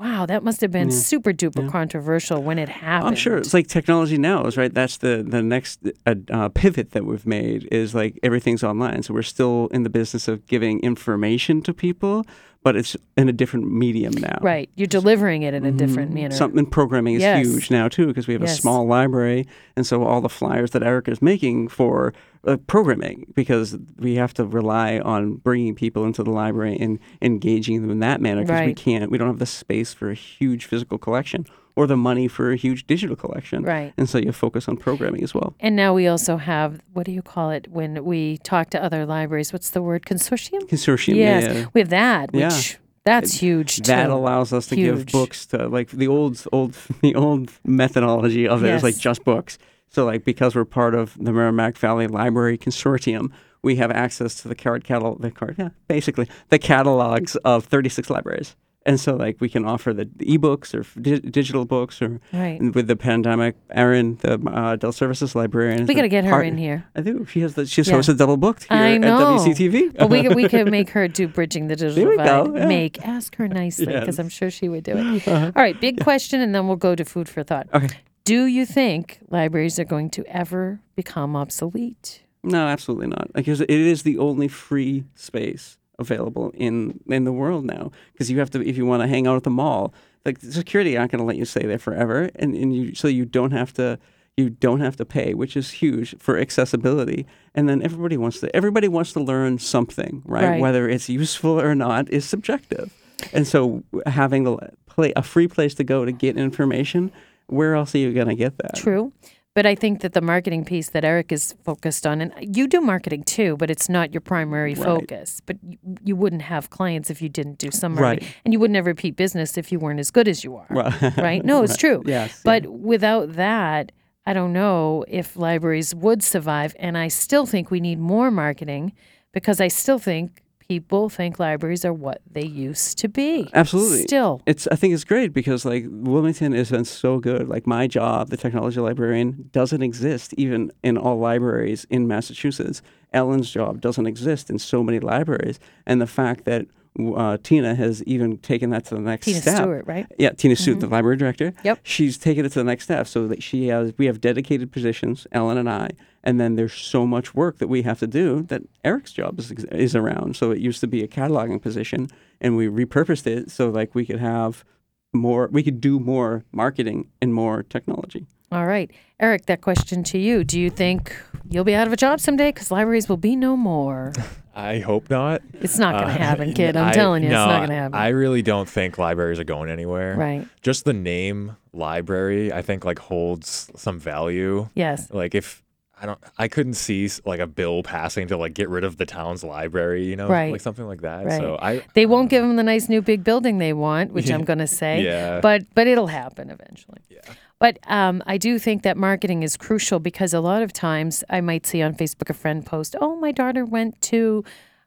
Wow, 0.00 0.24
that 0.24 0.42
must 0.42 0.62
have 0.62 0.70
been 0.70 0.88
Yeah. 0.88 0.94
super 0.96 1.30
duper 1.32 1.64
Yeah. 1.64 1.68
controversial 1.68 2.42
when 2.42 2.58
it 2.58 2.70
happened. 2.70 3.08
I'm 3.10 3.14
sure 3.16 3.36
it's 3.36 3.52
like 3.52 3.66
technology 3.66 4.16
now 4.16 4.44
is 4.46 4.56
right. 4.56 4.72
That's 4.72 4.96
the 4.96 5.22
the 5.28 5.42
next 5.42 5.80
uh, 6.06 6.14
uh, 6.30 6.48
pivot 6.48 6.92
that 6.92 7.04
we've 7.04 7.26
made 7.26 7.68
is 7.70 7.94
like 7.94 8.18
everything's 8.22 8.64
online. 8.64 9.02
So 9.02 9.12
we're 9.12 9.20
still 9.22 9.68
in 9.72 9.82
the 9.82 9.90
business 9.90 10.26
of 10.26 10.46
giving 10.46 10.80
information 10.80 11.60
to 11.62 11.74
people, 11.74 12.24
but 12.62 12.76
it's 12.76 12.96
in 13.18 13.28
a 13.28 13.32
different 13.32 13.70
medium 13.70 14.14
now. 14.14 14.38
right. 14.40 14.70
You're 14.74 14.86
delivering 14.86 15.42
it 15.42 15.52
in 15.52 15.66
a 15.66 15.72
different 15.72 16.12
manner. 16.14 16.34
Something 16.34 16.64
programming 16.64 17.16
is 17.16 17.20
Yes. 17.20 17.46
huge 17.46 17.70
now 17.70 17.88
too 17.88 18.06
because 18.06 18.26
we 18.26 18.32
have 18.32 18.42
Yes. 18.42 18.56
a 18.58 18.62
small 18.62 18.86
library, 18.86 19.46
and 19.76 19.86
so 19.86 20.02
all 20.04 20.22
the 20.22 20.30
flyers 20.30 20.70
that 20.70 20.82
Eric 20.82 21.08
is 21.08 21.20
making 21.20 21.68
for 21.68 22.14
uh, 22.46 22.56
programming 22.66 23.26
because 23.34 23.76
we 23.98 24.14
have 24.14 24.32
to 24.34 24.44
rely 24.44 24.98
on 24.98 25.34
bringing 25.36 25.74
people 25.74 26.04
into 26.04 26.22
the 26.22 26.30
library 26.30 26.76
and 26.80 26.98
engaging 27.20 27.82
them 27.82 27.90
in 27.90 28.00
that 28.00 28.20
manner 28.20 28.42
because 28.42 28.66
we 28.66 28.74
can't. 28.74 29.10
We 29.10 29.18
don't 29.18 29.28
have 29.28 29.38
the 29.38 29.46
space 29.46 29.92
for 29.92 30.10
a 30.10 30.14
huge 30.14 30.64
physical 30.64 30.98
collection 30.98 31.46
or 31.76 31.86
the 31.86 31.96
money 31.96 32.28
for 32.28 32.50
a 32.50 32.56
huge 32.56 32.86
digital 32.86 33.14
collection. 33.16 33.62
Right. 33.62 33.92
And 33.96 34.08
so 34.08 34.18
you 34.18 34.32
focus 34.32 34.68
on 34.68 34.76
programming 34.76 35.22
as 35.22 35.34
well. 35.34 35.54
And 35.60 35.76
now 35.76 35.94
we 35.94 36.06
also 36.08 36.36
have 36.36 36.80
what 36.92 37.06
do 37.06 37.12
you 37.12 37.22
call 37.22 37.50
it 37.50 37.68
when 37.68 38.04
we 38.04 38.38
talk 38.38 38.70
to 38.70 38.82
other 38.82 39.06
libraries? 39.06 39.52
What's 39.52 39.70
the 39.70 39.82
word? 39.82 40.04
Consortium. 40.04 40.62
Consortium. 40.68 41.16
yes, 41.16 41.54
yeah. 41.54 41.66
we 41.74 41.80
have 41.80 41.90
that, 41.90 42.32
which 42.32 42.40
Yeah. 42.72 42.76
that's 43.04 43.34
huge 43.34 43.76
too. 43.76 43.82
That 43.82 44.10
allows 44.10 44.52
us 44.52 44.66
to 44.68 44.76
give 44.76 45.06
books 45.06 45.46
to 45.46 45.68
like 45.68 45.90
the 45.90 46.08
old 46.08 46.42
old 46.52 46.76
the 47.02 47.14
old 47.14 47.50
methodology 47.64 48.48
of 48.48 48.64
it 48.64 48.74
is 48.74 48.82
like 48.82 48.98
just 48.98 49.24
books. 49.24 49.58
So 49.90 50.04
like 50.04 50.24
because 50.24 50.54
we're 50.54 50.64
part 50.64 50.94
of 50.94 51.16
the 51.18 51.32
Merrimack 51.32 51.76
Valley 51.76 52.06
Library 52.06 52.56
Consortium, 52.56 53.30
we 53.62 53.76
have 53.76 53.90
access 53.90 54.34
to 54.42 54.48
the 54.48 54.54
card 54.54 54.84
catalog 54.84 55.20
the 55.20 55.30
card 55.30 55.56
yeah, 55.58 55.68
basically 55.88 56.28
the 56.48 56.58
catalogs 56.58 57.36
of 57.44 57.64
36 57.66 58.08
libraries. 58.08 58.56
And 58.86 58.98
so 58.98 59.14
like 59.14 59.36
we 59.40 59.50
can 59.50 59.66
offer 59.66 59.92
the, 59.92 60.06
ebooks 60.06 60.72
or 60.74 60.84
di- 60.98 61.18
digital 61.20 61.66
books 61.66 62.00
or 62.00 62.18
Right. 62.32 62.58
with 62.74 62.86
the 62.86 62.96
pandemic, 62.96 63.56
Erin, 63.70 64.16
the 64.22 64.40
uh, 64.50 64.76
Dell 64.76 64.92
Services 64.92 65.34
librarian, 65.34 65.84
We 65.84 65.94
got 65.94 66.02
to 66.02 66.08
get 66.08 66.24
her 66.24 66.42
in 66.42 66.56
here. 66.56 66.86
I 66.96 67.02
do. 67.02 67.26
She 67.26 67.40
has 67.40 67.54
the 67.56 67.66
she's 67.66 67.88
Yeah. 67.88 67.96
hosted 67.96 68.16
double 68.16 68.38
booked 68.38 68.64
here 68.70 68.78
I 68.78 68.96
know. 68.96 69.34
at 69.34 69.40
WCTV. 69.40 69.98
but 69.98 70.08
we 70.08 70.22
could, 70.22 70.34
we 70.34 70.48
could 70.48 70.70
make 70.78 70.88
her 70.90 71.08
do 71.08 71.28
bridging 71.28 71.66
the 71.66 71.76
digital 71.76 72.10
divide. 72.12 72.24
go, 72.46 72.56
yeah. 72.56 72.66
Make 72.66 73.04
ask 73.06 73.36
her 73.36 73.48
nicely 73.48 73.84
because 73.86 74.06
Yes. 74.16 74.18
I'm 74.18 74.30
sure 74.30 74.50
she 74.50 74.70
would 74.70 74.84
do 74.84 74.92
it. 74.96 75.28
All 75.28 75.52
right, 75.54 75.78
big 75.78 76.00
question, 76.02 76.40
and 76.40 76.54
then 76.54 76.66
we'll 76.66 76.76
go 76.76 76.94
to 76.94 77.04
food 77.04 77.28
for 77.28 77.42
thought. 77.42 77.68
Okay. 77.74 77.98
Do 78.24 78.44
you 78.44 78.66
think 78.66 79.20
libraries 79.28 79.78
are 79.78 79.84
going 79.84 80.10
to 80.10 80.24
ever 80.26 80.80
become 80.94 81.36
obsolete? 81.36 82.22
No, 82.42 82.66
absolutely 82.66 83.08
not. 83.08 83.32
Because 83.32 83.60
it 83.60 83.70
is 83.70 84.02
the 84.02 84.18
only 84.18 84.48
free 84.48 85.04
space 85.14 85.78
available 85.98 86.50
in 86.54 87.00
in 87.06 87.24
the 87.24 87.32
world 87.32 87.64
now. 87.64 87.90
Because 88.12 88.30
you 88.30 88.38
have 88.38 88.50
to, 88.50 88.66
if 88.66 88.76
you 88.76 88.86
want 88.86 89.02
to 89.02 89.08
hang 89.08 89.26
out 89.26 89.36
at 89.36 89.42
the 89.42 89.50
mall, 89.50 89.94
like 90.24 90.40
the 90.40 90.52
security 90.52 90.96
aren't 90.96 91.12
going 91.12 91.20
to 91.20 91.24
let 91.24 91.36
you 91.36 91.44
stay 91.44 91.66
there 91.66 91.78
forever, 91.78 92.30
and, 92.36 92.54
and 92.54 92.74
you 92.74 92.94
so 92.94 93.08
you 93.08 93.24
don't 93.24 93.52
have 93.52 93.72
to 93.74 93.98
you 94.36 94.50
don't 94.50 94.80
have 94.80 94.96
to 94.96 95.04
pay, 95.04 95.34
which 95.34 95.56
is 95.56 95.70
huge 95.70 96.16
for 96.18 96.38
accessibility. 96.38 97.26
And 97.54 97.68
then 97.68 97.82
everybody 97.82 98.16
wants 98.16 98.40
to 98.40 98.54
everybody 98.56 98.88
wants 98.88 99.12
to 99.12 99.20
learn 99.20 99.58
something, 99.58 100.22
right? 100.24 100.44
Right. 100.44 100.60
Whether 100.60 100.88
it's 100.88 101.08
useful 101.08 101.60
or 101.60 101.74
not 101.74 102.08
is 102.10 102.24
subjective. 102.24 102.92
And 103.32 103.46
so 103.46 103.84
having 104.06 104.44
the 104.44 104.56
play 104.86 105.12
a 105.14 105.22
free 105.22 105.46
place 105.46 105.74
to 105.74 105.84
go 105.84 106.04
to 106.04 106.12
get 106.12 106.36
information, 106.36 107.12
where 107.50 107.74
else 107.74 107.94
are 107.94 107.98
you 107.98 108.12
going 108.12 108.28
to 108.28 108.34
get 108.34 108.58
that? 108.58 108.76
True. 108.76 109.12
But 109.52 109.66
I 109.66 109.74
think 109.74 110.00
that 110.02 110.12
the 110.12 110.20
marketing 110.20 110.64
piece 110.64 110.90
that 110.90 111.04
Eric 111.04 111.32
is 111.32 111.54
focused 111.64 112.06
on, 112.06 112.20
and 112.20 112.56
you 112.56 112.68
do 112.68 112.80
marketing 112.80 113.24
too, 113.24 113.56
but 113.56 113.68
it's 113.68 113.88
not 113.88 114.14
your 114.14 114.20
primary 114.20 114.76
focus. 114.76 115.40
But 115.44 115.56
you, 115.62 115.76
you 116.04 116.16
wouldn't 116.16 116.42
have 116.42 116.70
clients 116.70 117.10
if 117.10 117.20
you 117.20 117.28
didn't 117.28 117.58
do 117.58 117.72
some 117.72 117.96
marketing. 117.96 118.28
Right. 118.28 118.36
And 118.44 118.54
you 118.54 118.60
wouldn't 118.60 118.76
have 118.76 118.86
repeat 118.86 119.16
business 119.16 119.58
if 119.58 119.72
you 119.72 119.80
weren't 119.80 119.98
as 119.98 120.12
good 120.12 120.28
as 120.28 120.44
you 120.44 120.54
are. 120.56 120.66
Right. 120.70 121.16
right? 121.16 121.44
No, 121.44 121.64
it's 121.64 121.76
true. 121.76 122.02
Yes, 122.06 122.40
But 122.44 122.66
without 122.66 123.32
that, 123.34 123.90
I 124.24 124.34
don't 124.34 124.52
know 124.52 125.04
if 125.08 125.36
libraries 125.36 125.96
would 125.96 126.22
survive. 126.22 126.76
And 126.78 126.96
I 126.96 127.08
still 127.08 127.44
think 127.44 127.72
we 127.72 127.80
need 127.80 127.98
more 127.98 128.30
marketing 128.30 128.92
because 129.32 129.60
I 129.60 129.66
still 129.66 129.98
think 129.98 130.42
people 130.70 131.08
think 131.08 131.40
libraries 131.40 131.84
are 131.84 131.92
what 131.92 132.20
they 132.30 132.44
used 132.44 132.96
to 132.96 133.08
be. 133.08 133.50
Absolutely. 133.54 134.02
Still. 134.02 134.40
It's 134.46 134.68
I 134.68 134.76
think 134.76 134.94
it's 134.94 135.02
great 135.02 135.32
because 135.32 135.64
like 135.64 135.84
Wilmington 135.88 136.52
has 136.52 136.70
been 136.70 136.84
so 136.84 137.18
good. 137.18 137.48
Like 137.48 137.66
my 137.66 137.88
job, 137.88 138.28
the 138.28 138.36
technology 138.36 138.78
librarian, 138.78 139.48
doesn't 139.50 139.82
exist 139.82 140.32
even 140.36 140.70
in 140.84 140.96
all 140.96 141.18
libraries 141.18 141.86
in 141.90 142.06
Massachusetts. 142.06 142.82
Ellen's 143.12 143.50
job 143.50 143.80
doesn't 143.80 144.06
exist 144.06 144.48
in 144.48 144.60
so 144.60 144.84
many 144.84 145.00
libraries, 145.00 145.58
and 145.86 146.00
the 146.00 146.06
fact 146.06 146.44
that 146.44 146.66
uh, 146.98 147.38
Tina 147.42 147.74
has 147.74 148.02
even 148.04 148.38
taken 148.38 148.70
that 148.70 148.84
to 148.86 148.94
the 148.94 149.00
next 149.00 149.24
Tina 149.24 149.40
step. 149.40 149.56
Stewart, 149.56 149.86
right? 149.86 150.06
Yeah, 150.18 150.30
Tina 150.30 150.56
Stewart, 150.56 150.80
the 150.80 150.86
library 150.86 151.16
director. 151.16 151.54
Yep. 151.62 151.80
She's 151.82 152.18
taken 152.18 152.44
it 152.44 152.50
to 152.50 152.58
the 152.58 152.64
next 152.64 152.84
step 152.84 153.06
so 153.06 153.26
that 153.28 153.42
she 153.42 153.68
has 153.68 153.92
we 153.96 154.06
have 154.06 154.20
dedicated 154.20 154.72
positions, 154.72 155.26
Ellen 155.32 155.56
and 155.56 155.70
I, 155.70 155.90
and 156.22 156.40
then 156.40 156.56
there's 156.56 156.74
so 156.74 157.06
much 157.06 157.34
work 157.34 157.58
that 157.58 157.68
we 157.68 157.82
have 157.82 157.98
to 158.00 158.06
do 158.06 158.42
that 158.44 158.62
Eric's 158.84 159.12
job 159.12 159.38
is 159.38 159.50
is 159.50 159.94
around. 159.94 160.36
So 160.36 160.50
it 160.50 160.58
used 160.58 160.80
to 160.80 160.86
be 160.86 161.02
a 161.02 161.08
cataloging 161.08 161.62
position 161.62 162.08
and 162.40 162.56
we 162.56 162.66
repurposed 162.66 163.26
it 163.26 163.50
so 163.50 163.70
like 163.70 163.94
we 163.94 164.04
could 164.04 164.20
have 164.20 164.64
more 165.12 165.48
we 165.52 165.62
could 165.62 165.80
do 165.80 165.98
more 165.98 166.44
marketing 166.52 167.08
and 167.20 167.32
more 167.34 167.62
technology. 167.62 168.26
All 168.52 168.66
right. 168.66 168.90
Eric, 169.20 169.46
that 169.46 169.60
question 169.60 170.02
to 170.04 170.18
you. 170.18 170.42
Do 170.44 170.58
you 170.60 170.70
think 170.70 171.14
you'll 171.48 171.64
be 171.64 171.74
out 171.74 171.86
of 171.86 171.92
a 171.92 171.96
job 171.96 172.20
someday? 172.20 172.48
Because 172.48 172.70
libraries 172.70 173.08
will 173.08 173.16
be 173.16 173.36
no 173.36 173.56
more. 173.56 174.12
I 174.54 174.80
hope 174.80 175.08
not. 175.08 175.42
It's 175.60 175.78
not 175.78 175.92
going 176.02 176.08
to 176.14 176.20
Uh, 176.20 176.24
happen, 176.26 176.52
kid. 176.54 176.76
I'm 176.76 176.88
I- 176.88 176.92
telling 176.92 177.22
you, 177.22 177.28
no, 177.28 177.42
it's 177.44 177.46
not 177.48 177.56
going 177.58 177.68
to 177.70 177.74
happen. 177.76 177.94
I 177.98 178.08
really 178.08 178.42
don't 178.42 178.68
think 178.68 178.98
libraries 178.98 179.38
are 179.38 179.44
going 179.44 179.70
anywhere. 179.70 180.16
right. 180.16 180.46
Just 180.62 180.84
the 180.84 180.92
name 180.92 181.56
library, 181.72 182.52
I 182.52 182.60
think, 182.62 182.84
like 182.84 182.98
holds 182.98 183.70
some 183.76 184.00
value. 184.00 184.68
Yes. 184.74 185.08
Like 185.12 185.36
if 185.36 185.62
I 186.02 186.06
don't, 186.06 186.18
I 186.36 186.48
couldn't 186.48 186.74
see 186.74 187.08
like 187.24 187.38
a 187.38 187.46
bill 187.46 187.84
passing 187.84 188.26
to 188.28 188.36
like 188.36 188.54
get 188.54 188.68
rid 188.68 188.82
of 188.82 188.96
the 188.96 189.06
town's 189.06 189.44
library, 189.44 190.04
you 190.06 190.16
know, 190.16 190.28
Right. 190.28 190.50
like 190.50 190.60
something 190.62 190.86
like 190.86 191.02
that. 191.02 191.24
Right. 191.26 191.38
So 191.40 191.56
I, 191.62 191.84
They 191.94 192.06
won't 192.06 192.30
give 192.30 192.42
them 192.42 192.56
the 192.56 192.62
nice 192.64 192.88
new 192.88 193.00
big 193.02 193.22
building 193.22 193.58
they 193.58 193.72
want, 193.74 194.12
which 194.12 194.28
I'm 194.30 194.42
going 194.50 194.58
to 194.58 194.66
say. 194.66 195.04
Yeah. 195.04 195.40
But 195.40 195.62
but 195.74 195.86
it'll 195.86 196.08
happen 196.08 196.50
eventually. 196.50 196.98
Yeah. 197.08 197.20
But 197.60 197.78
um, 197.86 198.22
I 198.26 198.38
do 198.38 198.58
think 198.58 198.82
that 198.82 198.96
marketing 198.96 199.42
is 199.42 199.56
crucial 199.56 200.00
because 200.00 200.34
a 200.34 200.40
lot 200.40 200.62
of 200.62 200.72
times 200.72 201.22
I 201.28 201.40
might 201.40 201.66
see 201.66 201.82
on 201.82 201.94
Facebook 201.94 202.30
a 202.30 202.34
friend 202.34 202.66
post, 202.66 202.96
"Oh, 203.00 203.14
my 203.16 203.30
daughter 203.30 203.64
went 203.64 204.00
to 204.02 204.42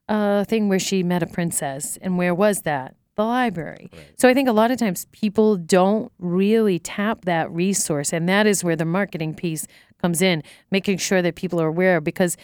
a 0.10 0.44
thing 0.44 0.68
where 0.68 0.80
she 0.80 1.04
met 1.04 1.24
a 1.24 1.28
princess, 1.28 1.98
and 2.02 2.18
where 2.18 2.36
was 2.36 2.64
that?" 2.64 2.96
the 3.16 3.24
library. 3.24 3.90
Right. 3.94 4.02
So 4.18 4.28
I 4.28 4.34
think 4.34 4.50
a 4.50 4.54
lot 4.54 4.72
of 4.72 4.80
times 4.80 5.06
people 5.12 5.56
don't 5.56 6.12
really 6.18 6.80
tap 6.80 7.26
that 7.26 7.52
resource, 7.52 8.12
and 8.12 8.28
that 8.28 8.48
is 8.48 8.64
where 8.64 8.76
the 8.76 8.86
marketing 8.86 9.36
piece 9.36 9.68
comes 10.02 10.22
in, 10.22 10.44
making 10.72 10.98
sure 10.98 11.22
that 11.22 11.36
people 11.36 11.62
are 11.62 11.68
aware. 11.68 12.02
Because 12.02 12.38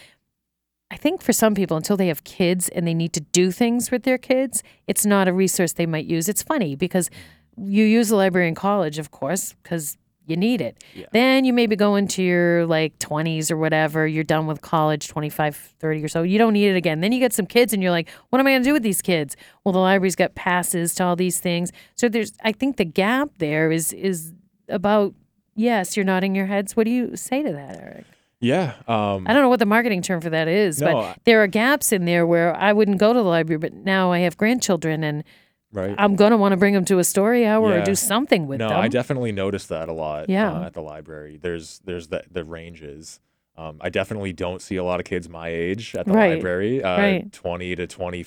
I 0.92 0.98
think 0.98 1.22
for 1.22 1.34
some 1.34 1.56
people, 1.56 1.78
until 1.78 1.98
they 1.98 2.08
have 2.08 2.24
kids 2.24 2.70
and 2.70 2.88
they 2.88 2.94
need 2.94 3.14
to 3.14 3.22
do 3.22 3.52
things 3.52 3.92
with 3.92 4.04
their 4.04 4.18
kids, 4.18 4.64
it's 4.88 5.06
not 5.06 5.28
a 5.28 5.34
resource 5.34 5.74
they 5.74 5.86
might 5.86 6.06
use. 6.06 6.30
It's 6.30 6.44
funny 6.44 6.76
because 6.76 7.10
you 7.58 7.84
use 7.84 8.10
the 8.10 8.16
library 8.16 8.48
in 8.48 8.56
college, 8.56 9.00
of 9.00 9.12
course, 9.12 9.56
because 9.64 9.98
you 10.30 10.38
need 10.38 10.62
it. 10.62 10.84
Yeah. 10.94 11.06
Then 11.12 11.46
you 11.46 11.54
maybe 11.54 11.76
go 11.76 11.96
into 11.96 12.24
your 12.24 12.66
like 12.66 12.98
20s 13.00 13.52
or 13.52 13.58
whatever. 13.58 14.08
You're 14.08 14.24
done 14.24 14.48
with 14.48 14.62
college, 14.62 15.08
25, 15.08 15.56
30 15.56 16.04
or 16.04 16.08
so. 16.08 16.24
You 16.24 16.38
don't 16.38 16.54
need 16.54 16.68
it 16.68 16.76
again. 16.76 17.02
Then 17.02 17.12
you 17.12 17.20
get 17.20 17.34
some 17.34 17.46
kids 17.46 17.74
and 17.74 17.82
you're 17.82 17.92
like, 17.92 18.10
what 18.30 18.40
am 18.40 18.48
I 18.48 18.52
going 18.52 18.64
to 18.64 18.70
do 18.70 18.74
with 18.74 18.84
these 18.84 19.02
kids? 19.02 19.36
Well, 19.64 19.74
the 19.74 19.80
library's 19.80 20.16
got 20.16 20.36
passes 20.36 20.94
to 20.96 21.04
all 21.04 21.16
these 21.16 21.40
things. 21.40 21.72
So 21.96 22.10
there's, 22.10 22.34
I 22.44 22.52
think 22.52 22.78
the 22.78 22.86
gap 22.86 23.30
there 23.38 23.72
is, 23.72 23.94
is 23.94 24.34
about, 24.68 25.14
yes, 25.56 25.98
you're 25.98 26.06
nodding 26.06 26.36
your 26.36 26.46
heads. 26.46 26.76
What 26.76 26.86
do 26.86 26.92
you 26.92 27.16
say 27.16 27.44
to 27.44 27.52
that, 27.52 27.80
Eric? 27.82 28.06
Yeah. 28.42 28.76
Um, 28.88 29.26
I 29.28 29.34
don't 29.34 29.42
know 29.42 29.50
what 29.50 29.60
the 29.60 29.66
marketing 29.66 30.02
term 30.02 30.22
for 30.22 30.30
that 30.30 30.48
is, 30.48 30.82
No, 30.82 30.94
but 30.94 31.20
there 31.26 31.44
are 31.44 31.48
gaps 31.48 31.92
in 31.92 32.06
there 32.06 32.26
where 32.26 32.56
I 32.56 32.72
wouldn't 32.72 32.98
go 32.98 33.12
to 33.12 33.20
the 33.20 33.26
library, 33.26 33.58
but 33.58 33.74
now 33.74 34.12
I 34.12 34.20
have 34.20 34.38
grandchildren 34.38 35.04
and 35.04 35.24
right. 35.72 35.96
I'm 35.98 36.16
going 36.16 36.32
to 36.32 36.38
want 36.38 36.54
to 36.54 36.58
bring 36.58 36.74
them 36.74 36.86
to 36.86 37.00
a 37.00 37.04
story 37.04 37.46
hour 37.46 37.74
or 37.74 37.82
do 37.84 37.96
something 37.96 38.48
with 38.48 38.60
no, 38.60 38.70
them. 38.70 38.78
No, 38.78 38.84
I 38.84 38.88
definitely 38.88 39.32
noticed 39.32 39.70
that 39.70 39.90
a 39.90 39.94
lot. 39.94 40.30
Yeah. 40.30 40.52
uh, 40.52 40.64
at 40.66 40.74
the 40.74 40.82
library, 40.82 41.38
there's 41.42 41.80
there's 41.86 42.08
the 42.08 42.24
the 42.32 42.44
ranges. 42.44 43.20
Um, 43.58 43.78
I 43.82 43.90
definitely 43.90 44.32
don't 44.32 44.62
see 44.62 44.78
a 44.78 44.84
lot 44.84 45.00
of 45.02 45.06
kids 45.06 45.28
my 45.28 45.50
age 45.50 45.94
at 45.96 46.06
the 46.06 46.14
Right, 46.14 46.36
library. 46.36 46.82
Uh, 46.84 46.98
right. 46.98 47.34
Twenty 47.34 47.76
to 47.76 47.88
twenty, 47.88 48.26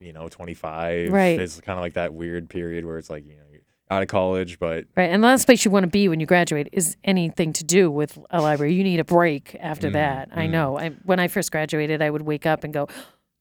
you 0.00 0.12
know, 0.12 0.28
twenty 0.28 0.54
five. 0.54 1.12
Right. 1.12 1.40
Is 1.40 1.60
kind 1.60 1.78
of 1.78 1.82
like 1.82 1.94
that 1.94 2.12
weird 2.14 2.48
period 2.48 2.84
where 2.84 2.98
it's 2.98 3.08
like 3.10 3.24
you 3.24 3.36
know 3.36 3.42
you're 3.52 3.60
out 3.90 4.02
of 4.02 4.08
college, 4.08 4.58
but 4.58 4.86
Right. 4.96 5.10
And 5.10 5.22
the 5.22 5.28
last 5.28 5.44
place 5.44 5.64
you 5.64 5.70
want 5.70 5.84
to 5.84 5.90
be 5.90 6.08
when 6.08 6.18
you 6.18 6.26
graduate 6.26 6.68
is 6.72 6.96
anything 7.04 7.52
to 7.54 7.64
do 7.64 7.90
with 7.90 8.18
a 8.30 8.40
library. 8.40 8.74
You 8.74 8.82
need 8.82 8.98
a 9.00 9.04
break 9.04 9.54
after 9.60 9.88
Mm, 9.90 9.92
that. 9.92 10.28
I 10.34 10.46
mm. 10.46 10.50
know. 10.50 10.78
I, 10.78 10.88
when 11.04 11.20
I 11.20 11.28
first 11.28 11.52
graduated, 11.52 12.00
I 12.02 12.08
would 12.10 12.22
wake 12.22 12.46
up 12.46 12.64
and 12.64 12.72
go, 12.72 12.88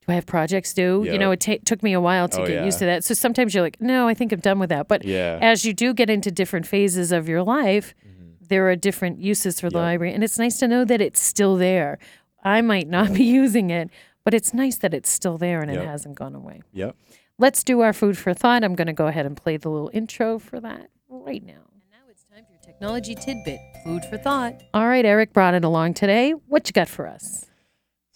Do 0.06 0.12
I 0.12 0.16
have 0.16 0.26
projects 0.26 0.74
due? 0.74 1.04
You 1.06 1.18
know, 1.20 1.32
it 1.32 1.40
ta- 1.42 1.58
took 1.64 1.84
me 1.84 1.94
a 1.94 2.02
while 2.02 2.28
to 2.30 2.42
Oh, 2.42 2.48
get 2.48 2.66
used 2.66 2.80
to 2.80 2.86
that. 2.86 3.04
So 3.04 3.14
sometimes 3.14 3.54
you're 3.54 3.64
like, 3.64 3.80
No, 3.80 4.08
I 4.08 4.14
think 4.14 4.32
I'm 4.32 4.40
done 4.40 4.58
with 4.60 4.70
that. 4.70 4.88
But 4.88 5.06
yeah. 5.06 5.38
as 5.42 5.64
you 5.66 5.74
do 5.74 5.94
get 5.94 6.10
into 6.10 6.32
different 6.32 6.66
phases 6.66 7.12
of 7.12 7.30
your 7.30 7.44
life, 7.44 7.94
Mhm. 8.04 8.48
there 8.48 8.68
are 8.70 8.76
different 8.76 9.20
uses 9.20 9.60
for 9.62 9.70
the 9.70 9.78
Yep. 9.78 9.84
library. 9.84 10.14
And 10.14 10.24
it's 10.24 10.40
nice 10.40 10.58
to 10.60 10.68
know 10.68 10.84
that 10.86 11.02
it's 11.02 11.22
still 11.22 11.56
there. 11.56 12.00
I 12.44 12.62
might 12.62 12.88
not 12.90 13.14
be 13.14 13.24
using 13.24 13.70
it, 13.70 13.90
but 14.24 14.34
it's 14.34 14.54
nice 14.54 14.78
that 14.78 14.94
it's 14.94 15.10
still 15.10 15.38
there 15.38 15.62
and 15.62 15.70
it 15.70 15.86
hasn't 15.86 16.16
gone 16.16 16.34
away. 16.34 16.62
Yep. 16.74 16.96
Let's 17.38 17.64
do 17.64 17.82
our 17.82 17.94
food 17.94 18.18
for 18.18 18.34
thought. 18.34 18.64
I'm 18.64 18.74
going 18.76 18.88
to 18.88 18.94
go 18.94 19.08
ahead 19.08 19.26
and 19.28 19.38
play 19.38 19.58
the 19.58 19.70
little 19.70 19.92
intro 19.94 20.40
for 20.40 20.60
that 20.60 20.90
right 21.10 21.44
now. 21.46 21.54
And 21.74 21.82
now 21.92 21.98
it's 22.10 22.24
time 22.24 22.44
for 22.46 22.52
your 22.54 22.62
technology 22.64 23.14
tidbit, 23.16 23.60
food 23.84 24.04
for 24.06 24.18
thought. 24.18 24.62
All 24.74 24.88
right, 24.88 25.06
Eric 25.06 25.32
brought 25.34 25.54
it 25.54 25.64
along 25.64 25.94
today. 25.94 26.32
What 26.48 26.68
you 26.68 26.74
got 26.74 26.88
for 26.88 27.08
us? 27.08 27.46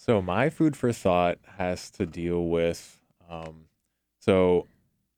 So 0.06 0.22
my 0.22 0.52
food 0.52 0.78
for 0.78 0.94
thought 0.94 1.40
has 1.58 1.90
to 1.92 2.06
deal 2.06 2.46
with, 2.46 3.02
um, 3.28 3.66
so 4.20 4.68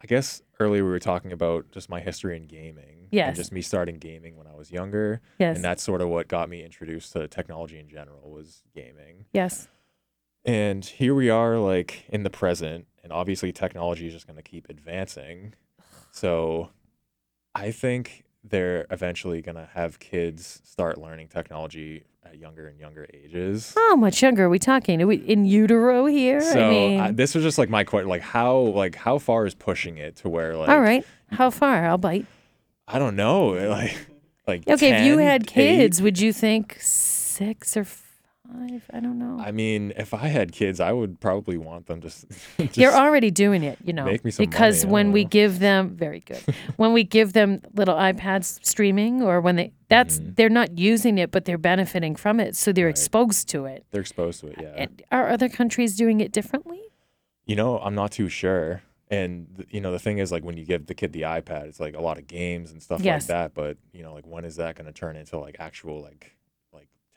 I 0.02 0.08
guess 0.08 0.42
earlier 0.62 0.86
we 0.86 0.90
were 0.90 0.98
talking 0.98 1.34
about 1.34 1.70
just 1.74 1.90
my 1.90 2.00
history 2.00 2.38
in 2.38 2.48
gaming. 2.48 3.10
Yes. 3.12 3.28
And 3.28 3.36
just 3.36 3.52
me 3.52 3.62
starting 3.62 3.98
gaming 3.98 4.38
when 4.38 4.48
I 4.48 4.56
was 4.56 4.72
younger. 4.72 5.20
Yes. 5.40 5.58
And 5.58 5.66
that's 5.66 5.84
sort 5.84 6.00
of 6.00 6.08
what 6.08 6.30
got 6.30 6.50
me 6.50 6.64
introduced 6.64 7.12
to 7.14 7.28
technology 7.28 7.80
in 7.80 7.90
general 7.90 8.32
was 8.32 8.64
gaming. 8.74 9.26
yes. 9.34 9.68
And 10.46 10.86
here 10.86 11.14
we 11.14 11.30
are 11.30 11.58
like 11.58 12.06
in 12.08 12.24
the 12.24 12.30
present 12.30 12.88
and 13.04 13.12
obviously 13.12 13.52
technology 13.52 14.08
is 14.08 14.14
just 14.14 14.26
going 14.26 14.38
to 14.38 14.42
keep 14.42 14.70
advancing. 14.70 15.54
So 16.12 16.70
I 17.54 17.72
think 17.72 18.24
they're 18.44 18.88
eventually 18.90 19.42
going 19.42 19.58
to 19.58 19.70
have 19.74 20.00
kids 20.00 20.62
start 20.64 20.98
learning 20.98 21.28
technology 21.28 22.06
at 22.28 22.38
younger 22.38 22.68
and 22.68 22.80
younger 22.80 23.08
ages. 23.14 23.74
How 23.76 23.96
much 23.96 24.22
younger 24.22 24.46
are 24.46 24.50
we 24.50 24.60
talking? 24.60 25.02
Are 25.02 25.08
we 25.08 25.16
in 25.18 25.46
utero 25.46 26.06
here? 26.06 26.42
So 26.42 26.68
I 26.68 26.70
mean, 26.70 27.16
this 27.16 27.36
was 27.36 27.44
just 27.44 27.58
like 27.58 27.70
my 27.70 27.84
question, 27.84 28.10
like 28.10 28.22
how 28.22 28.58
like 28.58 28.96
how 28.96 29.18
far 29.18 29.46
is 29.46 29.56
pushing 29.56 29.98
it 29.98 30.16
to 30.18 30.30
where 30.30 30.56
like 30.56 30.70
all 30.70 30.80
right. 30.80 31.06
How 31.32 31.50
far? 31.50 31.86
I'll 31.86 31.98
bite. 31.98 32.26
I 32.88 33.00
don't 33.00 33.16
know 33.16 33.48
like 33.70 33.98
like 34.48 34.68
Okay, 34.68 34.94
if 35.02 35.06
you 35.06 35.16
10, 35.18 35.26
had 35.26 35.42
eight? 35.44 35.48
kids, 35.48 36.02
would 36.02 36.20
you 36.20 36.32
think 36.34 36.78
six 36.80 37.76
or 37.78 37.84
five? 37.84 38.04
I 38.94 39.00
don't 39.00 39.20
know. 39.20 39.38
I 39.44 39.52
mean, 39.52 39.94
if 39.98 40.14
I 40.14 40.28
had 40.28 40.52
kids, 40.52 40.80
I 40.80 40.92
would 40.92 41.20
probably 41.20 41.58
want 41.58 41.88
them 41.88 42.02
to. 42.02 42.08
s- 42.08 42.26
just 42.58 42.78
You're 42.78 42.94
already 42.94 43.30
doing 43.32 43.64
it, 43.64 43.78
you 43.84 43.94
know, 43.94 44.06
make 44.06 44.24
me 44.24 44.32
some 44.32 44.46
because 44.46 44.84
money, 44.86 44.90
I 44.90 44.94
when 44.94 45.06
don't 45.08 45.14
we 45.14 45.24
know. 45.24 45.30
give 45.30 45.60
them 45.60 45.90
very 45.96 46.20
good, 46.22 46.44
when 46.78 46.94
we 46.94 47.04
give 47.04 47.34
them 47.34 47.62
little 47.74 47.96
iPads 47.96 48.60
streaming, 48.66 49.22
or 49.22 49.42
when 49.42 49.56
they 49.58 49.74
that's 49.90 50.20
Mhm. 50.20 50.36
they're 50.36 50.50
not 50.50 50.78
using 50.78 51.18
it, 51.18 51.32
but 51.32 51.46
they're 51.46 51.58
benefiting 51.58 52.16
from 52.16 52.40
it, 52.40 52.56
so 52.56 52.72
they're 52.72 52.90
exposed 52.90 53.48
to 53.50 53.66
it. 53.66 53.86
they're 53.92 54.02
exposed 54.02 54.40
to 54.42 54.48
it. 54.48 54.56
Yeah. 54.62 54.74
And 54.76 55.02
are 55.12 55.30
other 55.30 55.50
countries 55.50 55.96
doing 55.96 56.20
it 56.22 56.32
differently? 56.32 56.82
You 57.46 57.56
know, 57.56 57.80
I'm 57.80 57.96
not 57.96 58.12
too 58.12 58.30
sure. 58.30 58.82
And 59.10 59.48
th- 59.56 59.70
you 59.72 59.80
know, 59.80 59.92
the 59.94 60.00
thing 60.00 60.18
is, 60.18 60.32
like 60.34 60.44
when 60.44 60.58
you 60.58 60.66
give 60.66 60.88
the 60.88 60.94
kid 60.94 61.14
the 61.14 61.22
iPad, 61.22 61.64
it's 61.68 61.80
like 61.80 61.96
a 61.96 62.02
lot 62.02 62.18
of 62.18 62.28
games 62.28 62.72
and 62.72 62.84
stuff 62.84 63.02
Yes. 63.02 63.24
like 63.24 63.28
that. 63.28 63.54
But 63.54 63.78
you 63.94 64.04
know, 64.04 64.14
like 64.14 64.26
when 64.28 64.44
is 64.46 64.58
that 64.58 64.76
going 64.76 64.86
to 64.88 64.92
turn 64.94 65.16
into 65.16 65.38
like 65.40 65.56
actual 65.60 66.02
like 66.02 66.36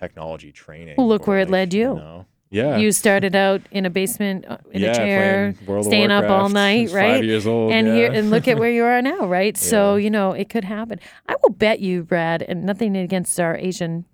technology 0.01 0.51
training? 0.51 0.95
Well, 0.99 1.09
look 1.09 1.27
where 1.27 1.39
it 1.39 1.47
like, 1.49 1.53
led 1.53 1.75
you. 1.75 1.95
know? 1.95 2.27
Yeah. 2.51 2.79
You 2.79 2.91
started 2.91 3.37
out 3.37 3.61
in 3.71 3.87
a 3.87 3.91
basement 3.91 4.45
uh, 4.49 4.59
in 4.73 4.83
yeah, 4.83 4.91
a 4.91 4.95
chair, 4.95 5.55
staying 5.83 6.11
up 6.11 6.29
all 6.29 6.49
night, 6.49 6.91
right? 6.91 7.17
Five 7.17 7.25
years 7.25 7.47
old. 7.47 7.71
and 7.71 7.87
yeah. 7.87 7.95
here 7.95 8.13
and 8.13 8.31
look 8.31 8.49
at 8.49 8.59
where 8.59 8.71
you 8.71 8.83
are 8.85 9.01
now, 9.01 9.27
right? 9.27 9.57
So 9.71 9.95
you 9.95 10.11
know 10.11 10.33
it 10.33 10.49
could 10.49 10.65
happen. 10.65 10.99
I 11.29 11.37
will 11.43 11.51
bet 11.51 11.79
you, 11.79 12.03
Brad, 12.03 12.43
and 12.43 12.65
nothing 12.65 12.97
against 12.97 13.39
our 13.39 13.57
Asian 13.57 14.05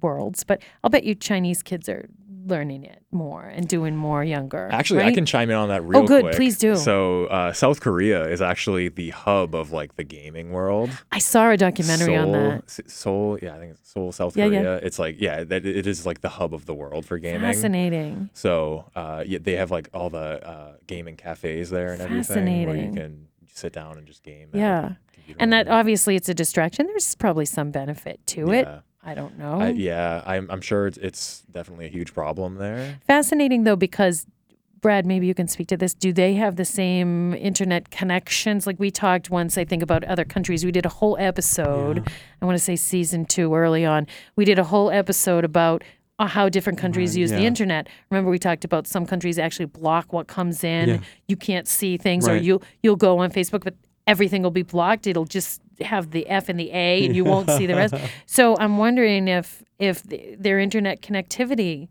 worlds, 0.00 0.42
but 0.42 0.62
I'll 0.82 0.88
bet 0.88 1.04
you 1.04 1.14
Chinese 1.14 1.62
kids 1.62 1.86
are 1.86 2.08
learning 2.46 2.84
it 2.84 3.02
more 3.10 3.42
and 3.44 3.66
doing 3.68 3.96
more 3.96 4.22
younger. 4.22 4.68
Actually, 4.70 5.02
I 5.02 5.12
can 5.12 5.24
chime 5.26 5.50
in 5.50 5.56
on 5.56 5.68
that 5.68 5.82
real 5.84 6.02
Oh, 6.02 6.06
good. 6.06 6.22
quick. 6.22 6.36
Please 6.36 6.58
do. 6.58 6.76
So, 6.76 7.26
uh, 7.26 7.52
South 7.52 7.80
Korea 7.80 8.24
is 8.28 8.42
actually 8.42 8.88
the 8.88 9.10
hub 9.10 9.54
of 9.54 9.72
like 9.72 9.96
the 9.96 10.04
gaming 10.04 10.50
world. 10.52 10.90
I 11.12 11.18
saw 11.18 11.50
a 11.50 11.56
documentary 11.56 12.16
on 12.16 12.32
that. 12.32 12.62
Seoul, 12.86 13.38
yeah, 13.40 13.54
I 13.54 13.58
think 13.58 13.72
it's 13.72 13.90
Seoul, 13.92 14.12
South 14.12 14.36
Yeah, 14.36 14.46
yeah. 14.46 14.74
It's 14.82 14.98
like, 14.98 15.16
yeah, 15.20 15.44
that 15.44 15.64
it 15.64 15.86
is 15.86 16.04
like 16.04 16.20
the 16.20 16.28
hub 16.28 16.52
of 16.54 16.66
the 16.66 16.74
world 16.74 17.06
for 17.06 17.18
gaming. 17.18 17.40
Fascinating. 17.40 18.30
So, 18.34 18.90
uh, 18.94 19.24
yeah, 19.26 19.38
they 19.40 19.56
have 19.56 19.70
like 19.70 19.88
all 19.94 20.10
the 20.10 20.46
uh, 20.46 20.72
gaming 20.86 21.16
cafes 21.16 21.70
there 21.70 21.92
and 21.92 22.02
everything 22.02 22.66
where 22.66 22.76
you 22.76 22.92
can 22.92 23.28
sit 23.52 23.72
down 23.72 23.98
and 23.98 24.06
just 24.06 24.22
game. 24.22 24.48
Yeah. 24.52 24.94
And 25.38 25.52
that 25.52 25.68
obviously 25.68 26.16
it's 26.16 26.28
a 26.28 26.34
distraction. 26.34 26.86
There's 26.86 27.14
probably 27.14 27.46
some 27.46 27.70
benefit 27.70 28.20
to 28.28 28.52
it. 28.52 28.68
Yeah. 29.04 29.10
I 29.10 29.14
don't 29.14 29.38
know. 29.38 29.60
I, 29.60 29.68
yeah, 29.70 30.22
I'm, 30.26 30.50
I'm 30.50 30.60
sure 30.60 30.86
it's, 30.86 30.98
it's 30.98 31.42
definitely 31.52 31.86
a 31.86 31.90
huge 31.90 32.14
problem 32.14 32.56
there. 32.56 33.00
Fascinating 33.06 33.64
though, 33.64 33.76
because 33.76 34.26
Brad, 34.80 35.06
maybe 35.06 35.26
you 35.26 35.34
can 35.34 35.48
speak 35.48 35.68
to 35.68 35.78
this. 35.78 35.94
Do 35.94 36.12
they 36.12 36.34
have 36.34 36.56
the 36.56 36.64
same 36.66 37.32
internet 37.34 37.90
connections? 37.90 38.66
Like 38.66 38.78
we 38.78 38.90
talked 38.90 39.30
once, 39.30 39.56
I 39.56 39.64
think, 39.64 39.82
about 39.82 40.04
other 40.04 40.26
countries. 40.26 40.62
We 40.62 40.72
did 40.72 40.84
a 40.84 40.90
whole 40.90 41.16
episode, 41.18 42.06
I 42.42 42.44
want 42.44 42.58
to 42.58 42.62
say 42.62 42.76
season 42.76 43.24
two 43.24 43.54
early 43.54 43.86
on. 43.86 44.06
We 44.36 44.44
did 44.44 44.58
a 44.58 44.64
whole 44.64 44.90
episode 44.90 45.42
about 45.44 45.82
uh, 46.18 46.26
how 46.26 46.50
different 46.50 46.78
countries 46.78 47.14
Right, 47.14 47.20
use 47.20 47.30
the 47.30 47.44
internet. 47.44 47.88
Remember, 48.10 48.30
we 48.30 48.38
talked 48.38 48.64
about 48.64 48.86
some 48.86 49.06
countries 49.06 49.38
actually 49.38 49.66
block 49.66 50.12
what 50.12 50.26
comes 50.26 50.62
in. 50.62 50.88
Yeah. 50.88 50.98
You 51.28 51.36
can't 51.36 51.66
see 51.66 51.96
things, 51.96 52.28
or 52.28 52.36
you'll 52.36 52.62
you'll 52.82 52.96
go 52.96 53.18
on 53.18 53.32
Facebook, 53.32 53.64
but 53.64 53.74
everything 54.06 54.42
will 54.42 54.50
be 54.50 54.62
blocked. 54.62 55.06
It'll 55.06 55.24
just 55.24 55.60
have 55.80 56.10
the 56.10 56.26
F 56.28 56.48
and 56.48 56.58
the 56.58 56.70
A, 56.72 57.04
and 57.04 57.16
you 57.16 57.24
won't 57.24 57.50
see 57.50 57.66
the 57.66 57.74
rest. 57.74 57.94
So 58.26 58.56
I'm 58.58 58.78
wondering 58.78 59.28
if 59.28 59.62
if 59.78 60.02
th- 60.08 60.38
their 60.38 60.58
internet 60.58 61.00
connectivity, 61.02 61.88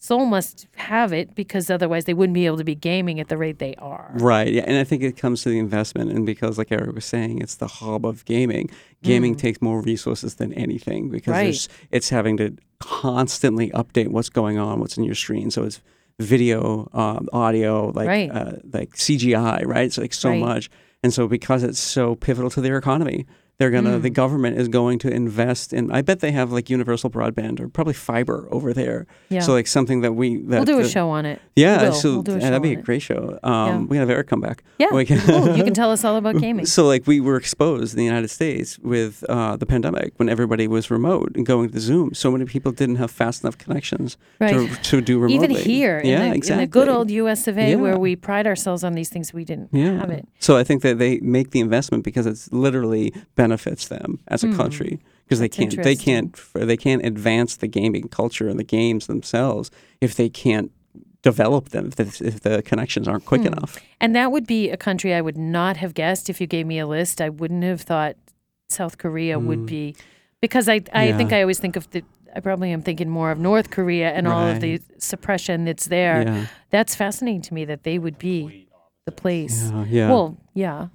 Seoul 0.00 0.26
must 0.26 0.68
have 0.76 1.12
it 1.12 1.34
because 1.34 1.68
otherwise 1.70 2.04
they 2.04 2.14
wouldn't 2.14 2.34
be 2.34 2.46
able 2.46 2.58
to 2.58 2.64
be 2.64 2.76
gaming 2.76 3.18
at 3.18 3.26
the 3.28 3.36
rate 3.36 3.58
they 3.58 3.74
are. 3.76 4.12
Right. 4.14 4.52
Yeah. 4.52 4.62
And 4.66 4.76
I 4.76 4.84
think 4.84 5.02
it 5.02 5.16
comes 5.16 5.42
to 5.42 5.48
the 5.48 5.58
investment. 5.58 6.12
And 6.12 6.24
because, 6.24 6.56
like 6.58 6.70
Eric 6.70 6.94
was 6.94 7.04
saying, 7.04 7.42
it's 7.42 7.56
the 7.56 7.66
hub 7.66 8.06
of 8.06 8.24
gaming. 8.24 8.70
Gaming 9.02 9.34
takes 9.34 9.60
more 9.60 9.80
resources 9.82 10.36
than 10.36 10.52
anything 10.52 11.08
because 11.10 11.34
Mm. 11.34 11.44
Right. 11.46 11.68
it's 11.90 12.08
having 12.10 12.36
to 12.36 12.56
constantly 12.78 13.70
update 13.70 14.08
what's 14.08 14.28
going 14.28 14.56
on, 14.58 14.78
what's 14.78 14.96
in 14.96 15.02
your 15.04 15.16
screen. 15.16 15.50
So 15.50 15.64
it's 15.64 15.80
video, 16.20 16.88
um, 16.92 17.28
audio, 17.32 17.88
like 17.94 18.06
Right. 18.08 18.30
uh, 18.30 18.52
like 18.72 18.90
CGI, 18.96 19.64
right? 19.66 19.86
It's 19.86 19.98
like 19.98 20.14
so 20.14 20.30
Right. 20.30 20.40
much. 20.40 20.70
And 21.02 21.14
so 21.14 21.28
because 21.28 21.62
it's 21.62 21.78
so 21.78 22.16
pivotal 22.16 22.50
to 22.50 22.60
their 22.60 22.76
economy, 22.76 23.26
They're 23.58 23.70
gonna. 23.70 23.98
Mm. 23.98 24.02
The 24.02 24.10
government 24.10 24.56
is 24.56 24.68
going 24.68 25.00
to 25.00 25.10
invest 25.10 25.72
in. 25.72 25.90
I 25.90 26.00
bet 26.00 26.20
they 26.20 26.30
have 26.30 26.52
like 26.52 26.70
universal 26.70 27.10
broadband 27.10 27.58
or 27.58 27.68
probably 27.68 27.92
fiber 27.94 28.46
over 28.52 28.72
there. 28.72 29.08
Yeah. 29.30 29.40
So 29.40 29.52
like 29.52 29.66
something 29.66 30.02
that 30.02 30.12
we 30.12 30.36
that 30.42 30.58
we'll 30.58 30.64
do 30.64 30.78
a 30.78 30.84
the- 30.84 30.88
show 30.88 31.10
on 31.10 31.26
it. 31.26 31.40
Yeah, 31.56 31.88
We 31.88 31.94
so 31.96 32.12
We'll 32.12 32.22
do 32.22 32.32
a 32.32 32.38
yeah, 32.38 32.50
that'd 32.50 32.62
be 32.62 32.74
a 32.74 32.78
it. 32.78 32.84
great 32.84 33.02
show. 33.02 33.36
Um, 33.42 33.50
Yeah. 33.52 33.78
We 33.88 33.96
have 33.96 34.10
Eric 34.10 34.28
come 34.28 34.40
back. 34.40 34.62
Yeah. 34.78 34.92
We 34.94 35.04
can- 35.04 35.18
cool. 35.18 35.56
You 35.56 35.64
can 35.64 35.74
tell 35.74 35.90
us 35.90 36.04
all 36.04 36.14
about 36.14 36.38
gaming. 36.40 36.66
So 36.66 36.86
like 36.86 37.04
we 37.08 37.18
were 37.20 37.36
exposed 37.36 37.94
in 37.94 37.98
the 37.98 38.04
United 38.04 38.28
States 38.28 38.78
with 38.78 39.24
uh, 39.28 39.56
the 39.56 39.66
pandemic 39.66 40.12
when 40.18 40.28
everybody 40.28 40.68
was 40.68 40.88
remote 40.88 41.32
and 41.34 41.44
going 41.44 41.70
to 41.70 41.80
Zoom. 41.80 42.14
So 42.14 42.30
many 42.30 42.44
people 42.44 42.70
didn't 42.70 42.96
have 42.96 43.10
fast 43.10 43.42
enough 43.42 43.58
connections 43.58 44.16
Right. 44.38 44.52
to, 44.54 44.68
to 44.82 45.00
do 45.00 45.18
remotely. 45.18 45.34
Even 45.34 45.50
here, 45.64 46.00
yeah, 46.04 46.22
in, 46.22 46.30
the, 46.30 46.36
exactly. 46.36 46.62
in 46.62 46.68
the 46.68 46.70
good 46.70 46.88
old 46.88 47.10
U.S. 47.10 47.48
of 47.48 47.58
A., 47.58 47.70
Yeah. 47.70 47.74
where 47.74 47.98
we 47.98 48.14
pride 48.14 48.46
ourselves 48.46 48.84
on 48.84 48.92
these 48.92 49.08
things, 49.08 49.34
we 49.34 49.44
didn't 49.44 49.70
yeah. 49.72 49.98
have 49.98 50.10
it. 50.10 50.28
So 50.38 50.56
I 50.56 50.62
think 50.62 50.82
that 50.82 50.98
they 51.00 51.18
make 51.18 51.50
the 51.50 51.58
investment 51.58 52.04
because 52.04 52.24
it's 52.24 52.52
literally 52.52 53.12
benefits 53.48 53.88
them 53.88 54.18
as 54.28 54.44
a 54.44 54.46
Hmm. 54.48 54.56
country 54.56 55.00
because 55.24 55.40
they 55.40 55.48
can't 55.48 55.82
they 55.82 55.96
can't 55.96 56.36
they 56.54 56.76
can't 56.76 57.04
advance 57.04 57.56
the 57.56 57.66
gaming 57.66 58.08
culture 58.08 58.48
and 58.48 58.58
the 58.58 58.64
games 58.64 59.06
themselves 59.06 59.70
if 60.00 60.14
they 60.14 60.28
can't 60.28 60.70
develop 61.22 61.70
them 61.70 61.86
if 61.86 61.96
the, 61.96 62.26
if 62.26 62.40
the 62.40 62.62
connections 62.62 63.08
aren't 63.08 63.24
quick 63.24 63.40
Hmm. 63.42 63.48
enough. 63.54 63.78
And 64.00 64.14
that 64.14 64.30
would 64.32 64.46
be 64.46 64.70
a 64.70 64.76
country 64.76 65.14
I 65.14 65.20
would 65.20 65.36
not 65.38 65.76
have 65.78 65.92
guessed 65.94 66.28
if 66.30 66.40
you 66.40 66.46
gave 66.46 66.66
me 66.66 66.78
a 66.78 66.86
list. 66.86 67.20
I 67.20 67.28
wouldn't 67.28 67.64
have 67.64 67.80
thought 67.82 68.16
South 68.68 68.98
Korea 68.98 69.38
would 69.38 69.60
Mm. 69.60 69.66
be, 69.66 69.96
because 70.40 70.68
I, 70.68 70.80
I 70.92 71.12
think 71.12 71.32
I 71.32 71.40
always 71.40 71.58
think 71.58 71.74
of 71.76 71.88
the, 71.90 72.02
I 72.36 72.40
probably 72.40 72.70
am 72.70 72.82
thinking 72.82 73.08
more 73.08 73.30
of 73.32 73.38
North 73.38 73.70
Korea 73.70 74.10
and 74.12 74.28
all 74.28 74.46
of 74.46 74.60
the 74.60 74.80
suppression 74.98 75.64
that's 75.64 75.86
there. 75.86 76.22
Yeah. 76.22 76.46
That's 76.70 76.94
fascinating 76.94 77.42
to 77.48 77.54
me 77.54 77.64
that 77.64 77.82
they 77.82 77.98
would 77.98 78.18
be 78.18 78.68
the 79.06 79.12
place. 79.12 79.70
Yeah. 79.72 79.84
yeah. 79.88 80.08
Well, 80.10 80.36
yeah. 80.54 80.88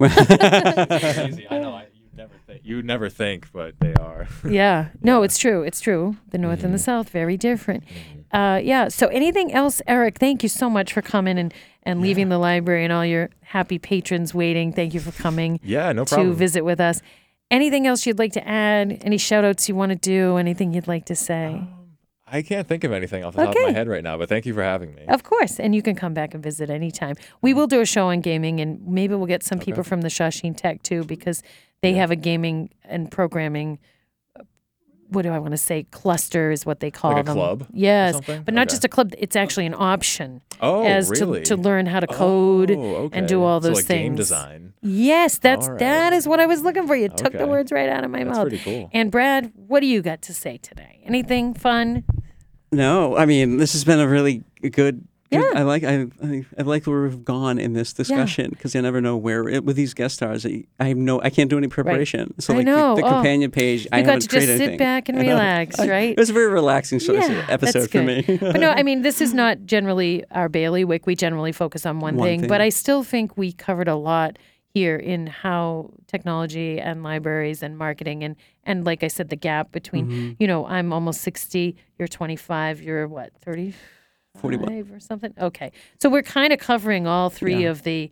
Crazy. 2.14 2.22
I 2.22 2.26
know. 2.26 2.30
I, 2.30 2.30
you 2.30 2.30
never 2.30 2.38
think. 2.46 2.60
You 2.64 2.82
never 2.82 3.08
think, 3.10 3.52
but 3.52 3.80
they 3.80 3.94
are. 3.94 4.26
Yeah. 4.48 4.88
No, 5.02 5.22
it's 5.22 5.38
true. 5.38 5.62
It's 5.62 5.80
true. 5.80 6.16
The 6.30 6.38
North 6.38 6.64
and 6.64 6.72
the 6.72 6.78
Mm-hmm. 6.78 6.84
South, 6.84 7.08
very 7.10 7.36
different. 7.36 7.84
Uh, 8.32 8.60
yeah. 8.62 8.88
So, 8.88 9.06
anything 9.08 9.52
else, 9.52 9.80
Eric? 9.86 10.18
Thank 10.18 10.42
you 10.42 10.48
so 10.48 10.68
much 10.68 10.92
for 10.92 11.02
coming 11.02 11.38
and, 11.38 11.52
and 11.84 12.00
leaving 12.00 12.28
the 12.28 12.38
library 12.38 12.84
and 12.84 12.92
all 12.92 13.04
your 13.06 13.30
happy 13.42 13.78
patrons 13.78 14.34
waiting. 14.34 14.72
Thank 14.72 14.94
you 14.94 15.00
for 15.00 15.12
coming 15.12 15.60
Yeah, 15.64 15.92
no 15.92 16.04
problem. 16.04 16.30
to 16.30 16.34
visit 16.34 16.62
with 16.64 16.80
us. 16.80 17.00
Anything 17.50 17.86
else 17.86 18.06
you'd 18.06 18.18
like 18.18 18.32
to 18.32 18.46
add? 18.48 19.02
Any 19.04 19.18
shout 19.18 19.44
outs 19.44 19.68
you 19.68 19.74
want 19.76 19.90
to 19.90 19.96
do? 19.96 20.36
Anything 20.38 20.72
you'd 20.72 20.88
like 20.88 21.04
to 21.06 21.14
say? 21.14 21.62
I 22.34 22.42
can't 22.42 22.66
think 22.66 22.82
of 22.84 22.92
anything 22.92 23.22
off 23.24 23.34
the 23.36 23.44
top 23.44 23.54
of 23.56 23.62
my 23.62 23.70
head 23.72 23.86
right 23.88 24.02
now, 24.02 24.18
but 24.18 24.28
thank 24.28 24.44
you 24.44 24.52
for 24.54 24.62
having 24.62 24.94
me. 24.94 25.04
Of 25.06 25.22
course. 25.22 25.60
And 25.60 25.74
you 25.74 25.82
can 25.82 25.94
come 25.94 26.14
back 26.14 26.34
and 26.34 26.42
visit 26.42 26.68
anytime. 26.68 27.14
We 27.42 27.54
will 27.54 27.66
do 27.68 27.80
a 27.80 27.86
show 27.86 28.08
on 28.08 28.20
gaming 28.20 28.60
and 28.60 28.84
maybe 28.86 29.14
we'll 29.14 29.26
get 29.26 29.44
some 29.44 29.58
people 29.60 29.84
from 29.84 30.00
the 30.00 30.08
Shawsheen 30.08 30.56
Tech 30.56 30.82
too 30.82 31.04
because 31.04 31.42
they 31.82 31.92
have 31.94 32.10
a 32.10 32.16
gaming 32.16 32.70
and 32.84 33.10
programming. 33.10 33.78
What 35.10 35.22
do 35.22 35.30
I 35.30 35.38
want 35.38 35.52
to 35.52 35.58
say? 35.58 35.84
Cluster 35.92 36.50
is 36.50 36.66
what 36.66 36.80
they 36.80 36.90
call 36.90 37.12
Like 37.12 37.20
a 37.20 37.24
them. 37.26 37.34
club 37.36 37.66
Yes, 37.72 38.20
but 38.26 38.52
not 38.52 38.62
Okay. 38.62 38.70
just 38.70 38.84
a 38.84 38.88
club. 38.88 39.12
It's 39.16 39.36
actually 39.36 39.66
an 39.66 39.74
option 39.74 40.40
Oh, 40.60 40.82
as 40.84 41.10
really? 41.10 41.40
to, 41.42 41.54
to 41.54 41.62
learn 41.62 41.86
how 41.86 42.00
to 42.00 42.06
oh, 42.10 42.14
code 42.16 42.70
Oh, 42.72 43.10
and 43.12 43.28
do 43.28 43.36
okay. 43.42 43.46
all 43.48 43.60
So, 43.60 43.68
those 43.68 43.76
like 43.76 43.84
things. 43.84 44.02
Game 44.08 44.14
design. 44.16 44.72
Yes, 44.82 45.38
that's 45.38 45.68
right. 45.68 45.78
that 45.78 46.12
is 46.12 46.26
what 46.26 46.40
I 46.40 46.46
was 46.46 46.62
looking 46.62 46.86
for. 46.88 46.96
You 46.96 47.10
took 47.10 47.32
the 47.32 47.46
words 47.46 47.70
right 47.70 47.88
out 47.88 48.02
of 48.02 48.10
my 48.10 48.24
That's 48.24 48.36
mouth. 48.38 48.48
pretty 48.48 48.64
cool. 48.64 48.90
And 48.92 49.12
Brad, 49.12 49.52
what 49.54 49.80
do 49.80 49.86
you 49.86 50.02
got 50.02 50.20
to 50.22 50.34
say 50.34 50.56
today? 50.56 51.00
Anything 51.04 51.54
fun? 51.54 52.02
No, 52.74 53.16
I 53.16 53.26
mean 53.26 53.56
this 53.58 53.72
has 53.72 53.84
been 53.84 54.00
a 54.00 54.08
really 54.08 54.42
good. 54.72 55.06
Yeah. 55.30 55.42
I 55.56 55.62
like 55.62 55.82
I, 55.82 56.06
I 56.22 56.44
I 56.58 56.62
like 56.62 56.86
where 56.86 57.02
we've 57.02 57.24
gone 57.24 57.58
in 57.58 57.72
this 57.72 57.92
discussion 57.92 58.50
because 58.50 58.76
I 58.76 58.80
never 58.82 59.00
know 59.00 59.16
where 59.16 59.48
it, 59.48 59.64
with 59.64 59.74
these 59.74 59.92
guest 59.92 60.14
stars. 60.16 60.46
I, 60.46 60.62
I 60.78 60.84
have 60.88 60.96
no 60.96 61.20
I 61.22 61.30
can't 61.30 61.50
do 61.50 61.58
any 61.58 61.66
preparation. 61.66 62.38
So 62.40 62.52
I 62.54 62.58
like 62.58 62.66
the, 62.66 62.72
the 62.72 63.02
Oh. 63.04 63.08
companion 63.14 63.50
page, 63.50 63.88
I 63.90 64.02
got 64.02 64.20
to 64.20 64.28
just 64.28 64.46
sit 64.46 64.48
anything. 64.60 64.78
back 64.78 65.08
and 65.08 65.18
relax, 65.18 65.78
right? 65.80 66.10
It 66.10 66.18
was 66.18 66.30
a 66.30 66.34
very 66.34 66.46
relaxing 66.52 67.00
sort 67.00 67.18
of 67.18 67.30
episode 67.50 67.90
for 67.90 68.02
me. 68.02 68.22
but 68.40 68.60
no, 68.60 68.70
I 68.70 68.84
mean, 68.84 69.02
this 69.02 69.20
is 69.20 69.34
not 69.34 69.64
generally 69.66 70.22
our 70.30 70.48
bailiwick. 70.48 71.04
We 71.04 71.16
generally 71.16 71.52
focus 71.52 71.84
on 71.84 71.98
one, 71.98 72.14
One 72.16 72.26
thing, 72.28 72.40
thing. 72.42 72.48
but 72.48 72.60
I 72.60 72.68
still 72.68 73.02
think 73.02 73.36
we 73.36 73.50
covered 73.50 73.88
a 73.88 73.96
lot 73.96 74.38
here 74.74 74.96
in 74.96 75.28
how 75.28 75.90
technology 76.08 76.80
and 76.80 77.02
libraries 77.04 77.62
and 77.62 77.78
marketing 77.78 78.24
and 78.24 78.34
and 78.64 78.84
like 78.84 79.02
I 79.04 79.08
said, 79.08 79.28
the 79.28 79.36
gap 79.36 79.70
between 79.72 80.06
Mm-hmm. 80.06 80.32
you 80.40 80.46
know 80.48 80.66
I'm 80.66 80.92
almost 80.92 81.20
sixty, 81.22 81.76
you're 81.98 82.08
twenty 82.08 82.36
five, 82.36 82.82
you're 82.82 83.06
what 83.06 83.32
thirty 83.40 83.72
41. 84.40 84.68
five 84.68 84.92
or 84.92 84.98
something. 85.00 85.32
Okay, 85.40 85.70
so 86.00 86.10
we're 86.10 86.22
kind 86.22 86.52
of 86.52 86.58
covering 86.58 87.06
all 87.06 87.30
three 87.30 87.62
Yeah. 87.62 87.70
of 87.70 87.84
the 87.84 88.10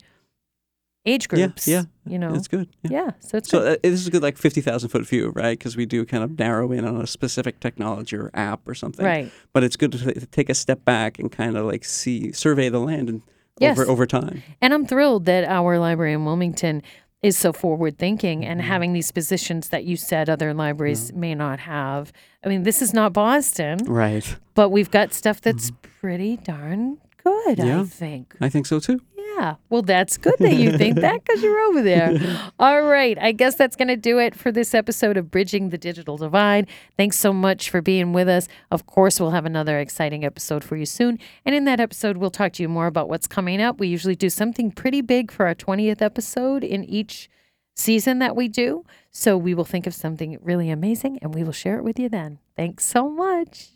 age 1.04 1.26
Yeah, 1.32 1.46
groups. 1.46 1.66
yeah, 1.66 1.82
you 2.06 2.16
know, 2.16 2.32
It's 2.32 2.46
good. 2.46 2.68
Yeah. 2.84 2.90
yeah. 3.06 3.10
So 3.18 3.38
it's 3.38 3.48
So 3.48 3.58
good. 3.58 3.78
uh, 3.78 3.80
this 3.82 3.94
is 4.00 4.06
a 4.06 4.10
good 4.12 4.22
like 4.22 4.38
fifty 4.38 4.60
thousand 4.60 4.90
foot 4.90 5.04
view, 5.04 5.30
right? 5.34 5.58
Because 5.58 5.76
we 5.76 5.84
do 5.84 6.04
kind 6.06 6.22
of 6.22 6.38
narrow 6.38 6.70
in 6.70 6.84
on 6.84 7.00
a 7.00 7.08
specific 7.08 7.58
technology 7.58 8.14
or 8.16 8.30
app 8.34 8.68
or 8.68 8.74
something. 8.76 9.04
right. 9.04 9.32
But 9.52 9.64
it's 9.64 9.74
good 9.74 9.90
to, 9.92 9.98
t- 9.98 10.20
to 10.20 10.26
take 10.26 10.48
a 10.48 10.54
step 10.54 10.84
back 10.84 11.18
and 11.18 11.32
kind 11.32 11.56
of 11.56 11.66
like 11.66 11.84
see 11.84 12.30
survey 12.30 12.68
the 12.68 12.78
land 12.78 13.08
and 13.08 13.22
Yes. 13.58 13.78
over 13.78 13.90
over 13.90 14.06
time. 14.06 14.42
And 14.60 14.72
I'm 14.74 14.86
thrilled 14.86 15.24
that 15.26 15.44
our 15.44 15.78
library 15.78 16.12
in 16.14 16.24
Wilmington 16.24 16.82
is 17.22 17.36
so 17.38 17.52
forward 17.52 17.98
thinking 17.98 18.40
Mm-hmm. 18.40 18.50
and 18.50 18.62
having 18.62 18.92
these 18.94 19.12
positions 19.12 19.68
that 19.68 19.84
you 19.84 19.96
said 19.96 20.28
other 20.28 20.52
libraries 20.54 21.12
may 21.12 21.34
not 21.34 21.60
have. 21.60 22.12
I 22.44 22.48
mean, 22.48 22.64
this 22.64 22.82
is 22.82 22.92
not 22.92 23.12
Boston, 23.12 23.78
Right. 23.86 24.36
but 24.54 24.70
we've 24.70 24.90
got 24.90 25.12
stuff 25.12 25.40
that's 25.40 25.70
pretty 26.00 26.38
darn 26.38 26.98
good, 27.22 27.60
I 27.60 27.64
Mm-hmm. 27.64 27.84
Think. 27.84 28.34
I 28.40 28.48
think 28.48 28.66
so 28.66 28.80
too. 28.80 29.00
Yeah. 29.42 29.56
Well, 29.70 29.82
that's 29.82 30.18
good 30.18 30.36
that 30.38 30.54
you 30.54 30.78
think 30.78 31.00
that 31.00 31.24
because 31.24 31.42
you're 31.42 31.58
over 31.58 31.82
there. 31.82 32.16
All 32.60 32.82
right. 32.82 33.18
I 33.18 33.32
guess 33.32 33.56
that's 33.56 33.74
going 33.74 33.88
to 33.88 33.96
do 33.96 34.20
it 34.20 34.36
for 34.36 34.52
this 34.52 34.72
episode 34.72 35.16
of 35.16 35.32
Bridging 35.32 35.70
the 35.70 35.78
Digital 35.78 36.16
Divide. 36.16 36.68
Thanks 36.96 37.18
so 37.18 37.32
much 37.32 37.68
for 37.68 37.82
being 37.82 38.12
with 38.12 38.28
us. 38.28 38.46
Of 38.70 38.86
course, 38.86 39.18
we'll 39.18 39.32
have 39.32 39.44
another 39.44 39.80
exciting 39.80 40.24
episode 40.24 40.62
for 40.62 40.76
you 40.76 40.86
soon. 40.86 41.18
And 41.44 41.56
in 41.56 41.64
that 41.64 41.80
episode, 41.80 42.18
we'll 42.18 42.30
talk 42.30 42.52
to 42.52 42.62
you 42.62 42.68
more 42.68 42.86
about 42.86 43.08
what's 43.08 43.26
coming 43.26 43.60
up. 43.60 43.80
We 43.80 43.88
usually 43.88 44.14
do 44.14 44.30
something 44.30 44.70
pretty 44.70 45.00
big 45.00 45.32
for 45.32 45.46
our 45.46 45.56
20th 45.56 46.00
episode 46.00 46.62
in 46.62 46.84
each 46.84 47.28
season 47.74 48.20
that 48.20 48.36
we 48.36 48.46
do. 48.46 48.84
So 49.10 49.36
we 49.36 49.54
will 49.54 49.64
think 49.64 49.88
of 49.88 49.94
something 49.94 50.38
really 50.40 50.70
amazing 50.70 51.18
and 51.20 51.34
we 51.34 51.42
will 51.42 51.50
share 51.50 51.78
it 51.78 51.82
with 51.82 51.98
you 51.98 52.08
then. 52.08 52.38
Thanks 52.54 52.84
so 52.84 53.10
much. 53.10 53.70